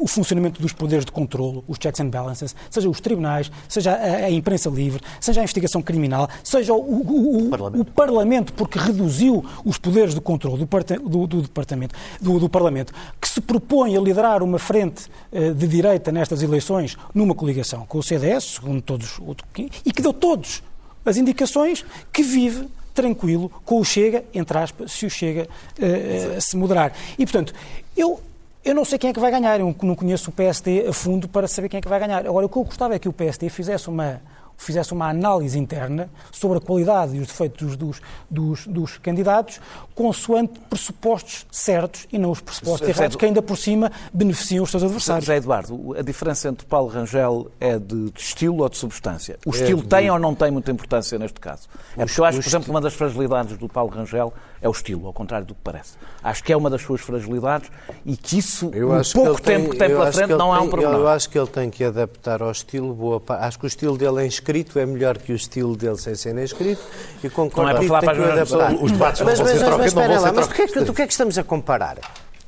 o 0.00 0.06
funcionamento 0.06 0.60
dos 0.62 0.72
poderes 0.72 1.04
de 1.04 1.12
controle, 1.12 1.62
os 1.68 1.76
checks 1.78 2.00
and 2.00 2.08
balances, 2.08 2.56
seja 2.70 2.88
os 2.88 2.98
tribunais, 2.98 3.52
seja 3.68 3.92
a, 3.92 4.24
a 4.24 4.30
imprensa 4.30 4.70
livre, 4.70 5.02
seja 5.20 5.42
a 5.42 5.44
investigação 5.44 5.82
criminal, 5.82 6.30
seja 6.42 6.72
o, 6.72 6.78
o, 6.78 7.46
o, 7.46 7.50
parlamento. 7.50 7.82
o 7.82 7.84
Parlamento, 7.84 8.52
porque 8.54 8.78
reduziu 8.78 9.44
os 9.66 9.76
poderes 9.76 10.14
de 10.14 10.22
controle 10.22 10.64
do, 10.64 11.08
do, 11.10 11.26
do 11.26 11.42
departamento, 11.42 11.94
do, 12.22 12.40
do, 12.40 12.48
Parlamento, 12.48 12.94
que 13.20 13.28
se 13.28 13.42
propõe 13.42 13.94
a 13.94 14.00
liderar 14.00 14.42
uma 14.42 14.58
frente 14.58 15.10
uh, 15.30 15.52
de 15.52 15.68
direita 15.68 16.10
nestas 16.10 16.40
eleições 16.40 16.96
numa 17.14 17.34
coligação 17.34 17.84
com 17.84 17.98
o 17.98 18.02
CDS, 18.02 18.44
segundo 18.44 18.80
todos, 18.80 19.20
e 19.84 19.92
que 19.92 20.00
deu 20.00 20.14
todos 20.14 20.62
as 21.08 21.16
indicações 21.16 21.84
que 22.12 22.22
vive 22.22 22.68
tranquilo 22.94 23.50
com 23.64 23.78
o 23.78 23.84
Chega, 23.84 24.24
entre 24.34 24.58
aspas, 24.58 24.92
se 24.92 25.06
o 25.06 25.10
Chega 25.10 25.48
uh, 25.78 26.40
se 26.40 26.56
moderar. 26.56 26.92
E, 27.18 27.24
portanto, 27.24 27.54
eu, 27.96 28.20
eu 28.64 28.74
não 28.74 28.84
sei 28.84 28.98
quem 28.98 29.10
é 29.10 29.12
que 29.12 29.20
vai 29.20 29.30
ganhar, 29.30 29.60
eu 29.60 29.74
não 29.82 29.94
conheço 29.94 30.30
o 30.30 30.32
PSD 30.32 30.86
a 30.88 30.92
fundo 30.92 31.28
para 31.28 31.46
saber 31.46 31.68
quem 31.68 31.78
é 31.78 31.80
que 31.80 31.88
vai 31.88 32.00
ganhar. 32.00 32.26
Agora, 32.26 32.46
o 32.46 32.48
que 32.48 32.56
eu 32.56 32.64
gostava 32.64 32.94
é 32.94 32.98
que 32.98 33.08
o 33.08 33.12
PSD 33.12 33.48
fizesse 33.48 33.88
uma 33.88 34.20
fizesse 34.58 34.92
uma 34.92 35.08
análise 35.08 35.58
interna 35.58 36.10
sobre 36.30 36.58
a 36.58 36.60
qualidade 36.60 37.16
e 37.16 37.20
os 37.20 37.28
defeitos 37.28 37.76
dos, 37.76 38.02
dos, 38.28 38.66
dos 38.66 38.98
candidatos, 38.98 39.60
consoante 39.94 40.58
pressupostos 40.68 41.46
certos 41.50 42.06
e 42.12 42.18
não 42.18 42.32
os 42.32 42.40
pressupostos 42.40 42.86
errados, 42.88 43.16
que 43.16 43.24
ainda 43.24 43.40
por 43.40 43.56
cima 43.56 43.90
beneficiam 44.12 44.64
os 44.64 44.70
seus 44.70 44.82
adversários. 44.82 45.24
José 45.24 45.36
Eduardo, 45.36 45.94
a 45.96 46.02
diferença 46.02 46.48
entre 46.48 46.66
Paulo 46.66 46.88
Rangel 46.88 47.50
é 47.60 47.78
de, 47.78 48.10
de 48.10 48.20
estilo 48.20 48.62
ou 48.62 48.68
de 48.68 48.76
substância? 48.76 49.38
O 49.46 49.54
é 49.54 49.58
estilo 49.58 49.80
de... 49.80 49.88
tem 49.88 50.10
ou 50.10 50.18
não 50.18 50.34
tem 50.34 50.50
muita 50.50 50.72
importância 50.72 51.18
neste 51.18 51.40
caso? 51.40 51.68
É 51.96 52.04
porque 52.04 52.20
eu 52.20 52.24
acho, 52.24 52.40
por 52.40 52.48
exemplo, 52.48 52.70
uma 52.70 52.80
das 52.80 52.94
fragilidades 52.94 53.56
do 53.56 53.68
Paulo 53.68 53.90
Rangel 53.90 54.34
é 54.60 54.68
o 54.68 54.72
estilo, 54.72 55.06
ao 55.06 55.12
contrário 55.12 55.46
do 55.46 55.54
que 55.54 55.60
parece. 55.62 55.94
Acho 56.22 56.42
que 56.42 56.52
é 56.52 56.56
uma 56.56 56.68
das 56.68 56.82
suas 56.82 57.00
fragilidades 57.00 57.70
e 58.04 58.16
que 58.16 58.38
isso, 58.38 58.70
eu 58.72 58.88
no 58.88 59.04
pouco 59.12 59.36
que 59.36 59.42
tempo 59.42 59.64
tem, 59.64 59.70
que 59.70 59.78
tem 59.78 59.88
pela 59.88 60.12
frente, 60.12 60.34
não 60.34 60.54
é 60.54 60.60
um 60.60 60.68
problema. 60.68 60.94
Eu 60.94 61.08
acho 61.08 61.30
que 61.30 61.38
ele 61.38 61.46
tem 61.46 61.70
que 61.70 61.84
adaptar 61.84 62.42
ao 62.42 62.50
estilo. 62.50 62.94
Boa, 62.94 63.22
acho 63.40 63.58
que 63.58 63.64
o 63.64 63.68
estilo 63.68 63.96
dele 63.96 64.24
é 64.24 64.26
escrito 64.26 64.78
é 64.78 64.86
melhor 64.86 65.18
que 65.18 65.32
o 65.32 65.36
estilo 65.36 65.76
dele 65.76 65.96
sem 65.96 66.14
ser 66.14 66.34
nem 66.34 66.44
escrito 66.44 66.82
e 67.22 67.30
concordo 67.30 67.72
não 67.72 67.76
é 67.76 67.88
para 67.88 67.88
falar 67.88 68.02
para 68.02 68.42
as 68.42 68.80
os 68.80 68.92
debates 68.92 69.22
mas, 69.22 69.38
não 69.38 69.46
mas, 69.46 69.58
vão 69.58 69.58
ser 69.58 69.70
mas, 69.70 69.94
mas, 69.94 70.22
mas, 70.22 70.32
mas, 70.32 70.46
o 70.46 70.50
que, 70.50 70.62
é 70.62 70.66
que, 70.66 70.78
o 70.78 70.94
que 70.94 71.02
é 71.02 71.06
que 71.06 71.12
estamos 71.12 71.38
a 71.38 71.44
comparar? 71.44 71.98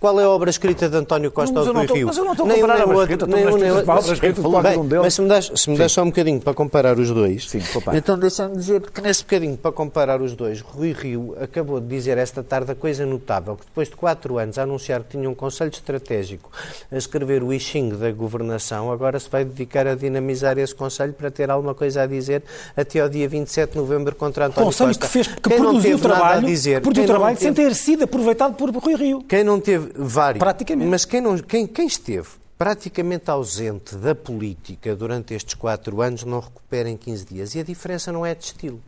Qual 0.01 0.19
é 0.19 0.25
a 0.25 0.31
obra 0.31 0.49
escrita 0.49 0.89
de 0.89 0.97
António 0.97 1.31
Costa 1.31 1.59
ao 1.59 1.67
Rui 1.67 1.85
Rio? 1.85 2.07
Mas 2.07 2.17
eu 2.17 2.25
não 2.25 2.33
estou 2.33 2.47
a 2.47 2.55
comparar 2.55 2.75
nem, 2.75 2.83
a 2.83 2.87
obra 2.87 3.03
escrita, 3.03 3.27
nem, 3.27 3.45
nem, 3.45 3.55
nem, 3.59 3.71
obra 3.71 4.13
escrita 4.15 4.43
de 4.43 4.49
qualquer 4.49 4.79
um 4.79 4.89
deles. 4.89 5.05
Mas 5.05 5.15
se 5.15 5.21
me 5.21 5.29
das, 5.29 5.53
se 5.55 5.71
me 5.71 5.77
das 5.77 5.93
só 5.93 6.03
um 6.03 6.07
bocadinho 6.07 6.41
para 6.41 6.55
comparar 6.55 6.99
os 6.99 7.11
dois, 7.11 7.51
Sim, 7.51 7.61
então 7.93 8.19
deixa-me 8.19 8.57
dizer 8.57 8.81
que 8.81 9.01
nesse 9.03 9.23
bocadinho 9.25 9.59
para 9.59 9.73
comparar 9.73 10.23
os 10.23 10.35
dois, 10.35 10.63
Rui 10.63 10.93
Rio 10.93 11.37
acabou 11.39 11.79
de 11.81 11.87
dizer 11.87 12.17
esta 12.17 12.43
tarde 12.43 12.73
a 12.73 12.75
coisa 12.75 13.05
notável, 13.05 13.57
que 13.57 13.67
depois 13.67 13.91
de 13.91 13.97
quatro 13.97 14.39
anos 14.39 14.57
a 14.57 14.63
anunciar 14.63 15.03
que 15.03 15.19
tinha 15.19 15.29
um 15.29 15.35
Conselho 15.35 15.71
Estratégico 15.71 16.51
a 16.91 16.97
escrever 16.97 17.43
o 17.43 17.53
Ixing 17.53 17.91
da 17.91 18.11
governação, 18.11 18.91
agora 18.91 19.21
se 19.21 19.29
vai 19.29 19.45
dedicar 19.45 19.87
a 19.87 19.95
dinamizar 19.95 20.57
esse 20.57 20.75
Conselho 20.75 21.13
para 21.13 21.31
ter 21.31 21.51
alguma 21.51 21.75
coisa 21.75 22.05
a 22.05 22.07
dizer 22.07 22.43
até 22.75 23.01
ao 23.01 23.09
dia 23.11 23.29
27 23.29 23.73
de 23.73 23.79
novembro 23.79 24.15
contra 24.15 24.47
António 24.47 24.65
Conselho 24.65 24.89
Costa. 24.89 25.07
que 25.07 25.13
fez, 25.13 25.27
que 25.27 25.51
produziu 25.51 25.99
trabalho, 25.99 26.47
dizer, 26.47 26.81
produziu 26.81 27.07
trabalho 27.07 27.37
sem 27.37 27.53
ter 27.53 27.75
sido 27.75 28.05
aproveitado 28.05 28.55
por 28.55 28.71
Rui 28.71 28.95
Rio. 28.95 29.23
Quem 29.29 29.45
não 29.45 29.61
teve 29.61 29.90
vários 29.97 30.43
mas 30.77 31.05
quem, 31.05 31.21
não, 31.21 31.39
quem, 31.39 31.67
quem 31.67 31.87
esteve 31.87 32.29
praticamente 32.61 33.31
ausente 33.31 33.97
da 33.97 34.15
política 34.15 34.95
durante 34.95 35.33
estes 35.33 35.55
quatro 35.55 36.03
anos 36.03 36.25
não 36.25 36.41
recupera 36.41 36.91
em 36.91 36.97
15 36.97 37.25
dias. 37.25 37.55
E 37.55 37.61
a 37.61 37.63
diferença 37.63 38.13
não 38.13 38.27
é 38.27 38.35
de 38.35 38.45
estilo. 38.45 38.83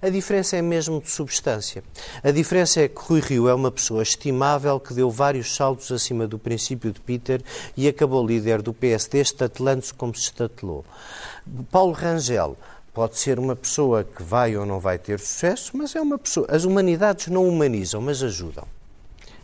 A 0.00 0.08
diferença 0.08 0.56
é 0.56 0.62
mesmo 0.62 1.00
de 1.00 1.10
substância. 1.10 1.82
A 2.22 2.30
diferença 2.30 2.80
é 2.80 2.86
que 2.86 3.00
Rui 3.00 3.18
Rio 3.18 3.48
é 3.48 3.54
uma 3.54 3.72
pessoa 3.72 4.04
estimável 4.04 4.78
que 4.78 4.94
deu 4.94 5.10
vários 5.10 5.56
saltos 5.56 5.90
acima 5.90 6.28
do 6.28 6.38
princípio 6.38 6.92
de 6.92 7.00
Peter 7.00 7.42
e 7.76 7.88
acabou 7.88 8.24
líder 8.24 8.62
do 8.62 8.72
PSD, 8.72 9.20
estatelando-se 9.20 9.92
como 9.92 10.14
se 10.14 10.22
estatelou. 10.22 10.84
Paulo 11.72 11.94
Rangel 11.94 12.56
pode 12.94 13.18
ser 13.18 13.40
uma 13.40 13.56
pessoa 13.56 14.04
que 14.04 14.22
vai 14.22 14.56
ou 14.56 14.64
não 14.64 14.78
vai 14.78 14.96
ter 14.96 15.18
sucesso, 15.18 15.76
mas 15.76 15.96
é 15.96 16.00
uma 16.00 16.18
pessoa. 16.18 16.46
As 16.48 16.62
humanidades 16.62 17.26
não 17.26 17.48
humanizam, 17.48 18.00
mas 18.00 18.22
ajudam 18.22 18.77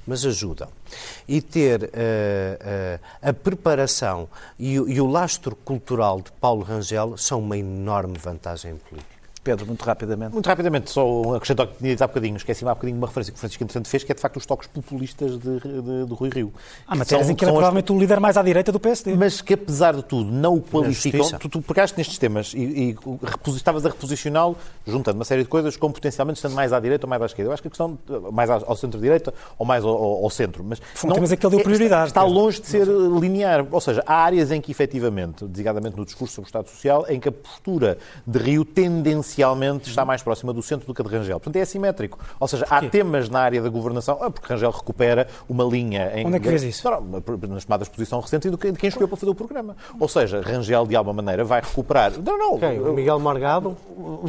mas 0.06 0.24
ajudam. 0.24 0.68
E 1.26 1.40
ter 1.40 1.82
uh, 1.82 1.86
uh, 1.86 3.00
a 3.22 3.32
preparação 3.32 4.28
e, 4.58 4.74
e, 4.74 5.00
o 5.00 5.06
lastro 5.06 5.56
cultural 5.56 6.20
de 6.20 6.30
Paulo 6.32 6.62
Rangel 6.62 7.16
são 7.16 7.40
uma 7.40 7.56
enorme 7.56 8.18
vantagem 8.18 8.76
política. 8.76 9.13
Pedro, 9.44 9.66
muito 9.66 9.84
rapidamente. 9.84 10.32
Muito 10.32 10.46
rapidamente, 10.46 10.90
só 10.90 11.06
um 11.06 11.34
acrescento 11.34 11.60
ao 11.60 11.68
que 11.68 11.76
tinha 11.76 11.90
dito 11.90 12.02
há 12.02 12.06
bocadinho. 12.06 12.36
Esqueci-me 12.36 12.70
há 12.70 12.74
bocadinho 12.74 12.96
uma 12.96 13.06
referência 13.06 13.30
que 13.30 13.36
o 13.36 13.40
Francisco 13.40 13.62
entretanto 13.62 13.88
fez, 13.88 14.02
que 14.02 14.10
é 14.10 14.14
de 14.14 14.20
facto 14.20 14.38
os 14.38 14.46
toques 14.46 14.66
populistas 14.68 15.38
de, 15.38 15.60
de, 15.60 16.06
de 16.06 16.14
Rui 16.14 16.30
Rio. 16.30 16.52
Ah, 16.86 16.96
mas 16.96 17.12
em 17.12 17.34
que 17.34 17.44
era 17.44 17.52
provavelmente 17.52 17.92
as... 17.92 17.96
o 17.96 18.00
líder 18.00 18.18
mais 18.18 18.38
à 18.38 18.42
direita 18.42 18.72
do 18.72 18.80
PSD. 18.80 19.14
Mas 19.14 19.42
que 19.42 19.52
apesar 19.52 19.94
de 19.94 20.02
tudo 20.02 20.32
não 20.32 20.54
o 20.54 20.62
qualificam. 20.62 21.30
Tu, 21.38 21.48
tu 21.48 21.60
pegaste 21.60 21.98
nestes 21.98 22.16
temas 22.16 22.54
e, 22.54 22.58
e 22.58 22.96
estavas 23.48 23.84
a 23.84 23.90
reposicioná-lo, 23.90 24.56
juntando 24.86 25.18
uma 25.18 25.24
série 25.26 25.42
de 25.42 25.48
coisas, 25.48 25.76
como 25.76 25.92
potencialmente 25.92 26.38
estando 26.38 26.54
mais 26.54 26.72
à 26.72 26.80
direita 26.80 27.04
ou 27.04 27.10
mais 27.10 27.20
à 27.20 27.26
esquerda. 27.26 27.50
Eu 27.50 27.52
acho 27.52 27.62
que 27.62 27.68
a 27.68 27.70
questão, 27.70 27.98
mais 28.32 28.48
ao 28.48 28.76
centro-direita 28.76 29.34
ou 29.58 29.66
mais 29.66 29.84
ao, 29.84 29.94
ao, 29.94 30.30
centro. 30.30 30.64
Mas 30.64 30.80
Foi 30.94 31.10
não, 31.10 31.18
mas 31.20 31.32
é 31.32 31.36
que 31.36 31.46
ele 31.46 31.56
deu 31.56 31.64
prioridade. 31.64 32.08
Está, 32.08 32.22
está 32.22 32.34
longe 32.34 32.62
de 32.62 32.66
ser 32.66 32.86
linear. 32.86 33.66
Ou 33.70 33.80
seja, 33.80 34.02
há 34.06 34.24
áreas 34.24 34.50
em 34.50 34.60
que 34.60 34.70
efetivamente, 34.70 35.44
designadamente 35.44 35.96
no 35.96 36.04
discurso 36.04 36.34
sobre 36.34 36.46
o 36.46 36.48
Estado 36.48 36.68
Social, 36.68 37.04
em 37.10 37.20
que 37.20 37.28
a 37.28 37.32
postura 37.32 37.98
de 38.26 38.38
Rio 38.38 38.64
tendencia 38.64 39.33
tendencialmente 39.34 39.88
está 39.88 40.04
mais 40.04 40.22
próxima 40.22 40.52
do 40.52 40.62
centro 40.62 40.86
do 40.86 40.94
que 40.94 41.02
a 41.02 41.04
de 41.04 41.10
Rangel. 41.10 41.40
Portanto, 41.40 41.56
é 41.56 41.62
assimétrico. 41.62 42.18
Ou 42.38 42.48
seja, 42.48 42.66
há 42.70 42.82
temas 42.82 43.28
na 43.28 43.40
área 43.40 43.60
da 43.60 43.68
governação, 43.68 44.18
ah, 44.20 44.30
porque 44.30 44.52
Rangel 44.52 44.70
recupera 44.70 45.26
uma 45.48 45.64
linha 45.64 46.12
em... 46.14 46.26
Onde 46.26 46.36
é 46.36 46.40
que 46.40 46.48
vês 46.48 46.62
isso? 46.62 46.88
Não, 46.88 47.00
não, 47.00 47.48
nas 47.48 47.64
tomadas 47.64 47.88
de 47.88 47.94
posição 47.94 48.20
recente 48.20 48.48
de 48.48 48.56
quem 48.56 48.88
escolheu 48.88 49.08
para 49.08 49.16
fazer 49.16 49.30
o 49.30 49.34
programa. 49.34 49.76
Ou 49.98 50.08
seja, 50.08 50.40
Rangel, 50.40 50.86
de 50.86 50.96
alguma 50.96 51.14
maneira, 51.14 51.44
vai 51.44 51.60
recuperar... 51.60 52.12
Não, 52.24 52.38
não. 52.38 52.58
Quem? 52.58 52.80
O 52.80 52.92
Miguel 52.92 53.18
Morgado? 53.18 53.76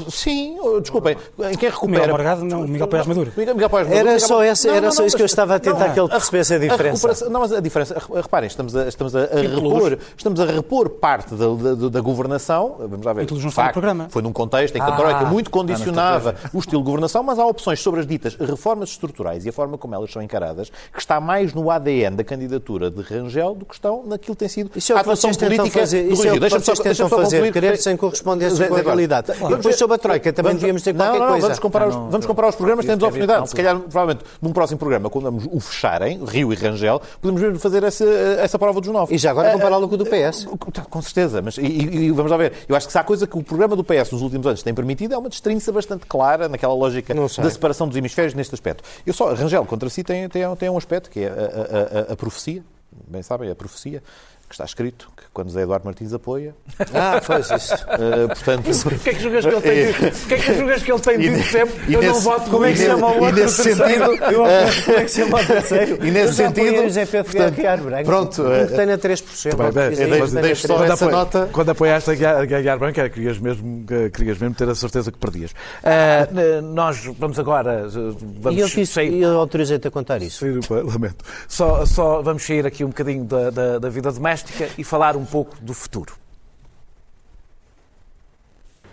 Sim, 0.10 0.58
desculpem. 0.82 1.16
Em 1.40 1.58
quem 1.58 1.70
recupera... 1.70 2.02
Miguel 2.02 2.16
Morgado, 2.16 2.46
não, 2.46 2.62
o 2.62 2.68
Miguel 2.68 2.88
Paes 2.88 3.08
Maduro. 3.08 3.32
Miguel, 3.36 3.56
Miguel 3.56 3.70
Paes 3.70 3.88
Maduro. 3.88 4.10
Era 4.10 4.20
só, 4.20 4.44
essa, 4.44 4.70
era 4.70 4.92
só 4.92 5.06
isso 5.06 5.16
que 5.16 5.22
eu 5.22 5.28
estava 5.28 5.56
a 5.56 5.60
tentar 5.60 5.94
que 5.94 6.00
ele 6.00 6.10
percebesse 6.10 6.54
a 6.56 6.58
diferença. 6.58 7.30
não, 7.30 7.40
mas 7.40 7.52
a 7.54 7.60
diferença... 7.60 7.96
Reparem, 8.16 8.48
estamos 8.48 8.76
a, 8.76 8.88
estamos 8.88 9.16
a, 9.16 9.26
repor, 9.26 9.98
estamos 10.18 10.40
a 10.40 10.46
repor 10.46 10.90
parte 10.90 11.36
da, 11.36 11.90
da, 11.90 12.02
governação. 12.02 12.76
Vamos 12.80 13.06
lá 13.06 13.14
ver. 13.14 13.30
Não 13.30 13.52
foi 13.52 13.64
no 13.64 13.74
programa. 13.74 14.08
Foi 14.10 14.22
num 14.22 14.34
contexto 14.34 14.76
em 14.76 14.82
que 14.82 14.92
a 14.96 15.10
Troika 15.10 15.26
muito 15.26 15.50
condicionava 15.50 16.36
o 16.54 16.60
estilo 16.60 16.82
de 16.82 16.86
governação, 16.86 17.24
mas 17.24 17.40
há 17.40 17.46
opções 17.46 17.80
sobre 17.80 18.00
as 18.02 18.08
ditas 18.08 18.36
reformas 18.36 18.90
estruturais 18.90 19.46
e 19.46 19.50
a 19.50 19.54
forma 19.54 19.78
como 19.78 19.96
elas 19.96 20.12
são 20.12 20.22
encaradas 20.22 20.70
que 20.94 21.00
está 21.00 21.20
mais 21.20 21.54
no 21.54 21.70
ADN 21.70 22.16
da 22.16 22.24
candidatura 22.24 22.90
de 22.90 23.02
Rangel 23.02 23.56
do 23.56 23.66
que 23.66 23.74
estão 23.74 24.04
naquilo 24.06 24.36
que 24.36 24.40
tem 24.40 24.50
sido 24.50 24.72
isso 24.76 24.92
é 24.92 24.96
o 24.96 24.98
a 24.98 25.02
atuação 25.02 25.34
política 25.34 25.80
fazer. 25.80 26.12
Isso 26.12 26.28
é 26.28 26.34
o 26.34 26.40
que 26.40 26.50
vocês 26.50 26.80
tentam 26.80 27.10
fazer, 27.10 27.52
querer 27.52 27.78
sem 27.78 27.98
correspondência 27.98 28.68
com 28.68 28.76
a 28.76 28.82
realidade. 28.82 29.32
E 29.32 29.56
depois 29.56 29.76
sobre 29.76 29.96
a 29.96 30.00
Troika 30.00 30.34
também 30.34 30.56
devíamos 30.56 30.82
ter 30.82 30.94
qualquer 30.94 31.20
não, 31.20 31.26
não, 31.26 31.32
coisa. 31.32 31.48
Vamos 31.48 31.60
comparar, 31.60 31.88
os, 31.88 31.96
vamos 31.96 32.26
comparar 32.26 32.50
os 32.50 32.56
programas, 32.56 32.86
temos 32.86 33.04
a 33.04 33.08
oportunidade. 33.08 33.50
Se 33.50 33.56
calhar, 33.56 33.80
provavelmente, 33.80 34.26
num 34.42 34.52
próximo 34.52 34.80
programa, 34.80 35.10
quando 35.10 35.26
vamos 35.26 35.48
o 35.52 35.60
fecharem, 35.60 36.24
Rio 36.26 36.52
e 36.52 36.56
Rangel, 36.56 37.02
podemos 37.22 37.42
mesmo 37.42 37.60
fazer 37.60 37.84
essa, 37.84 38.06
essa 38.06 38.58
prova 38.58 38.80
dos 38.82 38.92
nove. 38.92 39.14
E 39.14 39.18
já 39.18 39.32
agora 39.32 39.52
compará-lo 39.52 39.88
com 39.88 39.96
o 39.96 39.98
do 39.98 40.06
PS. 40.06 40.48
Com 40.90 41.02
certeza, 41.02 41.42
mas 41.42 41.58
e, 41.58 41.62
e, 41.62 42.12
vamos 42.12 42.32
lá 42.32 42.38
ver. 42.38 42.54
Eu 42.68 42.76
acho 42.76 42.88
que 42.88 42.92
se 42.92 42.98
há 42.98 43.04
coisa 43.04 43.28
que 43.28 43.38
o 43.38 43.44
programa 43.44 43.76
do 43.76 43.84
PS 43.84 44.12
nos 44.12 44.22
últimos 44.22 44.46
anos 44.48 44.64
tem 44.64 44.74
permitido 44.74 44.85
é 45.14 45.18
uma 45.18 45.30
destrinça 45.30 45.72
bastante 45.72 46.06
clara 46.06 46.48
naquela 46.50 46.74
lógica 46.74 47.14
da 47.14 47.50
separação 47.50 47.88
dos 47.88 47.98
hemisférios 47.98 48.34
neste 48.34 48.54
aspecto. 48.54 48.84
Eu 49.06 49.14
só, 49.14 49.34
Rangel 49.34 49.66
contra 49.66 49.90
si 49.90 50.04
tem, 50.04 50.28
tem, 50.30 50.44
tem 50.56 50.70
um 50.70 50.78
aspecto 50.78 51.10
que 51.10 51.22
é 51.22 51.28
a, 51.28 51.32
a, 51.32 52.12
a, 52.12 52.14
a 52.14 52.16
profecia, 52.16 52.64
bem 53.08 53.22
sabem, 53.22 53.50
a 53.50 53.56
profecia 53.56 54.02
que 54.48 54.54
está 54.54 54.66
escrito, 54.66 55.10
que 55.18 55.24
quando 55.34 55.50
Zé 55.50 55.62
Eduardo 55.62 55.86
Martins 55.86 56.14
apoia. 56.14 56.56
Ah, 56.94 57.20
faz 57.22 57.50
isso. 57.52 57.74
Uh, 57.74 58.28
portanto... 58.28 58.70
O 58.70 59.00
que 59.00 59.10
é 59.10 59.14
que 59.14 59.20
julgas 59.20 59.46
que 59.46 59.52
ele 59.52 59.62
tem 59.62 59.86
dito? 59.92 60.06
O 60.06 60.28
que 60.28 60.34
é 60.34 60.38
que 60.38 60.54
julgas 60.56 60.84
que 60.84 60.92
ele 60.92 61.00
tem 61.00 61.20
dito 61.20 61.44
sempre? 61.50 61.94
Eu 61.94 62.04
não 62.04 62.20
voto 62.22 62.50
Como 62.52 62.66
é 62.66 62.72
que 62.72 62.78
se 62.78 62.86
chama 62.86 63.08
o 63.08 63.20
outro? 63.20 63.28
E 63.28 63.42
nesse 63.42 63.64
sentido... 63.64 64.06
Como 64.06 64.48
é 64.48 65.04
que 65.04 65.08
se 65.10 65.22
chama 65.22 65.42
o 65.42 65.46
terceiro? 65.46 66.06
E 66.06 66.12
nesse 66.12 66.34
sentido... 66.36 66.84
José 66.84 67.06
Pedro 67.06 67.32
portanto, 67.32 67.84
Branco. 67.84 68.06
Pronto. 68.06 68.44
Um 68.44 68.68
que 68.68 68.74
tenha 68.76 68.98
3%. 68.98 70.20
Mas 70.20 70.32
deixo 70.32 70.68
só 70.68 70.86
essa 70.86 71.10
nota... 71.10 71.50
Quando 71.52 71.70
apoiaste 71.72 72.12
a 72.12 72.46
Guiar 72.46 72.80
Branco, 72.80 73.00
era, 73.00 73.10
querias, 73.10 73.38
mesmo, 73.40 73.86
querias 74.14 74.38
mesmo 74.38 74.56
ter 74.56 74.70
a 74.70 74.76
certeza 74.76 75.12
que 75.12 75.18
perdias. 75.18 75.52
Uh, 75.52 76.62
nós 76.62 77.04
vamos 77.18 77.38
agora... 77.40 77.88
Vamos 77.90 78.58
e 78.58 78.62
eu, 78.62 78.70
fiz, 78.70 78.90
sair... 78.90 79.22
eu 79.22 79.38
autorizei-te 79.40 79.88
a 79.88 79.92
contar 79.92 80.22
isso. 80.22 80.46
Lamento. 80.70 81.26
Só, 81.48 81.86
só 81.86 82.22
vamos 82.22 82.46
sair 82.46 82.66
aqui 82.66 82.84
um 82.86 82.90
bocadinho 82.90 83.26
da, 83.26 83.50
da, 83.50 83.80
da 83.80 83.90
vida 83.90 84.12
doméstica 84.36 84.70
e 84.78 84.84
falar 84.84 85.16
um 85.16 85.26
pouco 85.26 85.58
do 85.62 85.74
futuro. 85.74 86.14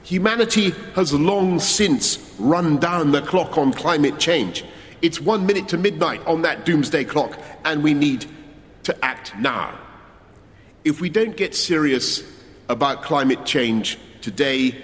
Humanity 0.04 0.74
has 0.94 1.12
long 1.12 1.60
since 1.60 2.18
run 2.38 2.76
down 2.76 3.12
the 3.12 3.22
clock 3.22 3.56
on 3.56 3.72
climate 3.72 4.18
change. 4.18 4.64
It's 5.00 5.20
one 5.20 5.46
minute 5.46 5.68
to 5.68 5.78
midnight 5.78 6.20
on 6.26 6.42
that 6.42 6.64
doomsday 6.64 7.04
clock, 7.04 7.38
and 7.64 7.82
we 7.82 7.94
need 7.94 8.26
to 8.84 9.04
act 9.04 9.32
now. 9.38 9.78
If 10.84 11.00
we 11.00 11.08
don't 11.08 11.36
get 11.36 11.54
serious 11.54 12.22
about 12.68 13.02
climate 13.02 13.44
change 13.44 13.98
today, 14.20 14.74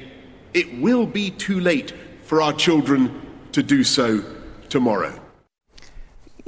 it 0.54 0.80
will 0.80 1.06
be 1.06 1.30
too 1.30 1.58
late 1.60 1.92
for 2.22 2.40
our 2.40 2.52
children 2.52 3.20
to 3.52 3.62
do 3.62 3.82
so 3.82 4.22
tomorrow. 4.68 5.18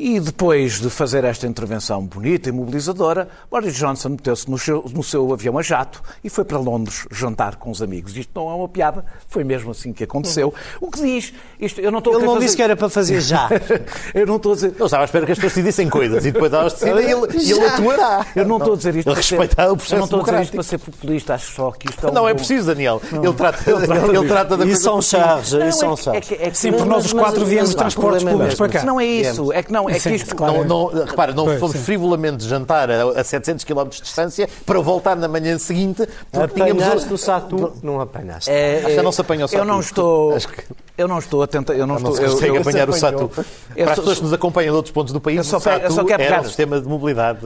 E 0.03 0.19
depois 0.19 0.81
de 0.81 0.89
fazer 0.89 1.25
esta 1.25 1.47
intervenção 1.47 2.03
bonita 2.03 2.49
e 2.49 2.53
mobilizadora, 2.53 3.29
Boris 3.51 3.75
Johnson 3.75 4.09
meteu-se 4.09 4.51
no 4.51 4.57
seu, 4.57 4.83
no 4.95 5.05
seu 5.05 5.31
avião 5.31 5.59
a 5.59 5.63
jato 5.63 6.03
e 6.25 6.31
foi 6.31 6.43
para 6.43 6.57
Londres 6.57 7.07
jantar 7.11 7.57
com 7.57 7.71
os 7.71 7.83
amigos. 7.83 8.17
Isto 8.17 8.31
não 8.35 8.51
é 8.51 8.55
uma 8.55 8.67
piada, 8.67 9.05
foi 9.29 9.45
mesmo 9.45 9.73
assim 9.73 9.93
que 9.93 10.03
aconteceu. 10.05 10.55
O 10.81 10.91
que 10.91 11.03
diz? 11.03 11.35
Isto, 11.61 11.83
eu 11.83 11.93
não 11.93 11.99
estou 11.99 12.15
ele 12.15 12.25
não 12.25 12.33
fazer... 12.33 12.47
disse 12.47 12.57
que 12.57 12.63
era 12.63 12.75
para 12.75 12.89
fazer 12.89 13.21
já. 13.21 13.51
eu 14.15 14.27
não 14.27 14.37
estou 14.37 14.53
a 14.53 14.55
dizer. 14.55 14.75
Eu 14.79 14.87
estava 14.87 15.03
à 15.03 15.05
espera 15.05 15.27
que 15.27 15.33
as 15.33 15.39
pessoas 15.39 15.53
decidissem 15.53 15.91
coisas 15.91 16.25
e 16.25 16.33
depois 16.33 16.51
elas 16.51 16.73
decidem 16.73 17.05
e 17.07 17.13
ele, 17.13 17.53
ele 17.53 17.67
atuará. 17.67 18.27
Eu 18.35 18.47
não 18.47 18.57
estou 18.57 18.73
a 18.73 18.77
dizer 18.79 18.97
isto 18.97 19.05
para 19.05 19.17
respeitar 19.17 19.65
ser... 19.67 19.71
o 19.71 19.77
processo 19.77 19.95
Eu 19.95 19.99
não 19.99 20.05
estou 20.07 20.21
a 20.21 20.25
dizer 20.25 20.43
isto 20.45 20.53
para 20.55 20.63
ser 20.63 20.79
populista, 20.79 21.35
acho 21.35 21.53
só 21.53 21.71
que 21.73 21.91
isto 21.91 22.07
é 22.07 22.11
um 22.11 22.15
Não 22.15 22.27
é 22.27 22.33
preciso, 22.33 22.69
Daniel. 22.69 23.03
Ele 23.13 23.35
trata, 23.35 23.71
ele 23.71 23.87
trata, 23.87 24.17
ele 24.17 24.29
trata 24.29 24.57
da 24.57 24.65
E 24.65 24.69
coisa 24.69 24.83
são 24.83 24.95
Não, 24.95 25.61
e 25.61 25.69
é 25.69 25.71
são 25.73 26.15
é 26.15 26.21
que- 26.23 26.35
é 26.37 26.55
Sim, 26.55 26.73
porque 26.73 26.89
nós 26.89 27.05
os 27.05 27.13
quatro 27.13 27.45
viemos 27.45 27.69
de 27.69 27.77
transportes 27.77 28.25
públicos 28.25 28.55
para 28.55 28.69
cá. 28.71 28.83
Não 28.83 28.99
é 28.99 29.05
isso, 29.05 29.53
é 29.53 29.63
que 29.63 29.71
não, 29.71 29.89
é 29.96 29.98
que 30.00 30.11
isto. 30.11 30.35
claro. 30.37 30.64
Não, 30.64 30.90
não, 30.90 31.05
repara, 31.05 31.33
não 31.33 31.44
Pois, 31.44 31.61
fomos 31.61 31.76
sim. 31.76 31.83
frivolamente 31.83 32.44
jantar 32.44 32.90
a, 32.90 33.20
a 33.20 33.24
700 33.24 33.64
km 33.64 33.85
de 33.88 34.03
distância 34.03 34.48
para 34.66 34.81
voltar 34.81 35.16
na 35.16 35.29
manhã 35.29 35.59
seguinte 35.59 36.07
porque 36.31 36.55
tínhamos... 36.55 36.83
Apanhaste 36.83 37.12
o 37.14 37.18
Satu? 37.18 37.72
Não 37.83 38.00
apanhaste. 38.00 38.50
É, 38.50 38.83
Acho 38.85 38.96
que 38.96 39.03
não 39.03 39.12
se 39.12 39.20
apanha 39.20 39.46
o 39.46 39.48
Eu 39.55 39.64
não 39.64 39.74
Satu. 39.83 39.88
estou. 39.88 40.35
Acho 40.37 40.48
que- 40.48 40.64
Eu 40.98 41.09
não 41.09 41.18
estou 41.18 41.42
a 41.42 41.46
tentar. 41.46 41.72
Eu 41.74 41.87
não 41.87 41.98
Não 41.98 42.12
estou. 42.12 42.16
se 42.38 42.46
eu- 42.46 42.57
apanhar 42.61 42.88
o 42.88 42.92
apanhou. 42.94 43.31
Satu. 43.31 43.46
Eu 43.74 43.85
Para 43.85 43.92
as 43.92 43.98
pessoas 43.98 44.18
que 44.18 44.24
nos 44.24 44.33
acompanham 44.33 44.72
de 44.72 44.76
outros 44.76 44.92
pontos 44.92 45.12
do 45.12 45.20
país, 45.20 45.38
Eu 45.38 45.44
só 45.44 45.57
o 45.57 45.61
quero- 45.61 45.76
eu 45.76 45.81
Satu 45.90 45.94
só 45.94 46.05
quero 46.05 46.22
era 46.22 46.31
pegar- 46.33 46.42
o 46.42 46.46
sistema 46.46 46.81
de 46.81 46.87
mobilidade. 46.88 47.40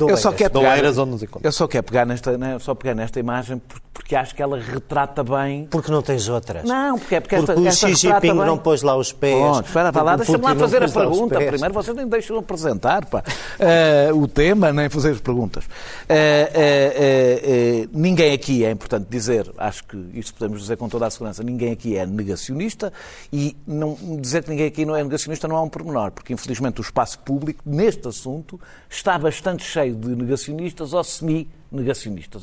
Eu 0.00 0.16
só 0.16 0.32
quero 0.32 0.50
pegar, 0.52 0.78
onde 0.78 1.10
nos 1.10 1.22
encontramos. 1.22 1.44
eu 1.44 1.52
só 1.52 1.66
quero 1.68 1.84
pegar 1.84 2.06
nesta, 2.06 2.38
né, 2.38 2.56
só 2.60 2.74
pegar 2.74 2.94
nesta 2.94 3.20
imagem 3.20 3.58
porque, 3.68 3.83
porque 3.94 4.16
acho 4.16 4.34
que 4.34 4.42
ela 4.42 4.58
retrata 4.60 5.22
bem. 5.22 5.66
Porque 5.70 5.90
não 5.90 6.02
tens 6.02 6.28
outras. 6.28 6.64
Não, 6.64 6.98
porque 6.98 7.14
é 7.14 7.20
porque 7.20 7.36
Porque 7.36 7.52
esta, 7.52 7.62
o 7.62 7.66
esta 7.66 7.86
Xi 7.86 8.06
retrata 8.06 8.26
Jinping 8.26 8.38
bem. 8.38 8.46
não 8.46 8.58
pôs 8.58 8.82
lá 8.82 8.96
os 8.96 9.12
pés. 9.12 9.38
Pronto, 9.38 9.66
espera, 9.66 9.92
vá 9.92 10.02
lá, 10.02 10.14
o 10.14 10.16
deixa-me 10.16 10.44
lá 10.44 10.56
fazer 10.56 10.82
a 10.82 10.88
pergunta. 10.88 11.36
Primeiro 11.36 11.72
vocês 11.72 11.96
nem 11.96 12.08
deixam 12.08 12.36
apresentar 12.36 13.06
pá. 13.06 13.22
Eh, 13.58 14.10
o 14.12 14.26
tema, 14.26 14.72
nem 14.72 14.88
fazer 14.88 15.12
as 15.12 15.20
perguntas. 15.20 15.64
Eh, 16.08 16.50
eh, 16.54 17.88
ninguém 17.92 18.32
aqui, 18.32 18.64
é 18.64 18.70
importante 18.72 19.06
dizer, 19.08 19.50
acho 19.56 19.84
que 19.84 19.96
isto 20.14 20.34
podemos 20.34 20.60
dizer 20.60 20.76
com 20.76 20.88
toda 20.88 21.06
a 21.06 21.10
segurança, 21.10 21.42
ninguém 21.44 21.72
aqui 21.72 21.96
é 21.96 22.04
negacionista 22.04 22.92
e 23.32 23.56
não, 23.64 23.96
dizer 24.20 24.42
que 24.42 24.50
ninguém 24.50 24.66
aqui 24.66 24.84
não 24.84 24.96
é 24.96 25.04
negacionista 25.04 25.46
não 25.46 25.56
é 25.56 25.60
um 25.60 25.68
pormenor, 25.68 26.10
porque 26.10 26.32
infelizmente 26.32 26.80
o 26.80 26.82
espaço 26.82 27.20
público, 27.20 27.62
neste 27.64 28.08
assunto, 28.08 28.60
está 28.90 29.16
bastante 29.16 29.62
cheio 29.62 29.94
de 29.94 30.08
negacionistas 30.16 30.92
ou 30.92 31.04
semi-negacionistas, 31.04 31.63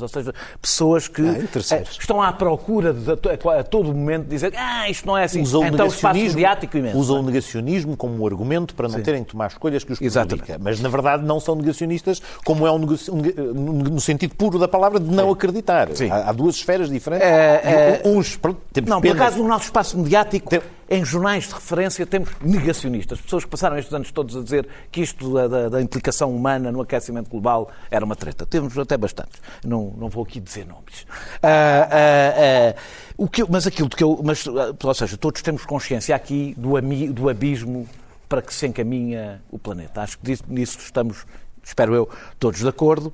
ou 0.02 0.08
seja, 0.08 0.34
pessoas 0.62 1.08
que 1.08 1.22
Ah, 1.22 1.38
interesseiros. 1.40 1.90
eh, 1.90 1.98
estão 2.02 2.22
à 2.22 2.32
procura 2.34 2.94
de, 2.94 3.12
a, 3.12 3.64
todo 3.64 3.94
momento 3.94 4.28
dizer 4.28 4.54
ah, 4.58 4.90
isto 4.90 5.06
não 5.08 5.18
é 5.18 5.24
assim, 5.24 5.42
Usam 5.42 5.66
então 5.68 5.86
o 5.86 5.90
espaço 5.90 6.20
mediático 6.20 6.78
imenso. 6.78 6.98
usam 6.98 7.20
o 7.20 7.24
negacionismo 7.24 7.96
como 7.98 8.22
um 8.22 8.26
argumento 8.26 8.76
para 8.76 8.88
não 8.88 9.02
terem 9.02 9.24
que 9.24 9.32
tomar 9.32 9.48
escolhas 9.48 9.84
que 9.84 9.94
os 9.94 10.00
prejudica. 10.00 10.58
Mas, 10.60 10.80
na 10.80 10.90
verdade, 10.90 11.24
não 11.26 11.40
são 11.40 11.56
negacionistas 11.56 12.22
como 12.46 12.66
é 12.68 12.72
um 12.72 12.80
no 12.80 14.00
sentido 14.02 14.36
puro 14.36 14.58
da 14.60 14.68
palavra 14.68 15.00
de 15.00 15.10
não 15.14 15.32
acreditar. 15.32 15.90
Sim. 15.94 16.10
Há, 16.10 16.30
há 16.30 16.32
duas 16.32 16.56
esferas 16.56 16.90
diferentes. 16.90 17.28
É, 17.28 18.02
E 18.06 18.08
uns, 18.10 18.36
pronto, 18.36 18.60
Não, 18.86 19.00
por 19.02 19.08
pena- 19.10 19.16
acaso 19.24 19.38
no 19.42 19.48
nosso 19.48 19.66
espaço 19.66 19.98
mediático, 19.98 20.50
Tem- 20.50 20.62
em 20.92 21.06
jornais 21.06 21.46
de 21.48 21.54
referência, 21.54 22.06
temos 22.06 22.30
negacionistas. 22.42 23.22
Pessoas 23.22 23.46
que 23.46 23.50
passaram 23.50 23.78
estes 23.78 23.94
anos 23.94 24.12
todos 24.12 24.36
a 24.36 24.44
dizer 24.44 24.68
que 24.92 25.00
isto 25.02 25.34
da, 25.34 25.48
da- 25.48 25.70
da 25.70 25.82
implicação 25.82 26.36
humana 26.36 26.70
no 26.70 26.82
aquecimento 26.82 27.30
global 27.30 27.72
era 27.90 28.04
uma 28.04 28.14
treta. 28.16 28.46
Temos 28.46 28.78
até 28.78 28.98
bastantes. 28.98 29.42
Não, 29.64 29.94
não 29.98 30.10
vou 30.10 30.24
aqui 30.24 30.42
dizer 30.42 30.66
nomes. 30.68 31.08
Ah, 31.42 31.88
ah, 31.90 32.76
ah, 32.76 32.82
o 33.18 33.30
que 33.30 33.50
mas 33.50 33.66
aquilo 33.66 33.88
que 33.90 34.04
eu. 34.04 34.20
Mas, 34.22 34.46
ou 34.46 34.94
seja, 34.94 35.16
todos 35.16 35.42
temos 35.42 35.66
consciência 35.66 36.14
aqui 36.14 36.54
do, 36.58 36.74
do 37.14 37.30
abismo 37.30 37.88
para 38.28 38.42
que 38.42 38.54
se 38.54 38.68
encaminha 38.68 39.42
o 39.50 39.58
planeta. 39.58 40.02
Acho 40.02 40.20
que 40.20 40.38
nisso 40.50 40.78
estamos, 40.80 41.26
espero 41.64 41.96
eu, 41.96 42.10
todos 42.38 42.60
de 42.60 42.68
acordo. 42.68 43.14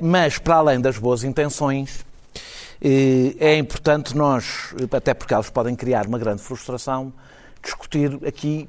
Mas, 0.00 0.38
para 0.38 0.56
além 0.56 0.80
das 0.80 0.96
boas 0.96 1.22
intenções, 1.22 2.04
é 2.80 3.56
importante 3.56 4.16
nós, 4.16 4.74
até 4.92 5.14
porque 5.14 5.32
elas 5.34 5.50
podem 5.50 5.74
criar 5.74 6.06
uma 6.06 6.18
grande 6.18 6.42
frustração, 6.42 7.12
discutir 7.62 8.18
aqui, 8.26 8.68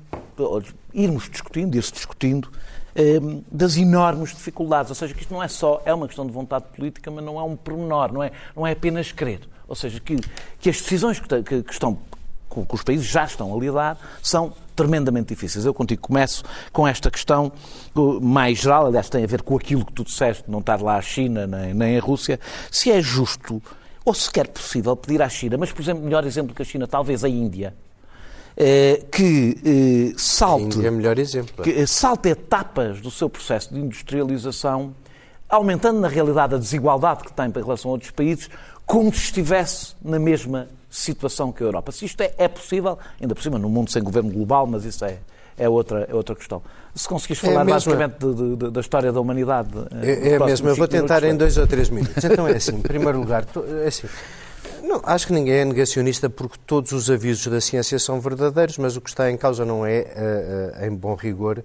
irmos 0.94 1.30
discutindo, 1.30 1.76
ir-se 1.76 1.92
discutindo, 1.92 2.50
eh, 2.96 3.20
das 3.52 3.76
enormes 3.76 4.30
dificuldades. 4.34 4.90
Ou 4.90 4.96
seja, 4.96 5.14
que 5.14 5.22
isto 5.22 5.34
não 5.34 5.44
é 5.44 5.48
só, 5.50 5.82
é 5.86 5.94
uma 5.94 6.08
questão 6.08 6.26
de 6.26 6.32
vontade 6.32 6.66
política, 6.76 7.12
mas 7.12 7.24
não 7.24 7.38
é 7.40 7.44
um 7.44 7.56
pormenor, 7.58 8.14
não 8.14 8.24
é, 8.24 8.32
não 8.56 8.66
é 8.66 8.72
apenas 8.72 9.12
querer. 9.12 9.42
Ou 9.68 9.76
seja, 9.76 10.00
que, 10.00 10.16
que 10.60 10.70
as 10.70 10.80
decisões 10.80 11.20
que, 11.20 11.44
que- 11.44 11.66
estão 11.70 11.98
com 12.48 12.66
que 12.66 12.74
os 12.74 12.84
países 12.84 13.06
já 13.06 13.26
estão 13.26 13.54
a 13.54 13.60
lidar 13.60 13.98
são 14.22 14.54
tremendamente 14.78 15.34
difíceis. 15.34 15.66
Eu 15.66 15.74
contigo 15.74 16.02
começo 16.02 16.44
com 16.72 16.88
esta 16.88 17.12
questão 17.12 17.52
mais 18.22 18.60
geral, 18.60 18.86
aliás, 18.86 19.10
tem 19.10 19.26
a 19.26 19.28
ver 19.28 19.42
com 19.42 19.58
aquilo 19.58 19.84
que 19.86 19.92
tu 19.92 20.06
disseste, 20.06 20.46
não 20.48 20.60
estar 20.60 20.82
lá 20.82 20.96
a 20.96 21.02
China 21.02 21.46
nem, 21.46 21.74
nem 21.74 21.98
a 21.98 22.02
Rússia, 22.02 22.40
se 22.72 22.90
é 22.92 23.02
justo 23.02 23.62
ou 24.06 24.14
sequer 24.14 24.48
possível 24.48 24.96
pedir 24.96 25.22
à 25.22 25.28
China, 25.28 25.58
mas, 25.58 25.72
por 25.72 25.82
exemplo, 25.82 26.04
melhor 26.04 26.24
exemplo 26.26 26.56
que 26.56 26.62
a 26.62 26.66
China, 26.66 26.88
talvez 26.88 27.24
a 27.24 27.30
Índia, 27.30 27.74
eh, 28.56 29.04
que 29.12 29.58
eh, 29.66 30.14
salte 30.18 30.86
É 30.86 30.92
melhor 30.92 31.18
exemplo. 31.20 31.64
que 31.64 31.72
eh, 31.72 31.86
salta 31.86 32.30
etapas 32.30 33.02
do 33.02 33.10
seu 33.12 33.30
processo 33.30 33.74
de 33.74 33.80
industrialização, 33.80 34.94
aumentando 35.50 36.00
na 36.00 36.08
realidade 36.08 36.56
a 36.56 36.58
desigualdade 36.58 37.24
que 37.24 37.34
tem 37.34 37.48
em 37.48 37.52
relação 37.52 37.92
a 37.92 37.94
outros 37.94 38.12
países, 38.12 38.50
como 38.86 39.12
se 39.12 39.24
estivesse 39.24 39.96
na 40.02 40.20
mesma 40.20 40.70
situação 40.90 41.52
que 41.52 41.64
a 41.64 41.66
Europa. 41.66 41.92
Se 41.92 42.06
isto 42.06 42.22
é, 42.22 42.34
é 42.38 42.48
possível, 42.48 42.98
ainda 43.20 43.36
por 43.36 43.42
cima, 43.42 43.58
num 43.58 43.70
mundo 43.70 43.92
sem 43.92 44.02
governo 44.02 44.32
global, 44.32 44.66
mas 44.68 44.86
isso 44.86 45.04
é, 45.04 45.18
é, 45.58 45.70
outra, 45.70 46.08
é 46.10 46.14
outra 46.14 46.36
questão. 46.36 46.62
Se 46.94 47.08
conseguires 47.08 47.42
falar 47.42 47.62
é 47.62 47.66
basicamente 47.66 48.18
de, 48.20 48.56
de, 48.56 48.72
da 48.72 48.80
história 48.80 49.12
da 49.12 49.20
humanidade. 49.20 49.70
Eh, 50.02 50.30
é, 50.30 50.34
é 50.34 50.40
mesmo, 50.40 50.70
eu 50.70 50.76
vou 50.76 50.88
tentar 50.88 51.24
em 51.24 51.36
dois 51.36 51.58
ou 51.58 51.68
três 51.68 51.90
minutos. 51.90 52.24
Então 52.24 52.48
é 52.48 52.56
assim, 52.56 52.76
em 52.76 52.82
primeiro 52.82 53.20
lugar, 53.20 53.46
é 53.84 53.88
assim. 53.88 54.08
Não, 54.82 55.02
acho 55.04 55.28
que 55.28 55.34
ninguém 55.34 55.56
é 55.56 55.66
negacionista 55.66 56.30
porque 56.30 56.58
todos 56.66 56.92
os 56.92 57.10
avisos 57.10 57.48
da 57.48 57.60
ciência 57.60 57.98
são 57.98 58.20
verdadeiros, 58.22 58.78
mas 58.78 58.96
o 58.96 59.02
que 59.02 59.10
está 59.10 59.32
em 59.32 59.38
causa 59.38 59.66
não 59.66 59.86
é, 59.86 60.06
uh, 60.80 60.82
uh, 60.82 60.86
em 60.86 60.96
bom 60.96 61.16
rigor, 61.16 61.64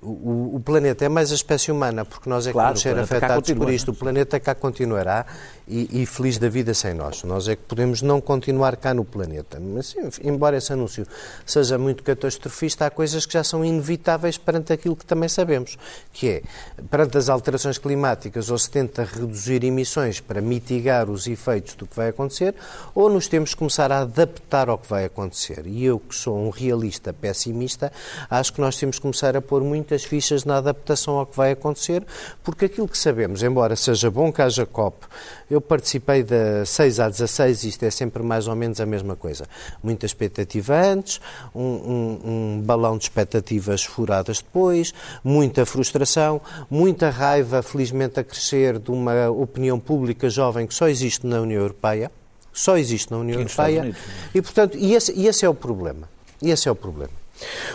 o, 0.00 0.56
o, 0.56 0.60
planeta 0.60 1.04
é 1.04 1.08
mais 1.08 1.32
a 1.32 1.34
espécie 1.34 1.72
humana, 1.72 2.04
porque 2.04 2.28
nós 2.30 2.46
é 2.46 2.50
que 2.50 2.52
claro, 2.52 2.68
vamos 2.68 2.82
ser 2.82 2.98
afetados 2.98 3.50
por 3.52 3.70
isto. 3.70 3.90
O 3.90 3.94
planeta 3.94 4.38
cá 4.38 4.54
continuará 4.54 5.26
e, 5.68 6.02
e, 6.02 6.06
feliz 6.06 6.38
da 6.38 6.48
vida 6.48 6.72
sem 6.72 6.94
nós. 6.94 7.22
Nós 7.24 7.46
é 7.46 7.54
que 7.54 7.62
podemos 7.62 8.00
não 8.00 8.20
continuar 8.20 8.76
cá 8.76 8.94
no 8.94 9.04
planeta. 9.04 9.60
Mas, 9.60 9.94
embora 10.22 10.56
esse 10.56 10.72
anúncio 10.72 11.06
seja 11.44 11.76
muito 11.76 12.02
catastrofista, 12.02 12.86
há 12.86 12.90
coisas 12.90 13.26
que 13.26 13.34
já 13.34 13.44
são 13.44 13.64
inevitáveis 13.64 14.38
perante 14.38 14.72
aquilo 14.72 14.96
que 14.96 15.04
também 15.04 15.28
sabemos, 15.28 15.76
que 16.12 16.28
é, 16.28 16.42
perante 16.90 17.18
as 17.18 17.28
alterações 17.28 17.76
climáticas, 17.76 18.50
ou 18.50 18.58
se 18.58 18.70
tenta 18.70 19.04
reduzir 19.04 19.62
emissões 19.62 20.20
para 20.20 20.40
mitigar 20.40 21.10
os 21.10 21.26
efeitos 21.26 21.74
do 21.74 21.86
que 21.86 21.94
vai 21.94 22.08
acontecer, 22.08 22.54
ou 22.94 23.10
nos 23.10 23.28
temos 23.28 23.50
que 23.50 23.56
começar 23.56 23.92
a 23.92 24.00
adaptar 24.00 24.68
ao 24.68 24.78
que 24.78 24.88
vai 24.88 25.04
acontecer. 25.04 25.66
E 25.66 25.84
eu, 25.84 25.98
que 25.98 26.14
sou 26.14 26.38
um 26.38 26.50
realista 26.50 27.12
pessimista, 27.12 27.92
acho 28.30 28.52
que 28.52 28.60
nós 28.60 28.76
temos 28.76 28.96
que 28.96 29.02
começar 29.02 29.36
a 29.36 29.42
pôr 29.42 29.62
muitas 29.62 30.04
fichas 30.04 30.44
na 30.44 30.56
adaptação 30.56 31.18
ao 31.18 31.26
que 31.26 31.36
vai 31.36 31.52
acontecer, 31.52 32.04
porque 32.42 32.64
aquilo 32.64 32.88
que 32.88 32.96
sabemos, 32.96 33.42
embora 33.42 33.76
seja 33.76 34.10
bom 34.10 34.32
que 34.32 34.40
haja 34.40 34.64
COP, 34.64 35.06
eu 35.50 35.57
participei 35.60 36.22
da 36.22 36.64
6 36.64 37.00
a 37.00 37.08
16, 37.08 37.64
isto 37.64 37.82
é 37.84 37.90
sempre 37.90 38.22
mais 38.22 38.48
ou 38.48 38.54
menos 38.54 38.80
a 38.80 38.86
mesma 38.86 39.16
coisa. 39.16 39.46
Muita 39.82 40.06
expectativa 40.06 40.74
antes, 40.74 41.20
um, 41.54 41.62
um, 41.62 42.20
um 42.24 42.62
balão 42.62 42.96
de 42.96 43.04
expectativas 43.04 43.84
furadas 43.84 44.38
depois, 44.38 44.92
muita 45.22 45.64
frustração, 45.66 46.40
muita 46.70 47.10
raiva, 47.10 47.62
felizmente 47.62 48.20
a 48.20 48.24
crescer, 48.24 48.78
de 48.78 48.90
uma 48.90 49.30
opinião 49.30 49.78
pública 49.78 50.28
jovem 50.28 50.66
que 50.66 50.74
só 50.74 50.88
existe 50.88 51.26
na 51.26 51.40
União 51.40 51.60
Europeia 51.60 52.10
só 52.58 52.76
existe 52.76 53.12
na 53.12 53.18
União 53.18 53.38
Europeia. 53.38 53.94
E, 54.34 54.42
portanto, 54.42 54.76
e 54.76 54.92
esse, 54.92 55.12
e 55.12 55.28
esse 55.28 55.44
é 55.44 55.48
o 55.48 55.54
problema. 55.54 56.08
E 56.42 56.50
esse 56.50 56.68
é 56.68 56.72
o 56.72 56.74
problema. 56.74 57.12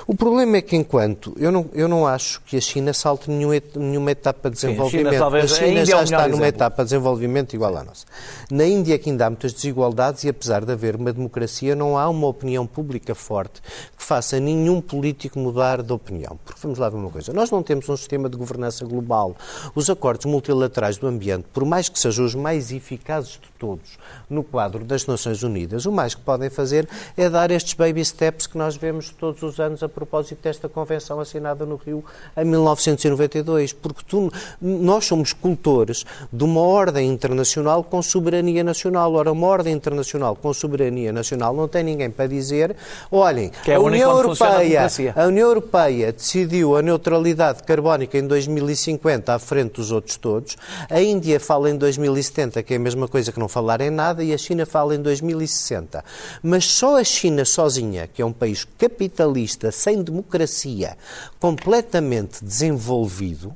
O 0.05 0.15
problema 0.15 0.57
é 0.57 0.61
que, 0.61 0.75
enquanto 0.75 1.33
eu 1.37 1.51
não, 1.51 1.69
eu 1.73 1.87
não 1.87 2.05
acho 2.05 2.41
que 2.41 2.57
a 2.57 2.61
China 2.61 2.93
salte 2.93 3.29
nenhuma, 3.29 3.61
nenhuma 3.75 4.11
etapa 4.11 4.49
de 4.49 4.55
desenvolvimento. 4.55 5.09
Sim, 5.09 5.15
a 5.15 5.29
China, 5.29 5.43
a 5.43 5.47
China 5.47 5.81
a 5.81 5.85
já 5.85 5.99
é 5.99 6.03
está 6.03 6.27
numa 6.27 6.47
etapa 6.47 6.83
de 6.83 6.89
desenvolvimento 6.89 7.53
igual 7.53 7.77
à 7.77 7.83
nossa. 7.83 8.05
Na 8.51 8.65
Índia, 8.65 8.97
que 8.99 9.09
ainda 9.09 9.25
há 9.25 9.29
muitas 9.29 9.53
desigualdades, 9.53 10.23
e 10.23 10.29
apesar 10.29 10.65
de 10.65 10.71
haver 10.71 10.95
uma 10.95 11.13
democracia, 11.13 11.75
não 11.75 11.97
há 11.97 12.09
uma 12.09 12.27
opinião 12.27 12.67
pública 12.67 13.15
forte 13.15 13.61
que 13.97 14.03
faça 14.03 14.39
nenhum 14.39 14.81
político 14.81 15.39
mudar 15.39 15.81
de 15.81 15.93
opinião. 15.93 16.37
Porque 16.43 16.59
vamos 16.61 16.79
lá 16.79 16.89
ver 16.89 16.97
uma 16.97 17.09
coisa: 17.09 17.31
nós 17.31 17.49
não 17.49 17.63
temos 17.63 17.87
um 17.87 17.97
sistema 17.97 18.29
de 18.29 18.37
governança 18.37 18.85
global. 18.85 19.35
Os 19.73 19.89
acordos 19.89 20.25
multilaterais 20.25 20.97
do 20.97 21.07
ambiente, 21.07 21.45
por 21.53 21.65
mais 21.65 21.89
que 21.89 21.99
sejam 21.99 22.25
os 22.25 22.35
mais 22.35 22.71
eficazes 22.71 23.31
de 23.33 23.51
todos 23.57 23.97
no 24.29 24.43
quadro 24.43 24.83
das 24.83 25.05
Nações 25.05 25.43
Unidas, 25.43 25.85
o 25.85 25.91
mais 25.91 26.13
que 26.13 26.21
podem 26.21 26.49
fazer 26.49 26.87
é 27.15 27.29
dar 27.29 27.51
estes 27.51 27.73
baby 27.73 28.03
steps 28.03 28.47
que 28.47 28.57
nós 28.57 28.75
vemos 28.75 29.09
todos 29.09 29.41
os 29.41 29.52
anos 29.59 29.83
a 29.83 29.89
propósito 29.89 30.41
desta 30.41 30.67
convenção 30.67 31.19
assinada 31.19 31.65
no 31.65 31.75
Rio 31.75 32.03
em 32.35 32.45
1992, 32.45 33.73
porque 33.73 34.01
tu, 34.07 34.31
nós 34.61 35.05
somos 35.05 35.33
cultores 35.33 36.05
de 36.31 36.43
uma 36.43 36.61
ordem 36.61 37.09
internacional 37.09 37.83
com 37.83 38.01
soberania 38.01 38.63
nacional. 38.63 39.13
Ora, 39.13 39.31
uma 39.31 39.47
ordem 39.47 39.73
internacional 39.73 40.35
com 40.35 40.53
soberania 40.53 41.11
nacional 41.11 41.55
não 41.55 41.67
tem 41.67 41.83
ninguém 41.83 42.09
para 42.09 42.27
dizer, 42.27 42.75
olhem, 43.11 43.51
é 43.65 43.73
a, 43.73 43.77
a 43.77 43.79
União 43.79 44.11
Europeia, 44.11 44.87
a, 45.15 45.23
a 45.23 45.27
União 45.27 45.47
Europeia 45.47 46.11
decidiu 46.11 46.75
a 46.75 46.81
neutralidade 46.81 47.63
carbónica 47.63 48.17
em 48.17 48.27
2050 48.27 49.33
à 49.33 49.39
frente 49.39 49.73
dos 49.73 49.91
outros 49.91 50.17
todos, 50.17 50.57
a 50.89 51.01
Índia 51.01 51.39
fala 51.39 51.69
em 51.69 51.77
2070, 51.77 52.63
que 52.63 52.73
é 52.73 52.77
a 52.77 52.79
mesma 52.79 53.07
coisa 53.07 53.31
que 53.31 53.39
não 53.39 53.47
falar 53.47 53.81
em 53.81 53.89
nada, 53.89 54.23
e 54.23 54.33
a 54.33 54.37
China 54.37 54.65
fala 54.65 54.95
em 54.95 55.01
2060. 55.01 56.03
Mas 56.41 56.65
só 56.65 56.97
a 56.97 57.03
China 57.03 57.45
sozinha, 57.45 58.07
que 58.07 58.21
é 58.21 58.25
um 58.25 58.33
país 58.33 58.65
capitalista 58.77 59.42
capitalista, 59.43 59.71
sem 59.71 60.01
democracia, 60.01 60.97
completamente 61.39 62.43
desenvolvido, 62.43 63.55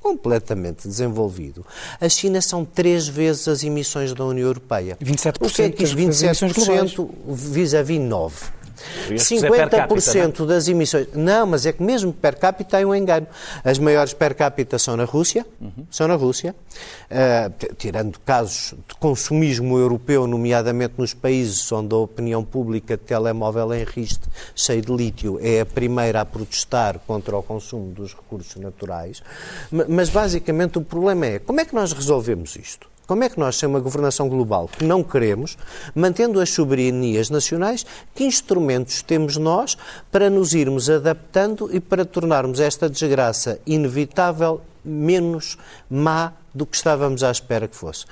completamente 0.00 0.88
desenvolvido, 0.88 1.64
a 2.00 2.08
China 2.08 2.40
são 2.40 2.64
três 2.64 3.06
vezes 3.06 3.48
as 3.48 3.62
emissões 3.62 4.12
da 4.12 4.24
União 4.24 4.46
Europeia. 4.46 4.96
27% 5.02 5.36
o 5.40 5.50
que 5.50 5.62
é 5.62 5.70
que 5.70 5.84
27% 5.84 7.08
vis-à-vis 7.26 8.00
9%? 8.00 8.57
50% 9.10 10.46
das 10.46 10.68
emissões. 10.68 11.08
Não, 11.14 11.46
mas 11.46 11.66
é 11.66 11.72
que 11.72 11.82
mesmo 11.82 12.12
per 12.12 12.36
capita 12.36 12.76
tem 12.76 12.84
um 12.84 12.94
engano. 12.94 13.26
As 13.64 13.78
maiores 13.78 14.12
per 14.12 14.34
capita 14.34 14.78
são 14.78 14.96
na 14.96 15.04
Rússia, 15.04 15.46
uhum. 15.60 15.86
são 15.90 16.08
na 16.08 16.14
Rússia, 16.14 16.54
uh, 17.10 17.74
tirando 17.76 18.18
casos 18.20 18.74
de 18.88 18.94
consumismo 18.96 19.78
europeu, 19.78 20.26
nomeadamente 20.26 20.94
nos 20.98 21.14
países 21.14 21.70
onde 21.72 21.94
a 21.94 21.98
opinião 21.98 22.44
pública 22.44 22.96
de 22.96 23.02
telemóvel 23.04 23.74
em 23.74 23.84
riste, 23.84 24.28
cheio 24.54 24.82
de 24.82 24.92
lítio, 24.92 25.38
é 25.42 25.60
a 25.60 25.66
primeira 25.66 26.20
a 26.20 26.24
protestar 26.24 26.98
contra 27.06 27.36
o 27.36 27.42
consumo 27.42 27.92
dos 27.92 28.14
recursos 28.14 28.56
naturais. 28.56 29.22
Mas 29.70 30.08
basicamente 30.10 30.78
o 30.78 30.82
problema 30.82 31.26
é 31.26 31.38
como 31.38 31.60
é 31.60 31.64
que 31.64 31.74
nós 31.74 31.92
resolvemos 31.92 32.56
isto? 32.56 32.88
Como 33.08 33.24
é 33.24 33.30
que 33.30 33.40
nós, 33.40 33.56
sem 33.56 33.66
uma 33.66 33.80
governação 33.80 34.28
global 34.28 34.68
que 34.68 34.84
não 34.84 35.02
queremos, 35.02 35.56
mantendo 35.94 36.38
as 36.42 36.50
soberanias 36.50 37.30
nacionais, 37.30 37.86
que 38.14 38.22
instrumentos 38.22 39.00
temos 39.00 39.38
nós 39.38 39.78
para 40.12 40.28
nos 40.28 40.52
irmos 40.52 40.90
adaptando 40.90 41.70
e 41.72 41.80
para 41.80 42.04
tornarmos 42.04 42.60
esta 42.60 42.86
desgraça 42.86 43.58
inevitável 43.66 44.60
menos 44.84 45.56
má 45.88 46.34
do 46.54 46.66
que 46.66 46.76
estávamos 46.76 47.22
à 47.22 47.30
espera 47.30 47.66
que 47.66 47.74
fosse. 47.74 48.04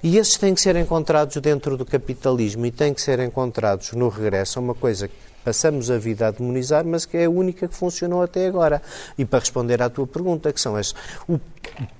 E 0.00 0.16
esses 0.16 0.36
têm 0.36 0.54
que 0.54 0.60
ser 0.60 0.76
encontrados 0.76 1.36
dentro 1.38 1.76
do 1.76 1.84
capitalismo 1.84 2.64
e 2.66 2.70
têm 2.70 2.94
que 2.94 3.02
ser 3.02 3.18
encontrados 3.18 3.94
no 3.94 4.08
regresso 4.08 4.60
a 4.60 4.62
uma 4.62 4.74
coisa 4.76 5.08
que 5.08 5.14
passamos 5.44 5.90
a 5.90 5.98
vida 5.98 6.28
a 6.28 6.30
demonizar, 6.30 6.84
mas 6.84 7.04
que 7.04 7.16
é 7.16 7.24
a 7.24 7.30
única 7.30 7.66
que 7.66 7.74
funcionou 7.74 8.22
até 8.22 8.46
agora. 8.46 8.80
E 9.18 9.24
para 9.24 9.40
responder 9.40 9.82
à 9.82 9.90
tua 9.90 10.06
pergunta, 10.06 10.52
que 10.52 10.60
são 10.60 10.76
as 10.76 10.94
o 11.28 11.40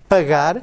pagar 0.09 0.63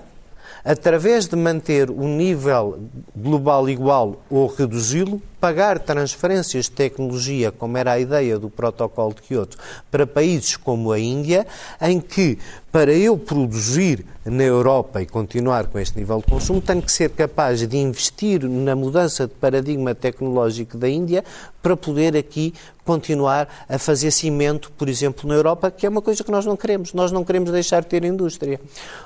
através 0.64 1.28
de 1.28 1.36
manter 1.36 1.90
o 1.90 2.08
nível 2.08 2.80
global 3.16 3.70
igual 3.70 4.24
ou 4.30 4.48
reduzi-lo, 4.48 5.22
pagar 5.44 5.78
transferências 5.78 6.68
de 6.68 6.72
tecnologia, 6.72 7.52
como 7.52 7.78
era 7.78 7.92
a 7.92 8.00
ideia 8.00 8.40
do 8.40 8.50
protocolo 8.50 9.14
de 9.14 9.24
Kyoto, 9.24 9.58
para 9.92 10.08
países 10.08 10.56
como 10.56 10.90
a 10.90 10.98
Índia, 10.98 11.46
em 11.82 12.00
que, 12.00 12.40
para 12.72 12.94
eu 12.94 13.18
produzir 13.18 14.06
na 14.26 14.44
Europa 14.44 15.02
e 15.02 15.06
continuar 15.06 15.68
com 15.68 15.78
este 15.78 16.00
nível 16.00 16.20
de 16.20 16.32
consumo, 16.32 16.62
tenho 16.62 16.82
que 16.82 16.92
ser 16.92 17.10
capaz 17.10 17.68
de 17.68 17.78
investir 17.78 18.42
na 18.48 18.74
mudança 18.74 19.28
de 19.28 19.34
paradigma 19.34 19.94
tecnológico 19.94 20.78
da 20.78 20.88
Índia 20.88 21.26
para 21.62 21.76
poder 21.76 22.16
aqui 22.16 22.54
continuar 22.84 23.66
a 23.70 23.78
fazer 23.78 24.12
cimento, 24.12 24.72
por 24.78 24.90
exemplo, 24.90 25.28
na 25.28 25.36
Europa, 25.36 25.72
que 25.72 25.86
é 25.86 25.90
uma 25.90 26.02
coisa 26.02 26.24
que 26.24 26.32
nós 26.32 26.46
não 26.46 26.58
queremos. 26.58 26.94
Nós 26.94 27.12
não 27.12 27.24
queremos 27.24 27.52
deixar 27.52 27.82
de 27.82 27.88
ter 27.88 28.04
indústria. 28.04 28.60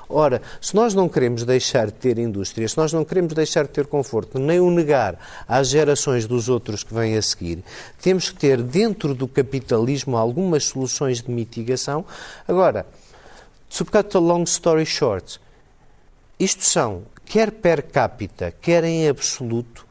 Ora, 0.08 0.42
se 0.60 0.74
nós 0.74 0.94
não 0.94 1.08
queremos 1.08 1.44
deixar 1.44 1.86
de 1.86 1.92
ter 1.92 2.18
indústria, 2.18 2.68
se 2.68 2.76
nós 2.76 2.92
não 2.92 3.04
queremos 3.04 3.32
deixar 3.32 3.62
de 3.64 3.70
ter 3.70 3.86
conforto, 3.86 4.38
nem 4.38 4.58
o 4.58 4.70
negar 4.70 5.16
às 5.46 5.68
gerações 5.68 6.26
dos 6.28 6.48
outros 6.48 6.84
que 6.84 6.94
vêm 6.94 7.16
a 7.16 7.22
seguir, 7.22 7.64
temos 8.00 8.30
que 8.30 8.36
ter 8.36 8.62
dentro 8.62 9.14
do 9.14 9.26
capitalismo 9.26 10.16
algumas 10.16 10.66
soluções 10.66 11.22
de 11.22 11.30
mitigação. 11.30 12.04
Agora, 12.46 12.86
to 13.68 13.84
cut 13.84 14.16
a 14.16 14.20
long 14.20 14.44
story 14.44 14.86
short, 14.86 15.40
isto 16.38 16.64
são, 16.64 17.02
quer 17.24 17.50
per 17.50 17.82
capita, 17.82 18.54
quer 18.60 18.84
em 18.84 19.08
absoluto, 19.08 19.88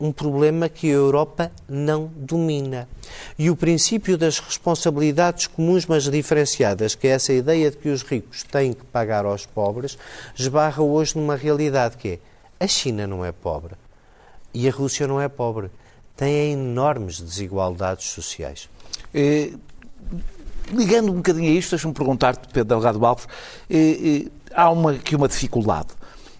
um 0.00 0.12
problema 0.12 0.68
que 0.68 0.88
a 0.88 0.94
Europa 0.94 1.50
não 1.68 2.10
domina. 2.14 2.88
E 3.36 3.50
o 3.50 3.56
princípio 3.56 4.16
das 4.16 4.38
responsabilidades 4.38 5.48
comuns, 5.48 5.86
mas 5.86 6.04
diferenciadas, 6.04 6.94
que 6.94 7.08
é 7.08 7.10
essa 7.10 7.32
ideia 7.32 7.70
de 7.70 7.76
que 7.76 7.88
os 7.88 8.02
ricos 8.02 8.44
têm 8.44 8.72
que 8.72 8.84
pagar 8.84 9.24
aos 9.24 9.44
pobres, 9.44 9.98
esbarra 10.36 10.82
hoje 10.82 11.18
numa 11.18 11.34
realidade 11.34 11.96
que 11.96 12.08
é 12.08 12.18
a 12.60 12.66
China 12.66 13.06
não 13.06 13.24
é 13.24 13.30
pobre 13.30 13.74
e 14.52 14.68
a 14.68 14.72
Rússia 14.72 15.06
não 15.06 15.20
é 15.20 15.28
pobre. 15.28 15.70
Tem 16.16 16.52
enormes 16.52 17.20
desigualdades 17.20 18.06
sociais. 18.06 18.68
Eh, 19.14 19.52
ligando 20.72 21.12
um 21.12 21.16
bocadinho 21.16 21.50
a 21.50 21.54
isto, 21.54 21.70
deixa-me 21.70 21.94
perguntar-te, 21.94 22.48
Pedro 22.48 22.68
Delgado 22.68 23.04
Alves, 23.04 23.26
eh, 23.70 24.26
eh, 24.26 24.30
há 24.52 24.70
uma, 24.70 24.92
aqui 24.92 25.14
uma 25.14 25.28
dificuldade. 25.28 25.88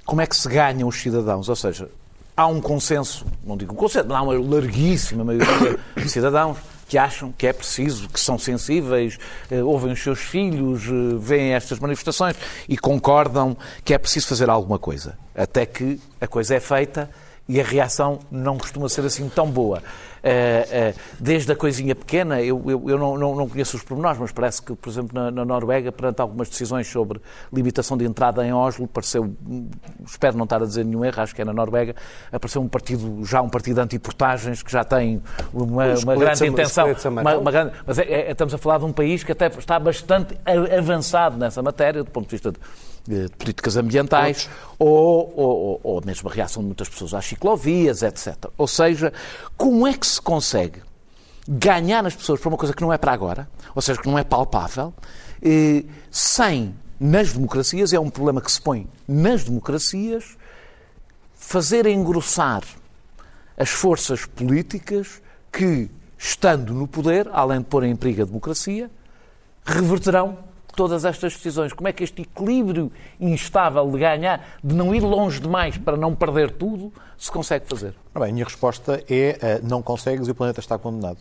Como 0.04 0.20
é 0.20 0.26
que 0.26 0.36
se 0.36 0.48
ganham 0.48 0.88
os 0.88 0.96
cidadãos? 1.00 1.48
Ou 1.48 1.56
seja, 1.56 1.88
há 2.36 2.46
um 2.46 2.60
consenso, 2.60 3.26
não 3.44 3.56
digo 3.56 3.72
um 3.72 3.76
consenso, 3.76 4.06
mas 4.08 4.16
há 4.16 4.22
uma 4.22 4.32
larguíssima 4.32 5.24
maioria 5.24 5.78
de 5.96 6.08
cidadãos 6.08 6.56
que 6.88 6.96
acham 6.96 7.30
que 7.30 7.46
é 7.46 7.52
preciso, 7.52 8.08
que 8.08 8.18
são 8.18 8.38
sensíveis, 8.38 9.18
ouvem 9.66 9.92
os 9.92 10.02
seus 10.02 10.20
filhos, 10.20 10.84
veem 11.20 11.52
estas 11.52 11.78
manifestações 11.78 12.34
e 12.66 12.78
concordam 12.78 13.54
que 13.84 13.92
é 13.92 13.98
preciso 13.98 14.26
fazer 14.26 14.48
alguma 14.48 14.78
coisa. 14.78 15.18
Até 15.36 15.66
que 15.66 16.00
a 16.18 16.26
coisa 16.26 16.54
é 16.54 16.60
feita 16.60 17.10
e 17.48 17.58
a 17.60 17.64
reação 17.64 18.18
não 18.30 18.58
costuma 18.58 18.88
ser 18.88 19.04
assim 19.06 19.28
tão 19.28 19.50
boa. 19.50 19.82
Uh, 20.18 20.90
uh, 20.90 21.00
desde 21.18 21.50
a 21.50 21.56
coisinha 21.56 21.94
pequena, 21.94 22.42
eu, 22.42 22.62
eu, 22.66 22.90
eu 22.90 22.98
não, 22.98 23.16
não, 23.16 23.34
não, 23.34 23.48
conheço 23.48 23.76
os 23.76 23.82
pormenores, 23.82 24.18
mas 24.20 24.32
parece 24.32 24.60
que, 24.60 24.74
por 24.74 24.90
exemplo, 24.90 25.18
na, 25.18 25.30
na, 25.30 25.44
Noruega, 25.44 25.90
perante 25.92 26.20
algumas 26.20 26.48
decisões 26.48 26.88
sobre 26.88 27.20
limitação 27.52 27.96
de 27.96 28.04
entrada 28.04 28.44
em 28.44 28.52
Oslo, 28.52 28.84
apareceu, 28.84 29.32
espero 30.04 30.36
não 30.36 30.44
estar 30.44 30.60
a 30.62 30.66
dizer 30.66 30.84
nenhum 30.84 31.04
erro, 31.04 31.22
acho 31.22 31.34
que 31.34 31.40
é 31.40 31.44
na 31.44 31.52
Noruega, 31.52 31.94
apareceu 32.32 32.60
um 32.60 32.68
partido, 32.68 33.24
já 33.24 33.40
um 33.40 33.48
partido 33.48 33.78
anti-portagens, 33.78 34.62
que 34.62 34.72
já 34.72 34.84
tem 34.84 35.22
uma, 35.54 35.94
uma 35.94 36.16
grande 36.16 36.46
intenção. 36.46 36.88
Uma, 37.06 37.36
uma 37.36 37.50
grande, 37.50 37.72
mas 37.86 37.98
é, 37.98 38.02
é, 38.02 38.30
estamos 38.32 38.52
a 38.52 38.58
falar 38.58 38.78
de 38.78 38.84
um 38.84 38.92
país 38.92 39.22
que 39.22 39.32
até 39.32 39.46
está 39.46 39.78
bastante 39.78 40.36
avançado 40.76 41.38
nessa 41.38 41.62
matéria, 41.62 42.02
do 42.02 42.10
ponto 42.10 42.26
de 42.26 42.32
vista 42.32 42.52
de 42.52 42.58
de 43.06 43.28
políticas 43.36 43.76
ambientais 43.76 44.48
ou, 44.78 45.32
ou, 45.36 45.80
ou 45.82 46.02
mesmo 46.04 46.28
a 46.28 46.32
reação 46.32 46.62
de 46.62 46.66
muitas 46.66 46.88
pessoas 46.88 47.14
às 47.14 47.24
ciclovias, 47.24 48.02
etc. 48.02 48.36
Ou 48.56 48.66
seja, 48.66 49.12
como 49.56 49.86
é 49.86 49.94
que 49.94 50.06
se 50.06 50.20
consegue 50.20 50.82
ganhar 51.48 52.04
as 52.04 52.14
pessoas 52.14 52.40
para 52.40 52.48
uma 52.48 52.58
coisa 52.58 52.74
que 52.74 52.82
não 52.82 52.92
é 52.92 52.98
para 52.98 53.12
agora, 53.12 53.48
ou 53.74 53.80
seja, 53.80 54.00
que 54.00 54.08
não 54.08 54.18
é 54.18 54.24
palpável, 54.24 54.92
eh, 55.42 55.84
sem, 56.10 56.74
nas 57.00 57.32
democracias, 57.32 57.92
é 57.92 57.98
um 57.98 58.10
problema 58.10 58.40
que 58.40 58.52
se 58.52 58.60
põe 58.60 58.86
nas 59.06 59.44
democracias, 59.44 60.36
fazer 61.34 61.86
engrossar 61.86 62.62
as 63.56 63.70
forças 63.70 64.26
políticas 64.26 65.22
que, 65.50 65.90
estando 66.18 66.74
no 66.74 66.86
poder, 66.86 67.28
além 67.32 67.60
de 67.60 67.64
pôr 67.64 67.84
em 67.84 67.96
perigo 67.96 68.22
a 68.22 68.24
democracia, 68.26 68.90
reverterão 69.64 70.47
todas 70.78 71.04
estas 71.04 71.32
decisões? 71.32 71.72
Como 71.72 71.88
é 71.88 71.92
que 71.92 72.04
este 72.04 72.22
equilíbrio 72.22 72.92
instável 73.18 73.90
de 73.90 73.98
ganhar, 73.98 74.48
de 74.62 74.76
não 74.76 74.94
ir 74.94 75.00
longe 75.00 75.40
demais 75.40 75.76
para 75.76 75.96
não 75.96 76.14
perder 76.14 76.52
tudo, 76.52 76.92
se 77.16 77.32
consegue 77.32 77.66
fazer? 77.66 77.96
Bem, 78.14 78.30
a 78.30 78.32
minha 78.32 78.44
resposta 78.44 79.02
é 79.10 79.60
uh, 79.60 79.68
não 79.68 79.82
consegues 79.82 80.28
e 80.28 80.30
o 80.30 80.34
planeta 80.36 80.60
está 80.60 80.78
condenado. 80.78 81.18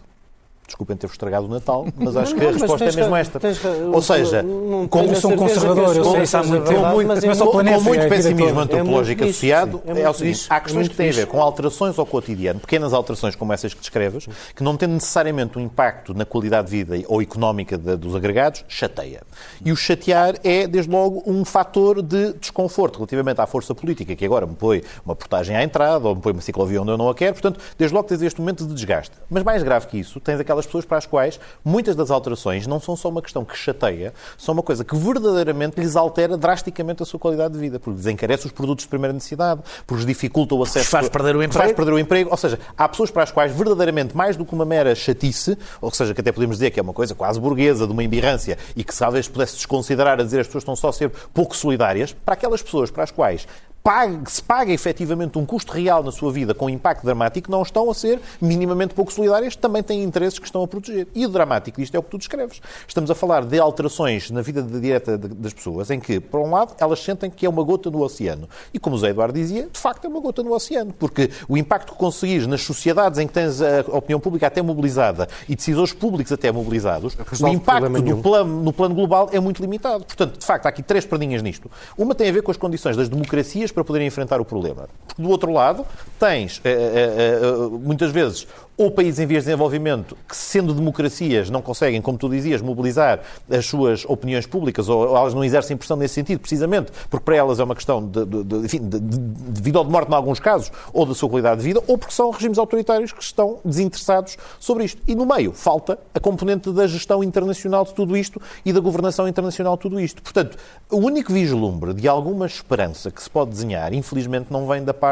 Desculpem 0.68 0.98
ter-vos 0.98 1.14
estragado 1.14 1.46
o 1.46 1.50
Natal, 1.50 1.88
mas 1.96 2.18
acho 2.18 2.36
que 2.36 2.46
a 2.46 2.52
resposta 2.52 2.84
é 2.84 2.92
mesmo 2.92 3.16
esta. 3.16 3.40
Tens, 3.40 3.60
Ou 3.64 4.02
seja, 4.02 4.46
como 4.90 5.16
sou 5.16 5.32
um 5.32 5.38
conservador, 5.38 5.96
eu 5.96 6.04
sei 6.12 6.24
isso 6.24 6.38
há 6.38 6.44
muito 6.44 6.68
tempo, 6.68 6.82
com 6.82 6.90
muito, 6.90 7.08
mas 7.08 7.40
planeta, 7.42 7.78
com 7.78 7.84
muito 7.84 8.02
é 8.02 8.10
pessimismo 8.10 8.60
antropológico 8.60 9.24
é 9.24 9.30
associado, 9.30 9.82
é, 9.86 10.02
é 10.02 10.10
o 10.10 10.14
seguinte, 10.14 10.46
há 10.50 10.60
questões 10.60 10.88
que 10.90 10.96
têm 10.96 11.10
a 11.10 11.14
ver 11.14 11.28
com 11.28 11.42
alterações 11.42 11.98
ao 11.98 12.06
cotidiano, 12.06 12.60
pequenas 12.60 12.94
alterações 12.94 13.34
como 13.36 13.54
essas 13.54 13.74
que 13.74 13.80
descreves, 13.80 14.28
que 14.54 14.62
não 14.62 14.76
têm 14.76 14.90
necessariamente 14.90 15.58
um 15.58 15.62
impacto 15.62 16.14
na 16.14 16.26
qualidade 16.26 16.70
de 16.70 16.84
vida 16.84 17.06
ou 17.08 17.22
económica 17.22 17.78
de, 17.78 17.96
dos 17.96 18.14
agregados, 18.14 18.66
chateia. 18.68 19.22
E 19.64 19.72
o 19.72 19.76
chatear 19.76 20.36
é, 20.44 20.68
desde 20.68 20.92
logo, 20.92 21.24
um 21.26 21.46
fator 21.46 22.02
de 22.02 22.34
desconforto 22.34 22.98
relativamente 22.98 23.40
à 23.40 23.48
força 23.48 23.74
política, 23.74 24.16
que 24.16 24.26
agora 24.26 24.46
me 24.46 24.56
põe 24.56 24.84
uma 25.06 25.16
portagem 25.16 25.56
à 25.56 25.64
entrada 25.64 26.08
ou 26.08 26.16
me 26.16 26.22
põe 26.22 26.34
uma 26.34 26.42
ciclovia 26.42 26.82
onde 26.82 26.92
eu 26.92 26.98
não 26.98 27.10
a 27.10 27.16
quero, 27.16 27.34
portanto, 27.34 27.60
desde 27.78 27.96
logo 27.96 28.08
tens 28.08 28.22
este 28.22 28.40
momento 28.42 28.66
de 28.66 28.74
desgaste. 28.74 29.16
Mas 29.30 29.44
mais 29.44 29.64
grave 29.64 29.88
que 29.88 29.98
isso, 29.98 30.20
tens 30.20 30.40
aquela 30.40 30.57
aquelas 30.58 30.66
pessoas 30.66 30.86
para 30.86 30.98
as 30.98 31.06
quais 31.06 31.40
muitas 31.64 31.96
das 31.96 32.10
alterações 32.10 32.66
não 32.66 32.80
são 32.80 32.96
só 32.96 33.10
uma 33.10 33.22
questão 33.22 33.46
que 33.46 33.56
chateia, 33.56 34.14
são 34.38 34.54
uma 34.54 34.64
coisa 34.64 34.84
que 34.84 34.96
verdadeiramente 34.96 35.80
lhes 35.80 35.96
altera 35.96 36.36
drasticamente 36.36 37.04
a 37.04 37.06
sua 37.06 37.20
qualidade 37.20 37.54
de 37.54 37.60
vida, 37.60 37.80
porque 37.80 37.98
lhes 37.98 38.08
encarece 38.08 38.46
os 38.46 38.52
produtos 38.52 38.84
de 38.84 38.90
primeira 38.90 39.14
necessidade, 39.14 39.62
porque 39.86 40.06
dificulta 40.06 40.56
o 40.56 40.64
acesso... 40.64 40.90
Faz 40.90 41.10
perder 41.10 41.36
o 41.36 41.44
emprego. 41.44 41.64
Faz 41.64 41.76
perder 41.76 41.94
o 41.94 42.00
emprego. 42.00 42.30
Ou 42.32 42.38
seja, 42.38 42.60
há 42.78 42.90
pessoas 42.90 43.12
para 43.12 43.24
as 43.24 43.32
quais 43.32 43.52
verdadeiramente, 43.52 44.16
mais 44.16 44.36
do 44.36 44.46
que 44.46 44.54
uma 44.54 44.66
mera 44.66 44.96
chatice, 44.96 45.58
ou 45.80 45.92
seja, 45.92 46.14
que 46.14 46.22
até 46.22 46.32
podemos 46.32 46.58
dizer 46.58 46.72
que 46.72 46.80
é 46.80 46.84
uma 46.84 46.94
coisa 46.94 47.14
quase 47.14 47.40
burguesa, 47.40 47.86
de 47.86 47.94
uma 47.94 48.04
embirrância, 48.04 48.58
e 48.76 48.84
que 48.84 48.96
talvez 48.96 49.28
pudesse 49.28 49.56
desconsiderar 49.56 50.20
a 50.20 50.24
dizer 50.24 50.42
as 50.42 50.48
pessoas 50.48 50.64
estão 50.64 50.76
só 50.76 50.90
a 50.90 50.94
ser 50.94 51.10
pouco 51.34 51.56
solidárias, 51.56 52.14
para 52.26 52.34
aquelas 52.34 52.62
pessoas 52.62 52.90
para 52.90 53.04
as 53.04 53.12
quais 53.12 53.48
pague, 53.84 54.30
se 54.30 54.44
paga 54.44 54.72
efetivamente 54.72 55.38
um 55.38 55.46
custo 55.46 55.72
real 55.72 56.04
na 56.04 56.12
sua 56.12 56.32
vida 56.32 56.54
com 56.54 56.70
impacto 56.70 57.06
dramático, 57.06 57.50
não 57.50 57.62
estão 57.62 57.90
a 57.90 57.94
ser 57.94 58.20
minimamente 58.42 58.94
pouco 58.94 59.12
solidárias, 59.12 59.56
também 59.56 59.82
têm 59.82 60.04
interesses 60.04 60.40
que 60.40 60.46
estão 60.46 60.64
a 60.64 60.68
proteger. 60.68 61.08
E 61.16 61.26
o 61.26 61.30
dramático 61.30 61.80
disto 61.80 61.96
é 61.96 62.00
o 62.00 62.04
que 62.04 62.10
tu 62.10 62.18
descreves. 62.18 62.62
Estamos 62.88 63.10
a 63.10 63.16
falar 63.16 63.46
de 63.46 63.60
alterações 63.60 64.30
na 64.30 64.42
vida 64.42 64.62
direta 64.62 65.18
das 65.18 65.54
pessoas, 65.54 65.90
em 65.90 66.00
que, 66.00 66.20
por 66.20 66.42
um 66.42 66.52
lado, 66.52 66.76
elas 66.80 67.00
sentem 67.00 67.30
que 67.30 67.46
é 67.46 67.50
uma 67.50 67.64
gota 67.64 67.90
no 67.90 68.02
oceano. 68.02 68.50
E 68.74 68.80
como 68.80 68.96
o 68.96 69.00
Zé 69.00 69.10
Eduardo 69.10 69.34
dizia, 69.34 69.70
de 69.72 69.80
facto 69.80 70.06
é 70.06 70.08
uma 70.08 70.20
gota 70.20 70.44
no 70.44 70.54
oceano, 70.54 70.94
porque 70.94 71.30
o 71.48 71.58
impacto 71.58 71.94
que 71.94 71.98
conseguires 71.98 72.46
nas 72.46 72.62
sociedades 72.62 73.20
em 73.20 73.28
que 73.28 73.34
tens 73.34 73.62
a 73.62 73.82
opinião 73.92 74.20
pública 74.20 74.48
até 74.48 74.62
mobilizada 74.62 75.28
e 75.48 75.56
decisores 75.56 75.94
públicos 75.94 76.32
até 76.32 76.52
mobilizados, 76.52 77.16
Resolve 77.26 77.56
o 77.56 77.58
impacto 77.58 77.90
no 77.90 78.22
plano, 78.22 78.64
no 78.64 78.74
plano 78.74 78.96
global 78.96 79.30
é 79.32 79.40
muito 79.40 79.62
limitado. 79.62 80.06
Portanto, 80.06 80.38
de 80.38 80.46
facto, 80.46 80.66
há 80.66 80.70
aqui 80.70 80.84
três 80.84 81.06
perdinhas 81.06 81.42
nisto. 81.42 81.70
Uma 81.98 82.14
tem 82.14 82.30
a 82.30 82.32
ver 82.32 82.42
com 82.42 82.52
as 82.52 82.58
condições 82.58 82.96
das 82.96 83.10
democracias 83.10 83.72
para 83.78 83.84
poderem 83.84 84.08
enfrentar 84.08 84.42
o 84.42 84.46
problema. 84.46 84.90
Porque 85.18 85.24
do 85.24 85.30
outro 85.30 85.52
lado, 85.52 85.84
tens, 86.20 86.62
eh, 86.64 86.70
eh, 86.70 87.40
eh, 87.42 87.78
muitas 87.82 88.12
vezes, 88.12 88.48
ou 88.78 88.92
países 88.92 89.20
em 89.20 89.26
vias 89.26 89.44
de 89.44 89.50
desenvolvimento 89.50 90.16
que, 90.28 90.36
sendo 90.36 90.72
democracias, 90.72 91.50
não 91.50 91.64
conseguem, 91.64 92.00
como 92.00 92.18
tu 92.18 92.30
dizias, 92.30 92.62
mobilizar 92.62 93.22
as 93.50 93.66
suas 93.66 94.06
opiniões 94.06 94.46
públicas, 94.46 94.88
ou 94.88 95.18
elas 95.18 95.34
não 95.34 95.44
exercem 95.44 95.76
pressão 95.76 95.98
nesse 95.98 96.14
sentido, 96.14 96.40
precisamente 96.40 96.92
porque 97.10 97.26
para 97.26 97.36
elas 97.36 97.60
é 97.60 97.64
uma 97.64 97.74
questão 97.74 98.06
de, 98.06 98.24
de, 98.24 98.44
de, 98.44 98.80
de, 98.80 99.00
de 99.00 99.62
vida 99.62 99.80
ou 99.80 99.86
de 99.86 99.92
morte, 99.92 100.12
em 100.12 100.14
alguns 100.14 100.40
casos, 100.40 100.72
ou 100.94 101.08
da 101.08 101.16
sua 101.16 101.28
qualidade 101.28 101.60
de 101.60 101.68
vida, 101.68 101.82
ou 101.88 101.98
porque 101.98 102.14
são 102.14 102.30
regimes 102.30 102.60
autoritários 102.60 103.12
que 103.12 103.24
estão 103.24 103.58
desinteressados 103.66 104.38
sobre 104.60 104.84
isto. 104.84 105.02
E 105.08 105.16
no 105.16 105.26
meio 105.26 105.54
falta 105.54 105.98
a 106.14 106.20
componente 106.20 106.72
da 106.72 106.86
gestão 106.86 107.24
internacional 107.24 107.84
de 107.84 107.96
tudo 107.96 108.16
isto 108.16 108.40
e 108.64 108.72
da 108.72 108.80
governação 108.80 109.28
internacional 109.28 109.76
de 109.76 109.82
tudo 109.82 110.00
isto. 110.00 110.22
Portanto, 110.22 110.56
o 110.92 110.98
único 110.98 111.34
vislumbre 111.34 111.96
de 111.96 112.08
alguma 112.08 112.46
esperança 112.46 113.10
que 113.10 113.24
se 113.24 113.30
pode 113.30 113.50
desenhar, 113.50 113.92
infelizmente, 113.92 114.48
não 114.52 114.68
vem 114.68 114.84
da 114.84 114.94
parte 114.94 115.07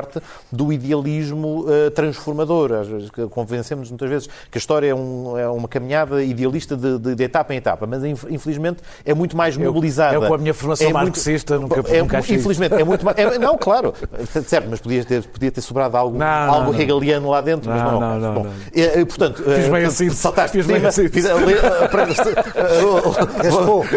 do 0.52 0.72
idealismo 0.72 1.66
uh, 1.66 1.92
transformador. 1.92 2.74
Às 2.74 2.88
vezes, 2.88 3.10
convencemos 3.30 3.90
muitas 3.90 4.10
vezes 4.10 4.30
que 4.52 4.58
a 4.58 4.60
história 4.60 4.88
é, 4.88 4.96
um, 4.96 5.38
é 5.38 5.48
uma 5.48 5.68
caminhada 5.68 6.24
idealista 6.24 6.76
de, 6.76 6.98
de, 6.98 7.16
de, 7.16 7.24
etapa 7.24 7.54
em 7.54 7.58
etapa, 7.58 7.86
mas 7.86 8.04
infelizmente 8.04 8.80
é 9.04 9.14
muito 9.14 9.36
mais 9.36 9.58
mobilizada. 9.58 10.16
Eu, 10.16 10.28
com 10.28 10.34
a 10.34 10.38
minha 10.38 10.54
formação 10.54 10.90
é 10.90 10.94
marxista 10.94 11.58
muito, 11.58 11.76
nunca, 11.76 11.92
é, 11.92 12.00
nunca 12.02 12.18
achei 12.20 12.36
Infelizmente, 12.36 12.76
é 12.76 12.84
muito 12.84 13.06
mais... 13.06 13.18
É, 13.18 13.38
não, 13.40 13.58
claro, 13.58 13.94
certo, 14.46 14.68
mas 14.70 14.80
podia 14.80 15.04
ter, 15.04 15.24
podia 15.24 15.52
ter 15.52 15.62
sobrado 15.62 15.98
algo, 15.98 16.18
não, 16.18 16.26
algo 16.26 16.74
não, 16.74 16.80
hegeliano 16.80 17.30
lá 17.30 17.42
dentro, 17.42 17.70
não, 17.70 17.78
mas 17.78 17.92
não. 17.92 18.00
não, 18.00 18.20
não, 18.20 18.34
Bom, 18.34 18.48
é, 18.74 19.02
é, 19.02 19.06
portanto, 19.06 19.44
fiz 19.44 19.68
bem 19.70 19.86
assim, 19.86 20.10
saltaste 20.10 20.58
fiz 20.58 20.68
bem 20.68 20.86
assim. 20.86 21.08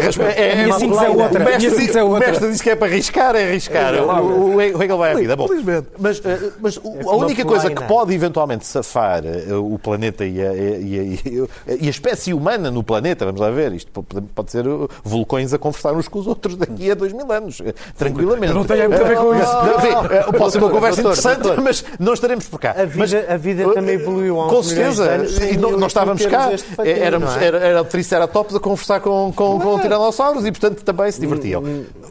Raspou. 0.01 0.27
É, 0.27 0.63
minha 0.63 0.77
simples 0.77 1.01
é 1.95 2.03
outra. 2.03 2.19
O 2.19 2.19
mestre 2.19 2.51
diz 2.51 2.61
que 2.61 2.69
é 2.69 2.75
para 2.75 2.87
arriscar, 2.87 3.35
é 3.35 3.43
arriscar. 3.49 3.93
O 3.95 4.61
Hegel 4.61 4.97
vai 4.97 5.11
à 5.11 5.15
vida. 5.15 5.35
Bom, 5.35 5.47
mas, 5.97 6.21
mas 6.59 6.79
a 7.05 7.15
única 7.15 7.45
coisa 7.45 7.69
que 7.69 7.83
pode 7.83 8.13
eventualmente 8.13 8.65
safar 8.65 9.23
o 9.61 9.77
planeta 9.79 10.25
e 10.25 10.41
a, 10.41 10.53
e, 10.53 11.47
a, 11.67 11.73
e 11.73 11.87
a, 11.87 11.89
espécie 11.89 12.33
humana 12.33 12.69
no 12.69 12.83
planeta, 12.83 13.25
vamos 13.25 13.41
lá 13.41 13.49
ver, 13.49 13.73
isto 13.73 14.03
pode 14.35 14.51
ser 14.51 14.65
vulcões 15.03 15.53
a 15.53 15.57
conversar 15.57 15.93
uns 15.93 16.07
com 16.07 16.19
os 16.19 16.27
outros 16.27 16.55
daqui 16.55 16.91
a 16.91 16.95
dois 16.95 17.13
mil 17.13 17.31
anos, 17.31 17.61
tranquilamente. 17.97 18.53
Não 18.53 18.65
tem 18.65 18.87
muito 18.87 19.01
a 19.01 19.07
ver 19.07 19.17
com 19.17 19.35
isso. 19.35 19.51
Não, 20.25 20.33
pode 20.33 20.51
ser 20.51 20.57
uma 20.59 20.69
conversa 20.69 21.01
interessante, 21.01 21.47
mas 21.61 21.83
não 21.99 22.13
estaremos 22.13 22.47
por 22.47 22.59
cá. 22.59 22.71
A 22.71 22.85
vida, 22.85 22.97
mas, 22.97 23.13
a 23.13 23.37
vida 23.37 23.73
também 23.73 23.95
evoluiu 23.95 24.41
há 24.41 24.47
Com 24.47 24.63
certeza, 24.63 25.25
e 25.51 25.57
não, 25.57 25.71
não 25.71 25.87
estávamos 25.87 26.25
cá, 26.25 26.51
éramos, 26.83 27.35
é? 27.37 27.45
era, 27.45 27.57
era 27.59 27.81
o 27.81 27.85
Triceratops 27.85 28.55
a 28.55 28.59
conversar 28.59 28.99
com, 28.99 29.31
com, 29.35 29.59
com 29.59 29.79
tiranossauros 29.79 30.45
e, 30.45 30.51
portanto, 30.51 30.83
também 30.83 31.11
se 31.11 31.19
divertiam. 31.19 31.63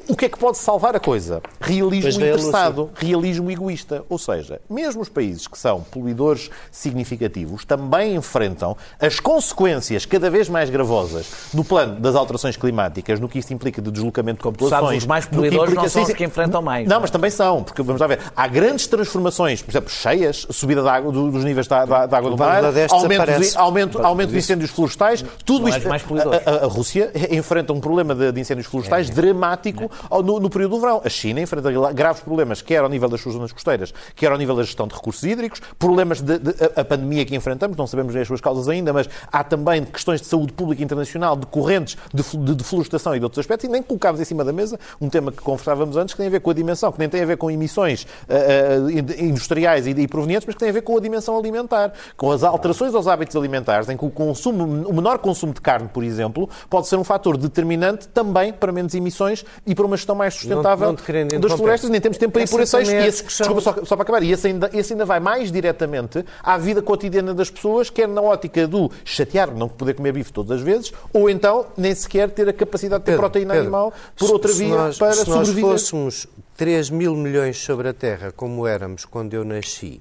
O 0.08 0.16
que 0.16 0.26
é 0.26 0.28
que 0.28 0.38
pode 0.38 0.58
salvar 0.58 0.96
a 0.96 1.00
coisa? 1.00 1.42
Realismo 1.60 2.24
interessado, 2.24 2.90
realismo 2.94 3.50
egoísta. 3.50 3.67
Ou 4.08 4.18
seja, 4.18 4.60
mesmo 4.68 5.00
os 5.00 5.08
países 5.08 5.46
que 5.46 5.58
são 5.58 5.80
poluidores 5.80 6.50
significativos 6.70 7.64
também 7.64 8.14
enfrentam 8.14 8.76
as 9.00 9.18
consequências 9.20 10.04
cada 10.04 10.30
vez 10.30 10.48
mais 10.48 10.68
gravosas 10.68 11.26
no 11.54 11.64
plano 11.64 12.00
das 12.00 12.14
alterações 12.14 12.56
climáticas, 12.56 13.18
no 13.18 13.28
que 13.28 13.38
isto 13.38 13.52
implica 13.52 13.80
de 13.80 13.90
deslocamento 13.90 14.38
de 14.38 14.42
populações. 14.42 14.82
Sabes, 14.82 14.98
os 14.98 15.06
mais 15.06 15.26
poluidores 15.26 15.74
não 15.74 15.88
são 15.88 16.02
os 16.02 16.12
que 16.12 16.24
enfrentam 16.24 16.60
mais. 16.62 16.86
Não, 16.86 16.98
não, 16.98 17.02
mas 17.02 17.10
também 17.10 17.30
são, 17.30 17.62
porque 17.62 17.80
vamos 17.80 18.00
lá 18.00 18.06
ver, 18.06 18.18
há 18.34 18.46
grandes 18.48 18.86
transformações, 18.88 19.62
por 19.62 19.70
exemplo, 19.70 19.88
cheias, 19.88 20.46
subida 20.50 20.82
da 20.82 20.92
água, 20.92 21.12
dos 21.12 21.44
níveis 21.44 21.68
da, 21.68 21.84
da, 21.84 22.06
da 22.06 22.18
água 22.18 22.30
do 22.30 22.36
mar, 22.36 22.64
aumento, 22.90 23.40
de, 23.40 23.56
aumento, 23.56 24.02
aumento 24.02 24.30
de 24.30 24.38
incêndios 24.38 24.70
florestais, 24.70 25.24
tudo 25.44 25.68
isto. 25.68 25.88
A, 25.88 26.50
a, 26.50 26.64
a, 26.64 26.66
Rússia 26.66 27.12
enfrenta 27.30 27.72
um 27.72 27.80
problema 27.80 28.14
de, 28.14 28.32
de 28.32 28.40
incêndios 28.40 28.66
florestais 28.66 29.08
é, 29.08 29.12
dramático 29.12 29.90
é. 30.10 30.22
No, 30.22 30.40
no, 30.40 30.50
período 30.50 30.72
do 30.72 30.80
verão. 30.80 31.00
A 31.04 31.08
China 31.08 31.40
enfrenta 31.40 31.70
graves 31.92 32.20
problemas, 32.20 32.60
quer 32.60 32.82
ao 32.82 32.88
nível 32.88 33.08
das 33.08 33.20
suas 33.20 33.34
zonas 33.34 33.47
costeiras, 33.52 33.92
quer 34.14 34.30
ao 34.30 34.38
nível 34.38 34.54
da 34.54 34.62
gestão 34.62 34.86
de 34.86 34.94
recursos 34.94 35.24
hídricos, 35.24 35.60
problemas 35.78 36.20
de, 36.20 36.38
de 36.38 36.54
a 36.76 36.84
pandemia 36.84 37.08
pandemia 37.08 37.24
que 37.24 37.34
enfrentamos, 37.34 37.76
não 37.76 37.86
sabemos 37.86 38.14
as 38.14 38.26
suas 38.26 38.40
causas 38.40 38.68
ainda, 38.68 38.92
mas 38.92 39.08
há 39.32 39.42
também 39.42 39.84
questões 39.84 40.20
de 40.20 40.26
saúde 40.26 40.52
pública 40.52 40.82
internacional 40.82 41.34
decorrentes 41.34 41.96
de, 42.12 42.22
de, 42.22 42.54
de 42.54 42.64
florestação 42.64 43.14
e 43.14 43.18
de 43.18 43.24
outros 43.24 43.40
aspectos, 43.40 43.68
e 43.68 43.72
nem 43.72 43.82
colocámos 43.82 44.20
em 44.20 44.24
cima 44.24 44.44
da 44.44 44.52
mesa 44.52 44.78
um 45.00 45.08
tema 45.08 45.32
que 45.32 45.40
conversávamos 45.42 45.96
antes, 45.96 46.14
que 46.14 46.18
tem 46.18 46.26
a 46.26 46.30
ver 46.30 46.40
com 46.40 46.50
a 46.50 46.54
dimensão, 46.54 46.92
que 46.92 46.98
nem 46.98 47.08
tem 47.08 47.22
a 47.22 47.26
ver 47.26 47.36
com 47.36 47.50
emissões 47.50 48.04
uh, 48.28 48.86
uh, 48.86 49.24
industriais 49.24 49.86
e, 49.86 49.90
e 49.90 50.08
provenientes, 50.08 50.46
mas 50.46 50.54
que 50.54 50.60
tem 50.60 50.68
a 50.68 50.72
ver 50.72 50.82
com 50.82 50.96
a 50.96 51.00
dimensão 51.00 51.36
alimentar, 51.38 51.92
com 52.16 52.30
as 52.30 52.42
alterações 52.42 52.94
aos 52.94 53.06
hábitos 53.06 53.36
alimentares, 53.36 53.88
em 53.88 53.96
que 53.96 54.04
o, 54.04 54.10
consumo, 54.10 54.64
o 54.88 54.92
menor 54.92 55.18
consumo 55.18 55.52
de 55.52 55.60
carne, 55.60 55.88
por 55.88 56.04
exemplo, 56.04 56.48
pode 56.68 56.88
ser 56.88 56.96
um 56.96 57.04
fator 57.04 57.36
determinante 57.36 58.08
também 58.08 58.52
para 58.52 58.72
menos 58.72 58.94
emissões 58.94 59.44
e 59.66 59.74
para 59.74 59.86
uma 59.86 59.96
gestão 59.96 60.14
mais 60.14 60.34
sustentável 60.34 60.88
não, 60.88 60.96
não 61.32 61.40
das 61.40 61.52
florestas. 61.52 61.90
Nem 61.90 62.00
temos 62.00 62.18
tempo 62.18 62.32
para 62.32 62.42
ir 62.42 62.48
por 62.48 62.60
esse 62.60 62.76
eixo. 62.76 63.37
Desculpa, 63.44 63.60
só, 63.60 63.84
só, 63.84 63.96
para 63.96 64.02
acabar. 64.02 64.22
E 64.22 64.32
esse 64.32 64.46
ainda, 64.46 64.70
esse 64.72 64.92
ainda 64.92 65.04
vai 65.04 65.20
mais 65.20 65.50
diretamente 65.50 66.24
à 66.42 66.56
vida 66.58 66.82
cotidiana 66.82 67.34
das 67.34 67.50
pessoas, 67.50 67.90
quer 67.90 68.08
na 68.08 68.20
ótica 68.20 68.66
do 68.66 68.90
chatear, 69.04 69.54
não 69.54 69.68
poder 69.68 69.94
comer 69.94 70.12
bife 70.12 70.32
todas 70.32 70.58
as 70.58 70.62
vezes, 70.62 70.92
ou 71.12 71.28
então 71.28 71.66
nem 71.76 71.94
sequer 71.94 72.30
ter 72.30 72.48
a 72.48 72.52
capacidade 72.52 73.00
de 73.00 73.06
ter 73.06 73.12
Pedro, 73.12 73.22
proteína 73.22 73.54
Pedro, 73.54 73.66
animal 73.66 73.92
por 74.16 74.30
outra 74.30 74.52
via 74.52 74.68
nós, 74.68 74.98
para 74.98 75.12
se 75.12 75.24
sobreviver. 75.24 75.54
Se 75.54 75.60
nós 75.62 75.88
fôssemos 75.88 76.26
3 76.56 76.90
mil 76.90 77.14
milhões 77.14 77.58
sobre 77.58 77.88
a 77.88 77.92
Terra, 77.92 78.32
como 78.34 78.66
éramos 78.66 79.04
quando 79.04 79.34
eu 79.34 79.44
nasci, 79.44 80.00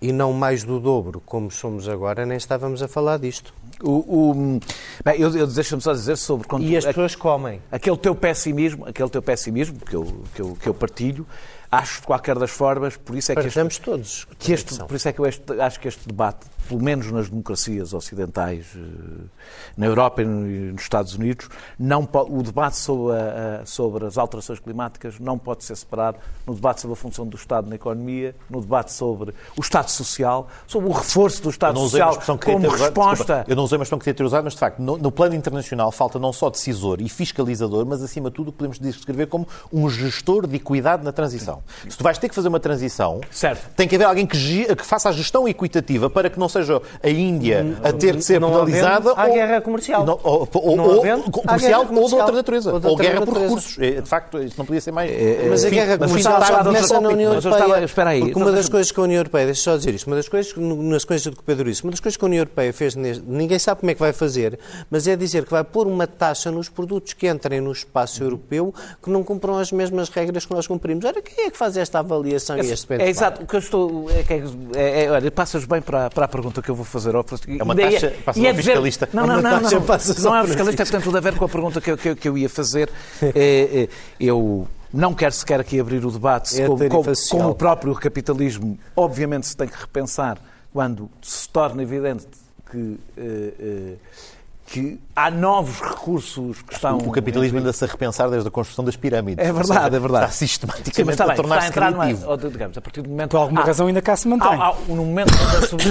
e 0.00 0.12
não 0.12 0.32
mais 0.32 0.62
do 0.62 0.78
dobro, 0.78 1.22
como 1.24 1.50
somos 1.50 1.88
agora, 1.88 2.26
nem 2.26 2.36
estávamos 2.36 2.82
a 2.82 2.88
falar 2.88 3.18
disto. 3.18 3.52
O, 3.82 3.90
o, 3.90 4.60
bem, 5.04 5.20
eu, 5.20 5.34
eu 5.36 5.46
deixa-me 5.46 5.82
só 5.82 5.92
dizer 5.92 6.16
sobre... 6.16 6.46
Quando, 6.46 6.64
e 6.64 6.76
as 6.76 6.84
pessoas 6.84 7.14
comem. 7.14 7.60
Aquele 7.70 7.96
teu 7.96 8.14
pessimismo, 8.14 8.86
aquele 8.86 9.08
teu 9.08 9.22
pessimismo 9.22 9.78
que 9.80 9.96
eu, 9.96 10.22
que 10.34 10.42
eu, 10.42 10.56
que 10.60 10.68
eu 10.68 10.74
partilho, 10.74 11.26
acho 11.70 12.00
de 12.00 12.06
qualquer 12.06 12.38
das 12.38 12.50
formas, 12.50 12.96
por 12.96 13.16
isso 13.16 13.32
é 13.32 13.34
que 13.34 13.46
este, 13.46 13.80
todos. 13.80 14.26
Que 14.38 14.52
este, 14.52 14.78
por 14.78 14.94
isso 14.94 15.08
é 15.08 15.12
que 15.12 15.18
eu 15.18 15.26
este, 15.26 15.60
acho 15.60 15.80
que 15.80 15.88
este 15.88 16.06
debate, 16.06 16.46
pelo 16.66 16.82
menos 16.82 17.10
nas 17.10 17.28
democracias 17.28 17.92
ocidentais, 17.94 18.66
eh, 18.76 18.80
na 19.76 19.86
Europa 19.86 20.22
e 20.22 20.24
nos 20.24 20.82
Estados 20.82 21.14
Unidos, 21.14 21.48
não 21.78 22.08
o 22.28 22.42
debate 22.42 22.76
sobre, 22.76 23.16
a, 23.16 23.64
sobre 23.64 24.06
as 24.06 24.18
alterações 24.18 24.58
climáticas 24.58 25.18
não 25.18 25.38
pode 25.38 25.64
ser 25.64 25.76
separado 25.76 26.18
no 26.46 26.54
debate 26.54 26.80
sobre 26.80 26.92
a 26.92 26.96
função 26.96 27.26
do 27.26 27.36
Estado 27.36 27.68
na 27.68 27.76
economia, 27.76 28.34
no 28.48 28.60
debate 28.60 28.92
sobre 28.92 29.34
o 29.56 29.60
Estado 29.60 29.88
social, 29.88 30.48
sobre 30.66 30.88
o 30.88 30.92
reforço 30.92 31.42
do 31.42 31.50
Estado 31.50 31.78
social 31.78 32.18
como 32.42 32.68
resposta... 32.68 33.16
Desculpa, 33.16 33.44
eu 33.48 33.56
não 33.56 33.64
usei 33.64 33.78
uma 33.78 33.82
expressão 33.82 33.98
que 33.98 34.04
queria 34.04 34.16
ter 34.16 34.24
usado, 34.24 34.44
mas 34.44 34.54
de 34.54 34.58
facto, 34.58 34.80
no, 34.80 34.96
no, 34.96 35.10
plano 35.10 35.34
internacional 35.34 35.90
falta 35.90 36.18
não 36.18 36.32
só 36.32 36.50
decisor 36.50 37.00
e 37.00 37.08
fiscalizador, 37.08 37.84
mas 37.86 38.02
acima 38.02 38.30
de 38.30 38.36
tudo 38.36 38.52
podemos 38.52 38.78
descrever 38.78 39.26
como 39.26 39.46
um 39.72 39.88
gestor 39.88 40.46
de 40.46 40.56
equidade 40.56 41.04
na 41.04 41.12
transição. 41.12 41.62
Se 41.88 41.96
tu 41.96 42.04
vais 42.04 42.18
ter 42.18 42.28
que 42.28 42.34
fazer 42.34 42.48
uma 42.48 42.60
transição, 42.60 43.20
certo. 43.30 43.74
tem 43.74 43.88
que 43.88 43.94
haver 43.94 44.04
alguém 44.04 44.26
que, 44.26 44.74
que, 44.74 44.86
faça 44.86 45.08
a 45.08 45.12
gestão 45.12 45.48
equitativa 45.48 46.08
para 46.08 46.30
que 46.30 46.38
não 46.38 46.48
seja 46.58 46.82
a 47.02 47.08
Índia 47.08 47.78
a 47.82 47.92
ter 47.92 48.16
que 48.16 48.22
ser 48.22 48.40
não 48.40 48.50
penalizada. 48.50 49.12
Há 49.16 49.26
ou, 49.26 49.32
guerra 49.32 49.60
comercial. 49.60 50.04
Não, 50.04 50.18
ou, 50.22 50.48
ou, 50.52 50.80
ou 50.80 51.30
comercial, 51.30 51.86
ou 51.90 52.08
de 52.08 52.14
outra 52.14 52.32
natureza. 52.32 52.72
Ou, 52.72 52.80
ou 52.90 52.96
guerra 52.96 53.22
por 53.22 53.38
recursos. 53.38 53.78
É, 53.78 54.00
de 54.00 54.08
facto, 54.08 54.42
isto 54.42 54.58
não 54.58 54.66
podia 54.66 54.80
ser 54.80 54.92
mais. 54.92 55.10
É, 55.10 55.46
mas 55.48 55.64
a 55.64 55.70
guerra 55.70 55.98
comercial 55.98 56.44
já 56.44 56.64
começa 56.64 57.00
na 57.00 57.08
União 57.08 57.34
Europeia. 57.34 57.84
Espera 57.84 58.10
aí. 58.10 58.20
Porque 58.20 58.38
uma 58.38 58.52
das 58.52 58.68
coisas 58.68 58.90
que 58.90 59.00
a 59.00 59.02
União 59.02 59.18
Europeia, 59.18 59.46
deixa 59.46 59.62
só 59.62 59.76
dizer 59.76 59.94
isto, 59.94 60.06
uma 60.06 60.16
das 60.16 60.28
coisas, 60.28 60.54
nas 60.56 61.04
coisas 61.04 61.34
que 61.34 61.40
o 61.40 61.42
Pedro 61.42 61.68
disse, 61.68 61.82
uma 61.82 61.90
das 61.90 62.00
coisas 62.00 62.16
que 62.16 62.24
a 62.24 62.26
União 62.26 62.40
Europeia 62.40 62.72
fez, 62.72 62.94
neste, 62.94 63.22
ninguém 63.26 63.58
sabe 63.58 63.80
como 63.80 63.90
é 63.90 63.94
que 63.94 64.00
vai 64.00 64.12
fazer, 64.12 64.58
mas 64.90 65.06
é 65.06 65.16
dizer 65.16 65.44
que 65.44 65.50
vai 65.50 65.64
pôr 65.64 65.86
uma 65.86 66.06
taxa 66.06 66.50
nos 66.50 66.68
produtos 66.68 67.12
que 67.12 67.28
entrem 67.28 67.60
no 67.60 67.72
espaço 67.72 68.22
europeu 68.22 68.74
que 69.02 69.10
não 69.10 69.22
cumpram 69.22 69.58
as 69.58 69.72
mesmas 69.72 70.08
regras 70.08 70.46
que 70.46 70.52
nós 70.52 70.66
cumprimos. 70.66 71.04
Ora, 71.04 71.20
quem 71.20 71.46
é 71.46 71.50
que 71.50 71.56
faz 71.56 71.76
esta 71.76 71.98
avaliação 71.98 72.56
é, 72.56 72.62
e 72.62 72.70
este 72.70 72.86
É 72.94 73.08
exato. 73.08 73.42
O 73.42 73.46
que 73.46 73.56
eu 73.56 73.60
estou. 73.60 74.06
É, 74.10 74.24
é, 74.74 75.04
é, 75.04 75.10
olha, 75.10 75.30
passas 75.30 75.64
bem 75.64 75.80
para, 75.80 76.10
para 76.10 76.24
a 76.24 76.28
pergunta 76.28 76.45
que 76.50 76.70
eu 76.70 76.74
vou 76.74 76.84
fazer 76.84 77.14
ao 77.14 77.24
É 77.46 77.62
uma 77.62 77.74
taxa. 77.74 78.14
Passa 78.24 78.38
e 78.38 78.46
é 78.46 78.54
fiscalista. 78.54 79.08
Não, 79.12 79.26
não, 79.26 79.36
não. 79.36 79.42
Não, 79.42 79.60
não, 79.60 79.70
não 79.70 80.36
é 80.36 80.46
fiscalista, 80.46 80.84
portanto, 80.84 81.04
tudo 81.04 81.18
a 81.18 81.20
ver 81.20 81.36
com 81.36 81.44
a 81.44 81.48
pergunta 81.48 81.80
que 81.80 81.90
eu, 81.90 81.96
que, 81.96 82.14
que 82.14 82.28
eu 82.28 82.38
ia 82.38 82.48
fazer. 82.48 82.90
É, 83.20 83.32
é, 83.34 83.88
eu 84.18 84.66
não 84.92 85.14
quero 85.14 85.32
sequer 85.32 85.60
aqui 85.60 85.78
abrir 85.78 86.04
o 86.04 86.10
debate 86.10 86.60
é 86.60 86.66
como, 86.66 86.88
como, 86.88 87.12
como 87.30 87.48
o 87.50 87.54
próprio 87.54 87.94
capitalismo, 87.94 88.78
obviamente, 88.94 89.46
se 89.46 89.56
tem 89.56 89.68
que 89.68 89.78
repensar 89.78 90.38
quando 90.72 91.10
se 91.22 91.48
torna 91.48 91.82
evidente 91.82 92.26
que. 92.70 92.98
Que 94.66 94.98
há 95.14 95.30
novos 95.30 95.80
recursos 95.80 96.60
que 96.62 96.74
estão... 96.74 96.98
O 96.98 97.12
capitalismo 97.12 97.60
anda-se 97.60 97.84
a 97.84 97.86
repensar 97.86 98.28
desde 98.28 98.48
a 98.48 98.50
construção 98.50 98.84
das 98.84 98.96
pirâmides. 98.96 99.46
É 99.46 99.52
verdade, 99.52 99.94
é 99.94 99.98
verdade. 100.00 100.24
Está 100.24 100.36
sistematicamente 100.36 100.96
Sim, 100.96 101.10
está 101.22 101.32
a 101.32 101.36
tornar-se 101.36 101.70
criativo. 101.70 102.26
Numa, 102.26 102.36
digamos, 102.50 102.76
a 102.76 102.80
partir 102.80 103.02
do 103.02 103.08
momento... 103.08 103.30
Por 103.30 103.36
alguma 103.36 103.60
há, 103.60 103.64
razão 103.64 103.86
ainda 103.86 104.02
cá 104.02 104.16
se 104.16 104.26
mantém. 104.26 104.48
Há, 104.48 104.70
há, 104.70 104.74
no 104.88 105.04
momento... 105.04 105.32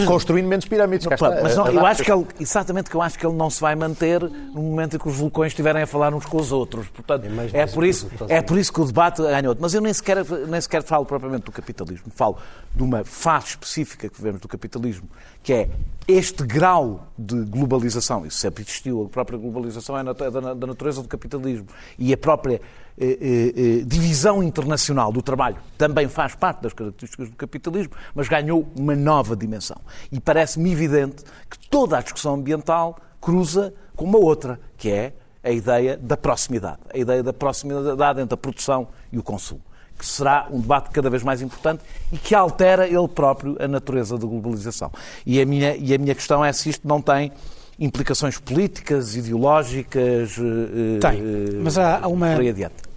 Construindo 0.05 0.47
menos 0.47 0.65
pirâmides. 0.65 1.07
Não, 1.07 1.17
mas 1.41 1.55
não, 1.55 1.67
eu 1.67 1.85
acho 1.85 2.03
que 2.03 2.11
ele, 2.11 2.27
exatamente 2.37 2.89
que 2.89 2.95
eu 2.95 3.01
acho 3.01 3.17
que 3.17 3.25
ele 3.25 3.35
não 3.35 3.49
se 3.49 3.61
vai 3.61 3.75
manter 3.75 4.21
no 4.21 4.61
momento 4.61 4.97
em 4.97 4.99
que 4.99 5.07
os 5.07 5.15
vulcões 5.15 5.53
estiverem 5.53 5.83
a 5.83 5.87
falar 5.87 6.13
uns 6.13 6.25
com 6.25 6.37
os 6.37 6.51
outros. 6.51 6.87
Portanto, 6.89 7.25
é, 7.53 7.61
é 7.61 7.67
por, 7.67 7.85
isso, 7.85 8.09
é 8.27 8.41
por 8.41 8.57
isso 8.57 8.73
que 8.73 8.81
o 8.81 8.85
debate 8.85 9.21
ganha 9.21 9.47
outro. 9.47 9.61
Mas 9.61 9.73
eu 9.73 9.79
nem 9.79 9.93
sequer, 9.93 10.25
nem 10.47 10.59
sequer 10.59 10.83
falo 10.83 11.05
propriamente 11.05 11.45
do 11.45 11.51
capitalismo. 11.51 12.11
Falo 12.13 12.37
de 12.75 12.83
uma 12.83 13.05
fase 13.05 13.47
específica 13.47 14.09
que 14.09 14.21
vemos 14.21 14.41
do 14.41 14.49
capitalismo, 14.49 15.09
que 15.41 15.53
é 15.53 15.69
este 16.07 16.43
grau 16.43 17.07
de 17.17 17.43
globalização, 17.45 18.25
isso 18.25 18.37
sempre 18.37 18.63
existiu, 18.63 19.05
a 19.05 19.09
própria 19.09 19.39
globalização 19.39 19.97
é 19.97 20.03
da 20.03 20.67
natureza 20.67 21.01
do 21.01 21.07
capitalismo 21.07 21.67
e 21.97 22.13
a 22.13 22.17
própria 22.17 22.61
eh, 22.97 23.17
eh, 23.19 23.53
eh, 23.79 23.83
divisão 23.85 24.43
internacional 24.43 25.11
do 25.11 25.21
trabalho 25.21 25.57
também 25.77 26.07
faz 26.07 26.35
parte 26.35 26.61
das 26.61 26.73
características 26.73 27.29
do 27.29 27.35
capitalismo, 27.35 27.93
mas 28.13 28.27
ganhou 28.27 28.67
uma 28.77 28.95
nova 28.95 29.35
dimensão. 29.35 29.77
E 30.11 30.19
parece-me 30.19 30.71
evidente 30.71 31.23
que 31.49 31.57
toda 31.69 31.97
a 31.97 32.01
discussão 32.01 32.35
ambiental 32.35 32.97
cruza 33.19 33.73
com 33.95 34.05
uma 34.05 34.19
outra, 34.19 34.59
que 34.77 34.91
é 34.91 35.13
a 35.43 35.49
ideia 35.49 35.97
da 35.97 36.15
proximidade, 36.15 36.79
a 36.93 36.97
ideia 36.97 37.23
da 37.23 37.33
proximidade 37.33 38.21
entre 38.21 38.33
a 38.33 38.37
produção 38.37 38.87
e 39.11 39.17
o 39.17 39.23
consumo 39.23 39.61
que 39.97 40.05
será 40.05 40.47
um 40.51 40.59
debate 40.59 40.89
cada 40.91 41.09
vez 41.09 41.23
mais 41.23 41.41
importante 41.41 41.81
e 42.11 42.17
que 42.17 42.35
altera 42.35 42.87
ele 42.87 43.07
próprio 43.07 43.55
a 43.59 43.67
natureza 43.67 44.17
da 44.17 44.25
globalização. 44.25 44.91
E 45.25 45.41
a 45.41 45.45
minha, 45.45 45.75
e 45.75 45.93
a 45.93 45.97
minha 45.97 46.13
questão 46.13 46.43
é 46.43 46.51
se 46.51 46.69
isto 46.69 46.87
não 46.87 47.01
tem 47.01 47.31
implicações 47.79 48.37
políticas, 48.37 49.15
ideológicas, 49.15 50.37
eh, 50.37 50.99
tem, 50.99 51.19
eh, 51.19 51.59
mas 51.61 51.77
há 51.77 52.07
uma 52.07 52.35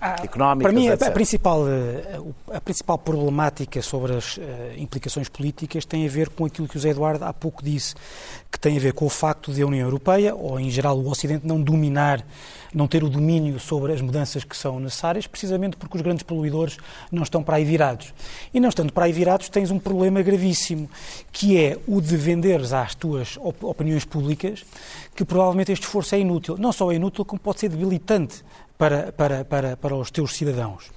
adiante, 0.01 0.25
económicas, 0.25 0.73
Para 0.73 0.81
mim, 0.81 0.89
etc. 0.89 1.09
a 1.09 1.11
principal, 1.11 1.69
eh, 1.69 2.21
a 2.53 2.61
principal 2.61 2.99
problemática 2.99 3.83
sobre 3.83 4.15
as 4.15 4.39
implicações 4.77 5.29
políticas 5.29 5.85
tem 5.85 6.07
a 6.07 6.09
ver 6.09 6.29
com 6.29 6.45
aquilo 6.45 6.69
que 6.69 6.77
o 6.77 6.81
Zé 6.81 6.91
Eduardo 6.91 7.25
há 7.25 7.33
pouco 7.33 7.63
disse, 7.63 7.95
que 8.51 8.59
tem 8.59 8.77
a 8.77 8.81
ver 8.81 8.93
com 8.93 9.07
o 9.07 9.11
facto 9.11 9.53
de 9.53 9.63
a 9.63 9.67
União 9.67 9.87
Europeia, 9.87 10.35
ou 10.35 10.59
em 10.59 10.71
geral 10.71 10.99
o 10.99 11.09
Ocidente, 11.09 11.47
não 11.47 11.61
dominar 11.61 12.25
não 12.75 12.87
ter 12.87 13.03
o 13.03 13.09
domínio 13.09 13.59
sobre 13.59 13.93
as 13.93 14.01
mudanças 14.01 14.45
que 14.45 14.57
são 14.57 14.79
necessárias, 14.79 15.27
precisamente 15.27 15.77
porque 15.77 15.97
os 15.97 16.03
grandes 16.03 16.23
poluidores 16.23 16.77
não 17.11 17.23
estão 17.23 17.43
para 17.43 17.57
aí 17.57 17.65
virados. 17.65 18.13
E 18.53 18.61
não 18.61 18.69
estando 18.69 18.93
para 18.93 19.07
aí 19.07 19.13
virados, 19.13 19.49
tens 19.49 19.71
um 19.71 19.79
problema 19.79 20.23
gravíssimo, 20.23 20.89
que 21.33 21.59
é 21.59 21.79
o 21.87 22.01
de 22.01 22.17
venderes 22.17 22.73
às 22.73 22.95
tuas 22.95 23.39
opiniões 23.41 24.05
públicas 24.05 24.65
que 25.15 25.25
provavelmente 25.25 25.73
este 25.73 25.83
esforço 25.83 26.15
é 26.15 26.21
inútil. 26.21 26.57
Não 26.59 26.73
só 26.73 26.93
é 26.93 26.95
inútil, 26.95 27.25
como 27.25 27.41
pode 27.41 27.61
ser 27.61 27.69
debilitante 27.69 28.45
para, 28.79 29.13
para, 29.13 29.45
para, 29.45 29.77
para 29.77 29.97
os 29.97 30.11
teus 30.11 30.35
cidadãos. 30.35 30.91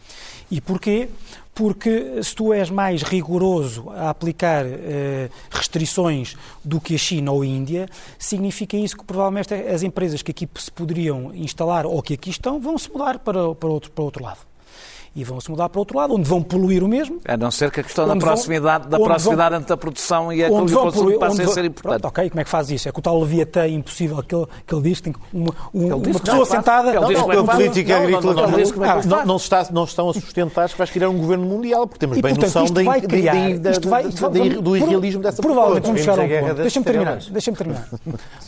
E 0.49 0.61
porquê? 0.61 1.09
Porque 1.53 2.21
se 2.23 2.35
tu 2.35 2.53
és 2.53 2.69
mais 2.69 3.01
rigoroso 3.01 3.89
a 3.89 4.09
aplicar 4.09 4.65
eh, 4.65 5.29
restrições 5.49 6.35
do 6.63 6.79
que 6.79 6.95
a 6.95 6.97
China 6.97 7.31
ou 7.31 7.41
a 7.41 7.45
Índia, 7.45 7.89
significa 8.17 8.77
isso 8.77 8.97
que 8.97 9.03
provavelmente 9.03 9.53
as 9.53 9.83
empresas 9.83 10.21
que 10.21 10.31
aqui 10.31 10.47
se 10.55 10.71
poderiam 10.71 11.33
instalar 11.35 11.85
ou 11.85 12.01
que 12.01 12.13
aqui 12.13 12.29
estão 12.29 12.59
vão 12.59 12.77
se 12.77 12.89
mudar 12.89 13.19
para, 13.19 13.53
para, 13.55 13.69
outro, 13.69 13.91
para 13.91 14.03
outro 14.03 14.23
lado 14.23 14.50
e 15.13 15.23
vão 15.25 15.41
se 15.41 15.51
mudar 15.51 15.67
para 15.67 15.79
outro 15.79 15.97
lado, 15.97 16.13
onde 16.13 16.27
vão 16.27 16.41
poluir 16.41 16.83
o 16.83 16.87
mesmo. 16.87 17.19
A 17.25 17.35
não 17.35 17.51
ser 17.51 17.69
que 17.69 17.81
a 17.81 17.83
questão 17.83 18.07
da 18.07 18.15
proximidade, 18.15 18.87
vão, 18.87 18.91
da 18.91 18.99
proximidade 18.99 19.49
vão, 19.49 19.59
entre 19.59 19.73
a 19.73 19.77
produção 19.77 20.31
e 20.31 20.43
a 20.43 20.49
onde 20.49 20.73
vão 20.73 20.89
poluir, 20.89 21.19
passe 21.19 21.41
a 21.41 21.47
ser 21.47 21.65
importante. 21.65 22.01
Pronto, 22.01 22.05
ok, 22.07 22.29
como 22.29 22.39
é 22.39 22.43
que 22.45 22.49
faz 22.49 22.71
isso? 22.71 22.87
É 22.87 22.91
que 22.91 22.99
o 22.99 23.01
tal 23.01 23.19
Leviatã 23.19 23.63
é 23.63 23.69
impossível 23.69 24.23
que 24.23 24.33
ele, 24.33 24.47
que 24.65 24.73
ele 24.73 24.81
diz 24.83 25.01
que 25.01 25.11
tem 25.11 25.15
uma, 25.33 25.53
um, 25.73 25.95
uma 25.95 26.19
pessoa 26.19 26.45
sentada... 26.45 26.95
Ele 26.95 27.07
diz 27.07 27.21
que 27.21 27.51
política 27.51 27.97
agrícola 27.97 28.33
não, 29.05 29.25
não, 29.25 29.35
está, 29.35 29.67
não 29.71 29.83
estão 29.83 30.09
a 30.09 30.13
sustentar 30.13 30.69
que 30.69 30.77
vais 30.77 30.89
criar 30.89 31.09
um 31.09 31.17
governo 31.17 31.45
mundial, 31.45 31.85
porque 31.87 31.99
temos 31.99 32.17
e, 32.17 32.21
bem 32.21 32.33
portanto, 32.33 32.61
noção 32.61 32.73
da, 32.73 33.01
criar, 33.01 33.33
vai, 33.81 34.03
do 34.61 34.77
irrealismo 34.77 35.21
dessa 35.21 35.41
Provavelmente 35.41 35.85
vamos 35.85 36.01
chegar 36.01 36.19
a 36.19 36.23
um 36.23 36.27
ponto... 36.27 36.61
Deixa-me 36.61 36.85
terminar, 36.85 37.17
deixa 37.17 37.51
terminar. 37.61 37.87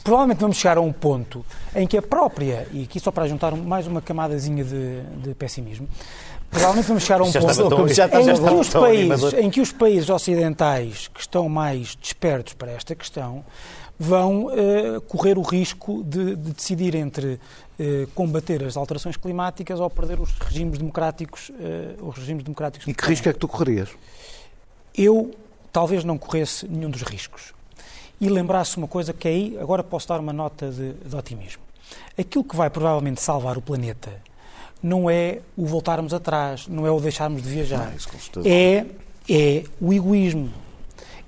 provavelmente 0.01 0.39
vamos 0.39 0.57
chegar 0.57 0.77
a 0.77 0.81
um 0.81 0.93
ponto 0.93 1.45
em 1.75 1.85
que 1.85 1.97
a 1.97 2.01
própria, 2.01 2.67
e 2.71 2.83
aqui 2.83 2.99
só 2.99 3.11
para 3.11 3.27
juntar 3.27 3.53
mais 3.53 3.85
uma 3.85 4.01
camadazinha 4.01 4.63
de, 4.63 5.01
de 5.21 5.33
pessimismo, 5.35 5.87
provavelmente 6.53 6.87
vamos 6.87 7.03
chegar 7.03 7.21
a 7.21 7.23
um 7.23 7.31
ponto 7.31 7.89
em, 7.89 8.37
que 8.37 8.53
os 8.53 8.69
países, 8.69 9.33
em 9.33 9.49
que 9.49 9.61
os 9.61 9.71
países 9.71 10.09
ocidentais 10.09 11.07
que 11.07 11.19
estão 11.19 11.49
mais 11.49 11.95
despertos 11.95 12.53
para 12.53 12.71
esta 12.71 12.95
questão 12.95 13.43
vão 13.99 14.47
uh, 14.47 15.01
correr 15.07 15.37
o 15.37 15.41
risco 15.41 16.03
de, 16.03 16.35
de 16.35 16.51
decidir 16.51 16.95
entre 16.95 17.33
uh, 17.79 18.07
combater 18.13 18.63
as 18.63 18.75
alterações 18.75 19.17
climáticas 19.17 19.79
ou 19.79 19.89
perder 19.89 20.19
os 20.19 20.31
regimes 20.39 20.77
democráticos. 20.77 21.49
Uh, 21.49 22.07
os 22.07 22.17
regimes 22.17 22.43
democráticos 22.43 22.87
e 22.87 22.93
que 22.93 23.05
risco 23.05 23.29
é 23.29 23.33
que 23.33 23.39
tu 23.39 23.47
correrias? 23.47 23.89
Eu 24.95 25.31
talvez 25.71 26.03
não 26.03 26.17
corresse 26.17 26.67
nenhum 26.67 26.89
dos 26.89 27.01
riscos. 27.01 27.53
e 28.21 28.29
lembrar-se 28.29 28.77
uma 28.77 28.87
coisa 28.87 29.11
que 29.11 29.27
aí, 29.27 29.57
agora 29.59 29.83
posso 29.83 30.07
dar 30.07 30.19
uma 30.19 30.31
nota 30.31 30.69
de, 30.69 30.93
de 30.93 31.15
otimismo. 31.15 31.61
Aquilo 32.17 32.43
que 32.43 32.55
vai 32.55 32.69
provavelmente 32.69 33.21
salvar 33.21 33.57
o 33.57 33.61
planeta 33.61 34.11
não 34.83 35.09
é 35.09 35.39
o 35.55 35.65
voltarmos 35.65 36.13
atrás, 36.13 36.67
não 36.67 36.85
é 36.85 36.91
o 36.91 36.99
deixarmos 36.99 37.41
de 37.41 37.49
viajar. 37.49 37.93
Não, 38.35 38.43
é, 38.45 38.85
é 39.29 39.63
o 39.79 39.93
egoísmo, 39.93 40.51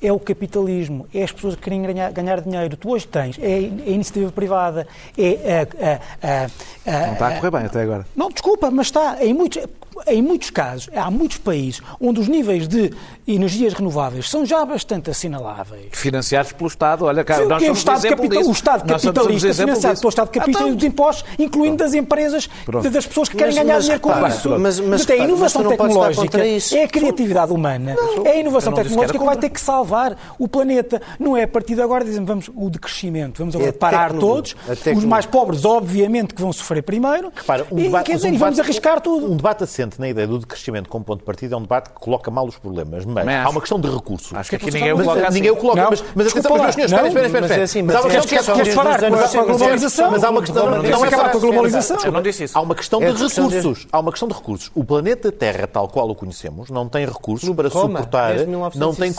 é 0.01 0.11
o 0.11 0.19
capitalismo, 0.19 1.07
é 1.13 1.23
as 1.23 1.31
pessoas 1.31 1.55
que 1.55 1.61
querem 1.61 1.81
ganhar, 1.81 2.11
ganhar 2.11 2.41
dinheiro. 2.41 2.75
Tu 2.75 2.89
hoje 2.89 3.07
tens, 3.07 3.39
é 3.39 3.55
a 3.55 3.89
iniciativa 3.89 4.29
privada, 4.31 4.85
é 5.17 5.61
a, 5.61 6.27
a, 6.27 6.45
a, 6.85 7.07
Não 7.07 7.13
está 7.13 7.27
a 7.27 7.35
correr 7.37 7.51
bem 7.51 7.65
até 7.65 7.81
agora. 7.81 8.05
Não, 8.13 8.29
desculpa, 8.29 8.69
mas 8.69 8.87
está. 8.87 9.23
Em 9.23 9.33
muitos, 9.33 9.65
em 10.07 10.21
muitos 10.21 10.49
casos, 10.49 10.89
há 10.95 11.09
muitos 11.09 11.37
países 11.37 11.81
onde 11.99 12.19
os 12.19 12.27
níveis 12.27 12.67
de 12.67 12.91
energias 13.27 13.73
renováveis 13.73 14.29
são 14.29 14.45
já 14.45 14.63
bastante 14.65 15.09
assinaláveis. 15.09 15.87
Financiados 15.91 16.51
pelo 16.51 16.67
Estado, 16.67 17.05
olha 17.05 17.23
cá, 17.23 17.39
nós 17.45 17.63
o, 17.63 17.71
Estado 17.71 18.07
capital, 18.07 18.43
o 18.43 18.51
Estado 18.51 18.87
capitalista 18.87 19.53
financiado 19.53 19.99
pelo 19.99 20.09
Estado 20.09 20.29
capitalista 20.29 20.71
ah, 20.71 20.75
dos 20.75 20.83
impostos, 20.83 21.25
incluindo 21.39 21.77
das 21.77 21.93
empresas, 21.93 22.49
Pronto. 22.65 22.89
das 22.89 23.05
pessoas 23.05 23.29
que 23.29 23.37
querem 23.37 23.55
mas, 23.55 23.63
ganhar 23.63 23.79
dinheiro 23.79 24.01
com 24.01 24.27
isso. 24.27 24.49
Mas, 24.59 24.79
mas, 24.79 25.09
a 25.09 25.15
inovação 25.15 25.67
tecnológica. 25.67 26.39
é 26.45 26.83
a 26.83 26.87
criatividade 26.87 27.51
humana, 27.51 27.95
não, 27.95 28.25
é 28.25 28.31
a 28.31 28.39
inovação 28.39 28.73
tecnológica 28.73 29.17
que 29.17 29.25
vai 29.25 29.37
ter 29.37 29.49
que 29.49 29.61
salvar 29.61 30.17
o 30.37 30.47
planeta. 30.47 31.01
Não 31.19 31.35
é 31.35 31.43
a 31.43 31.47
partir 31.47 31.75
de 31.75 31.81
agora 31.81 32.03
dizem 32.03 32.23
vamos 32.23 32.49
o 32.53 32.69
decrescimento, 32.69 33.39
vamos 33.39 33.55
agora 33.55 33.69
é 33.69 33.73
parar 33.73 34.13
todos, 34.13 34.55
os 34.95 35.05
mais 35.05 35.25
pobres, 35.25 35.65
obviamente, 35.65 36.33
que 36.33 36.41
vão 36.41 36.51
sofrer 36.53 36.83
primeiro, 36.83 37.31
Repara, 37.33 37.65
um 37.71 37.79
e, 37.79 37.89
dizer, 38.03 38.31
um 38.31 38.37
vamos 38.37 38.59
arriscar 38.59 39.01
tudo. 39.01 39.31
Um 39.31 39.37
debate 39.37 39.63
assente 39.85 39.99
na 39.99 40.09
ideia 40.09 40.27
do 40.27 40.39
decrescimento 40.39 40.89
como 40.89 41.05
ponto 41.05 41.19
de 41.19 41.25
partida 41.25 41.55
é 41.55 41.57
um 41.57 41.61
debate 41.61 41.89
que 41.89 41.99
coloca 41.99 42.29
mal 42.31 42.45
os 42.45 42.57
problemas. 42.57 43.05
Mas, 43.05 43.27
há 43.27 43.49
uma 43.49 43.61
questão 43.61 43.79
de 43.79 43.89
recursos. 43.89 44.33
Acho 44.33 44.49
que 44.49 44.55
aqui 44.55 44.71
ninguém 44.71 44.93
o 44.93 44.97
coloca 44.97 45.27
assim. 45.27 45.33
Ninguém 45.35 45.51
o 45.51 45.55
coloca, 45.55 45.87
mas, 45.89 46.03
mas 46.15 46.27
atenção, 46.27 46.57
meus 46.57 46.75
senhores, 46.75 46.91
espera, 46.91 47.27
espera, 47.27 47.45
espera. 47.45 47.61
Mas, 47.61 47.75
mas 47.85 47.95
há 47.95 48.01
uma 48.01 48.09
questão 48.09 48.55
que 48.55 48.75
parar 48.75 48.99
com 49.31 49.39
a 49.39 49.43
globalização. 49.45 50.11
Mas 50.11 50.23
há 50.23 50.29
uma 50.29 50.41
questão... 50.41 50.69
Não 50.69 51.05
é 51.05 51.11
com 51.11 51.21
a 51.21 51.39
globalização. 51.39 51.97
Eu 52.03 52.11
não 52.11 52.21
disse 52.21 52.43
isso. 52.45 52.57
Há 52.57 52.61
uma 52.61 52.75
questão 52.75 52.99
de 52.99 53.05
recursos. 53.05 53.87
Há 53.91 53.99
uma 53.99 54.11
questão 54.11 54.27
de 54.27 54.33
recursos. 54.33 54.71
O 54.73 54.83
planeta 54.83 55.31
Terra, 55.31 55.67
tal 55.67 55.87
qual 55.87 56.09
o 56.09 56.15
conhecemos, 56.15 56.69
não 56.69 56.87
tem 56.89 57.05
recursos 57.05 57.49
para 57.55 57.69
suportar... 57.69 58.35
Não 58.75 58.93
tem, 58.93 59.13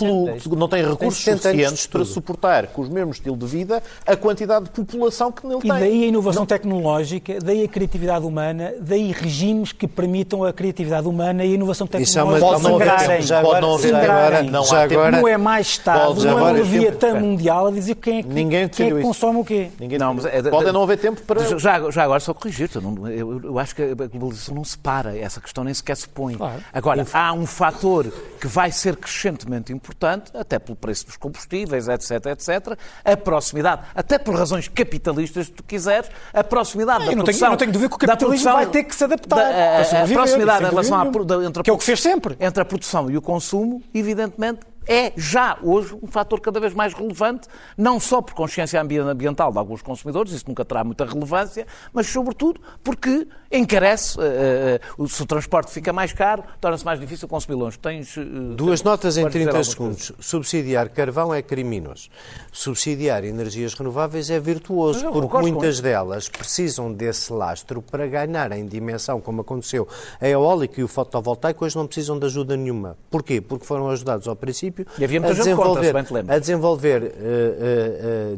não 0.57 0.69
tem 0.69 0.89
recursos 0.89 1.23
suficientes 1.23 1.87
para 1.87 2.05
suportar, 2.05 2.67
com 2.69 2.83
o 2.83 2.91
mesmo 2.91 3.12
estilo 3.12 3.37
de 3.37 3.47
vida, 3.47 3.83
a 4.07 4.17
quantidade 4.17 4.67
de 4.67 4.71
população 4.71 5.31
que 5.31 5.47
nele 5.47 5.61
tem. 5.61 5.71
E 5.71 5.75
daí 5.75 6.05
a 6.05 6.07
inovação 6.07 6.47
tecnológica, 6.47 7.39
daí 7.43 7.64
a 7.64 7.69
criatividade 7.69 8.25
humana, 8.25 8.75
daí 8.81 9.12
regimes 9.12 9.73
que 9.73 9.87
permitam 9.87 10.45
a 10.45 10.53
criatividade 10.57 11.07
humana 11.07 11.45
e 11.45 11.53
a 11.53 11.55
inovação 11.55 11.87
tecnológica 11.87 12.47
pode 12.47 12.63
não 12.63 12.77
haver, 12.77 13.23
já 13.23 13.43
pode 13.43 13.61
não 13.61 13.75
haver 13.75 13.95
agora, 13.95 14.43
não, 14.43 14.65
já 14.65 14.83
agora, 14.83 15.21
não 15.21 15.29
é 15.29 15.37
mais 15.37 15.67
Estado, 15.67 16.25
não 16.25 16.39
é 16.39 16.53
um 16.53 16.55
leviatã 16.55 17.15
mundial 17.15 17.67
a 17.67 17.71
dizer 17.71 17.95
quem 17.97 18.19
é 18.19 18.23
que, 18.23 18.29
Ninguém 18.29 18.69
quem 18.69 18.91
é 18.91 18.95
que 18.95 19.03
consome 19.03 19.39
o 19.41 19.45
quê. 19.45 19.71
Ninguém 19.79 19.99
não, 19.99 20.15
mas 20.15 20.25
é, 20.25 20.43
pode 20.43 20.73
não 20.73 20.83
haver 20.83 20.99
tempo 20.99 21.21
para... 21.23 21.59
Já, 21.59 21.91
já 21.91 22.03
agora, 22.03 22.21
só 22.21 22.33
corrigir-te, 22.35 22.77
eu, 22.77 23.41
eu, 23.45 23.59
acho 23.59 23.75
que 23.75 23.83
a 23.83 23.95
globalização 23.95 24.55
não 24.55 24.65
se 24.65 24.79
para, 24.79 25.17
essa 25.17 25.41
questão 25.41 25.65
nem 25.65 25.75
sequer 25.75 25.97
se 25.97 26.09
põe. 26.09 26.35
Claro. 26.35 26.63
Agora, 26.73 27.07
há 27.13 27.33
um 27.33 27.47
fator 27.47 28.07
que 28.41 28.47
vai 28.47 28.71
ser 28.73 28.97
crescentemente 28.97 29.73
importante, 29.73 30.31
até 30.35 30.59
pelo 30.59 30.77
preço 30.77 31.07
dos 31.07 31.17
combustíveis, 31.17 31.89
etc, 31.89 32.27
etc, 32.27 32.79
a 33.05 33.17
proximidade, 33.17 33.83
até 33.95 34.19
por 34.19 34.35
razões 34.35 34.69
capitalistas, 34.69 35.47
se 35.47 35.53
tu 35.53 35.63
quiseres, 35.63 36.11
a 36.33 36.43
proximidade 36.43 37.05
da 37.05 37.13
eu 37.13 37.17
não 37.17 37.25
produção... 37.25 37.41
Tenho, 37.41 37.47
eu 37.47 37.51
não 37.51 37.57
tenho 37.57 37.73
dúvida 37.73 37.89
que 37.91 37.97
o 37.97 37.99
capitalismo 37.99 38.53
vai 38.53 38.67
ter 38.67 38.85
que 38.85 38.95
se 38.95 39.05
adaptar. 39.05 39.37
Da, 39.37 39.43
a, 39.43 40.01
a, 40.01 40.05
a 40.05 40.09
proximidade 40.09 40.46
em 40.47 40.69
relação 40.71 41.01
à, 41.01 41.07
entre 41.47 41.63
que 41.63 41.71
é 41.71 41.73
o 41.73 41.79
que 41.79 41.85
fez 41.85 42.01
sempre. 42.01 42.37
Entre 42.41 42.61
a 42.61 42.65
produção 42.65 43.11
e 43.11 43.17
o 43.17 43.23
consumo, 43.23 43.83
evidentemente, 43.95 44.61
é 44.87 45.12
já 45.16 45.59
hoje 45.62 45.97
um 46.03 46.07
fator 46.07 46.41
cada 46.41 46.61
vez 46.61 46.72
mais 46.74 46.95
relevante, 46.95 47.49
não 47.76 47.99
só 47.99 48.22
por 48.22 48.34
consciência 48.34 48.80
ambiental 48.80 49.53
de 49.53 49.59
alguns 49.59 49.82
consumidores, 49.82 50.32
isso 50.32 50.45
nunca 50.49 50.64
terá 50.64 50.84
muita 50.84 51.05
relevância, 51.05 51.66
mas 51.93 52.07
sobretudo 52.07 52.61
porque 52.82 53.26
encarece, 53.51 54.18
uh, 54.18 55.03
uh, 55.03 55.09
se 55.09 55.22
o 55.22 55.26
transporte 55.26 55.70
fica 55.70 55.93
mais 55.93 56.12
caro, 56.12 56.43
torna-se 56.61 56.84
mais 56.84 56.99
difícil 56.99 57.28
consumir 57.28 57.57
longe. 57.57 57.78
Tens, 57.78 58.16
uh, 58.16 58.24
Duas 58.55 58.82
notas 58.82 59.16
em 59.16 59.28
30 59.28 59.64
segundos. 59.64 60.12
Subsidiar 60.20 60.89
carvão 60.91 61.32
é 61.32 61.43
criminoso. 61.43 62.09
Subsidiar 62.53 63.24
energias 63.24 63.74
renováveis 63.74 64.30
é 64.30 64.39
virtuoso, 64.39 65.11
porque 65.11 65.39
muitas 65.39 65.80
delas 65.80 66.28
precisam 66.28 66.93
desse 66.93 67.32
lastro 67.32 67.82
para 67.82 68.07
ganharem 68.07 68.66
dimensão, 68.66 69.20
como 69.20 69.41
aconteceu 69.41 69.87
a 70.20 70.28
eólica 70.28 70.80
e 70.80 70.84
o 70.84 70.89
fotovoltaico, 70.89 71.64
hoje 71.64 71.76
não 71.76 71.87
precisam 71.87 72.18
de 72.18 72.26
ajuda 72.26 72.57
nenhuma. 72.57 72.97
Porquê? 73.11 73.41
Porque 73.41 73.64
foram 73.64 73.89
ajudados 73.91 74.26
ao 74.28 74.37
princípio 74.37 74.76
a 74.83 75.33
desenvolver, 75.33 75.93
contra, 75.93 76.35
a 76.35 76.39
desenvolver 76.39 77.12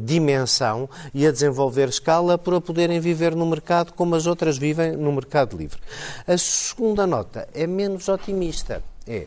dimensão 0.01 0.89
e 1.15 1.27
a 1.27 1.33
desenvolver 1.33 1.89
escala 1.89 2.37
para 2.39 2.61
poderem 2.61 3.01
viver 3.01 3.35
no 3.35 3.47
mercado 3.47 3.93
como 3.93 4.15
as 4.15 4.27
outras 4.27 4.59
vivem 4.59 4.97
no 4.97 5.13
mercado 5.13 5.57
livre. 5.57 5.79
A 6.27 6.37
segunda 6.37 7.07
nota 7.07 7.49
é 7.55 7.67
menos 7.67 8.09
otimista. 8.09 8.83
É 9.07 9.27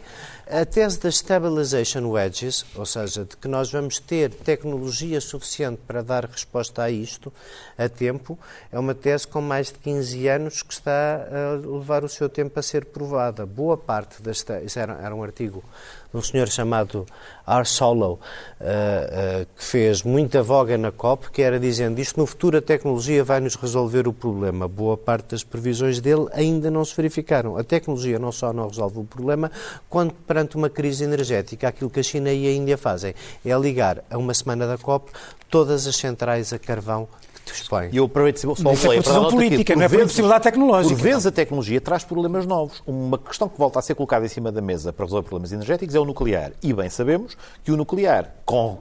a 0.51 0.65
tese 0.65 0.99
das 0.99 1.15
stabilization 1.15 2.05
wedges, 2.09 2.65
ou 2.75 2.85
seja, 2.85 3.23
de 3.23 3.37
que 3.37 3.47
nós 3.47 3.71
vamos 3.71 3.99
ter 3.99 4.29
tecnologia 4.29 5.21
suficiente 5.21 5.79
para 5.87 6.03
dar 6.03 6.25
resposta 6.25 6.83
a 6.83 6.91
isto 6.91 7.31
a 7.77 7.87
tempo, 7.87 8.37
é 8.69 8.77
uma 8.77 8.93
tese 8.93 9.25
com 9.25 9.39
mais 9.39 9.67
de 9.67 9.79
15 9.79 10.27
anos 10.27 10.61
que 10.61 10.73
está 10.73 11.25
a 11.31 11.65
levar 11.65 12.03
o 12.03 12.09
seu 12.09 12.27
tempo 12.27 12.59
a 12.59 12.61
ser 12.61 12.83
provada. 12.83 13.45
Boa 13.45 13.77
parte 13.77 14.21
das. 14.21 14.45
Era, 14.75 14.99
era 15.01 15.15
um 15.15 15.23
artigo 15.23 15.63
de 16.11 16.17
um 16.17 16.21
senhor 16.21 16.49
chamado 16.49 17.05
R. 17.47 17.65
Solo, 17.65 18.13
uh, 18.13 18.17
uh, 18.19 19.45
que 19.55 19.63
fez 19.63 20.03
muita 20.03 20.43
voga 20.43 20.77
na 20.77 20.91
COP, 20.91 21.31
que 21.31 21.41
era 21.41 21.59
dizendo 21.59 21.99
isto 21.99 22.19
no 22.19 22.25
futuro 22.25 22.57
a 22.57 22.61
tecnologia 22.61 23.23
vai 23.23 23.39
nos 23.39 23.55
resolver 23.55 24.07
o 24.07 24.13
problema. 24.13 24.67
Boa 24.67 24.97
parte 24.97 25.31
das 25.31 25.43
previsões 25.43 25.99
dele 26.01 26.27
ainda 26.33 26.69
não 26.69 26.83
se 26.83 26.95
verificaram. 26.95 27.57
A 27.57 27.63
tecnologia 27.63 28.19
não 28.19 28.31
só 28.31 28.51
não 28.51 28.67
resolve 28.67 28.99
o 28.99 29.03
problema, 29.03 29.49
quando 29.89 30.13
perante 30.41 30.55
uma 30.55 30.69
crise 30.69 31.03
energética, 31.03 31.67
aquilo 31.67 31.89
que 31.89 31.99
a 31.99 32.03
China 32.03 32.31
e 32.31 32.47
a 32.47 32.51
Índia 32.51 32.77
fazem 32.77 33.13
é 33.45 33.57
ligar 33.57 34.03
a 34.09 34.17
uma 34.17 34.33
semana 34.33 34.65
da 34.65 34.77
COP 34.77 35.11
todas 35.49 35.85
as 35.85 35.95
centrais 35.95 36.51
a 36.51 36.57
carvão 36.57 37.07
dispõe. 37.45 37.89
E 37.91 37.97
eu 37.97 38.05
aproveito 38.05 38.39
só 38.39 38.51
o 38.51 38.55
play 38.77 38.99
é 38.99 39.01
para 39.01 39.29
política, 39.29 39.75
não 39.75 39.83
é 39.83 39.89
por 39.89 39.99
possibilidade 40.01 40.43
tecnológica. 40.43 40.95
Por 40.95 41.01
vezes 41.01 41.25
a 41.25 41.31
tecnologia 41.31 41.81
traz 41.81 42.03
problemas 42.03 42.45
novos. 42.45 42.81
Uma 42.85 43.17
questão 43.17 43.47
que 43.47 43.57
volta 43.57 43.79
a 43.79 43.81
ser 43.81 43.95
colocada 43.95 44.25
em 44.25 44.29
cima 44.29 44.51
da 44.51 44.61
mesa 44.61 44.91
para 44.91 45.05
resolver 45.05 45.27
problemas 45.27 45.51
energéticos 45.51 45.95
é 45.95 45.99
o 45.99 46.05
nuclear. 46.05 46.51
E 46.61 46.73
bem 46.73 46.89
sabemos 46.89 47.37
que 47.63 47.71
o 47.71 47.77
nuclear 47.77 48.33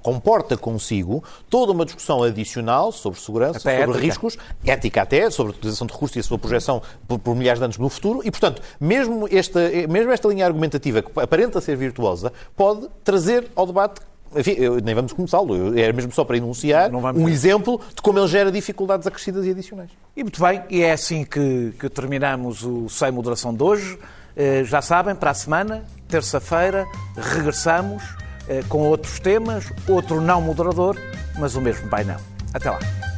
comporta 0.02 0.56
consigo 0.56 1.22
toda 1.48 1.72
uma 1.72 1.84
discussão 1.84 2.22
adicional 2.22 2.92
sobre 2.92 3.20
segurança, 3.20 3.58
até 3.58 3.80
sobre 3.80 3.92
ética. 3.92 4.06
riscos, 4.06 4.38
ética 4.64 5.02
até, 5.02 5.30
sobre 5.30 5.52
a 5.52 5.56
utilização 5.56 5.86
de 5.86 5.92
recursos 5.92 6.16
e 6.16 6.20
a 6.20 6.22
sua 6.22 6.38
projeção 6.38 6.82
por, 7.06 7.18
por, 7.18 7.36
milhares 7.36 7.60
de 7.60 7.64
anos 7.64 7.78
no 7.78 7.88
futuro. 7.88 8.20
E, 8.24 8.30
portanto, 8.30 8.60
mesmo 8.80 9.28
esta, 9.30 9.60
mesmo 9.88 10.12
esta 10.12 10.28
linha 10.28 10.46
argumentativa 10.46 11.02
que 11.02 11.10
aparenta 11.20 11.60
ser 11.60 11.76
virtuosa, 11.76 12.32
pode 12.56 12.88
trazer 13.04 13.48
ao 13.54 13.66
debate 13.66 14.00
enfim, 14.34 14.52
eu, 14.52 14.80
nem 14.80 14.94
vamos 14.94 15.12
começá-lo. 15.12 15.78
Era 15.78 15.92
mesmo 15.92 16.12
só 16.12 16.24
para 16.24 16.36
enunciar 16.36 16.90
um 17.14 17.28
exemplo 17.28 17.80
de 17.94 18.00
como 18.00 18.18
ele 18.18 18.28
gera 18.28 18.52
dificuldades 18.52 19.06
acrescidas 19.06 19.44
e 19.46 19.50
adicionais. 19.50 19.90
E 20.16 20.22
muito 20.22 20.40
bem, 20.40 20.62
e 20.70 20.82
é 20.82 20.92
assim 20.92 21.24
que, 21.24 21.74
que 21.78 21.88
terminamos 21.88 22.62
o 22.62 22.88
Sem 22.88 23.10
Moderação 23.10 23.54
de 23.54 23.62
hoje. 23.62 23.98
Eh, 24.36 24.62
já 24.64 24.80
sabem, 24.80 25.14
para 25.14 25.30
a 25.30 25.34
semana, 25.34 25.84
terça-feira, 26.08 26.86
regressamos 27.16 28.02
eh, 28.48 28.62
com 28.68 28.78
outros 28.78 29.18
temas, 29.18 29.72
outro 29.88 30.20
não 30.20 30.40
moderador, 30.40 30.96
mas 31.38 31.56
o 31.56 31.60
mesmo 31.60 31.88
painel. 31.88 32.20
Até 32.54 32.70
lá. 32.70 33.09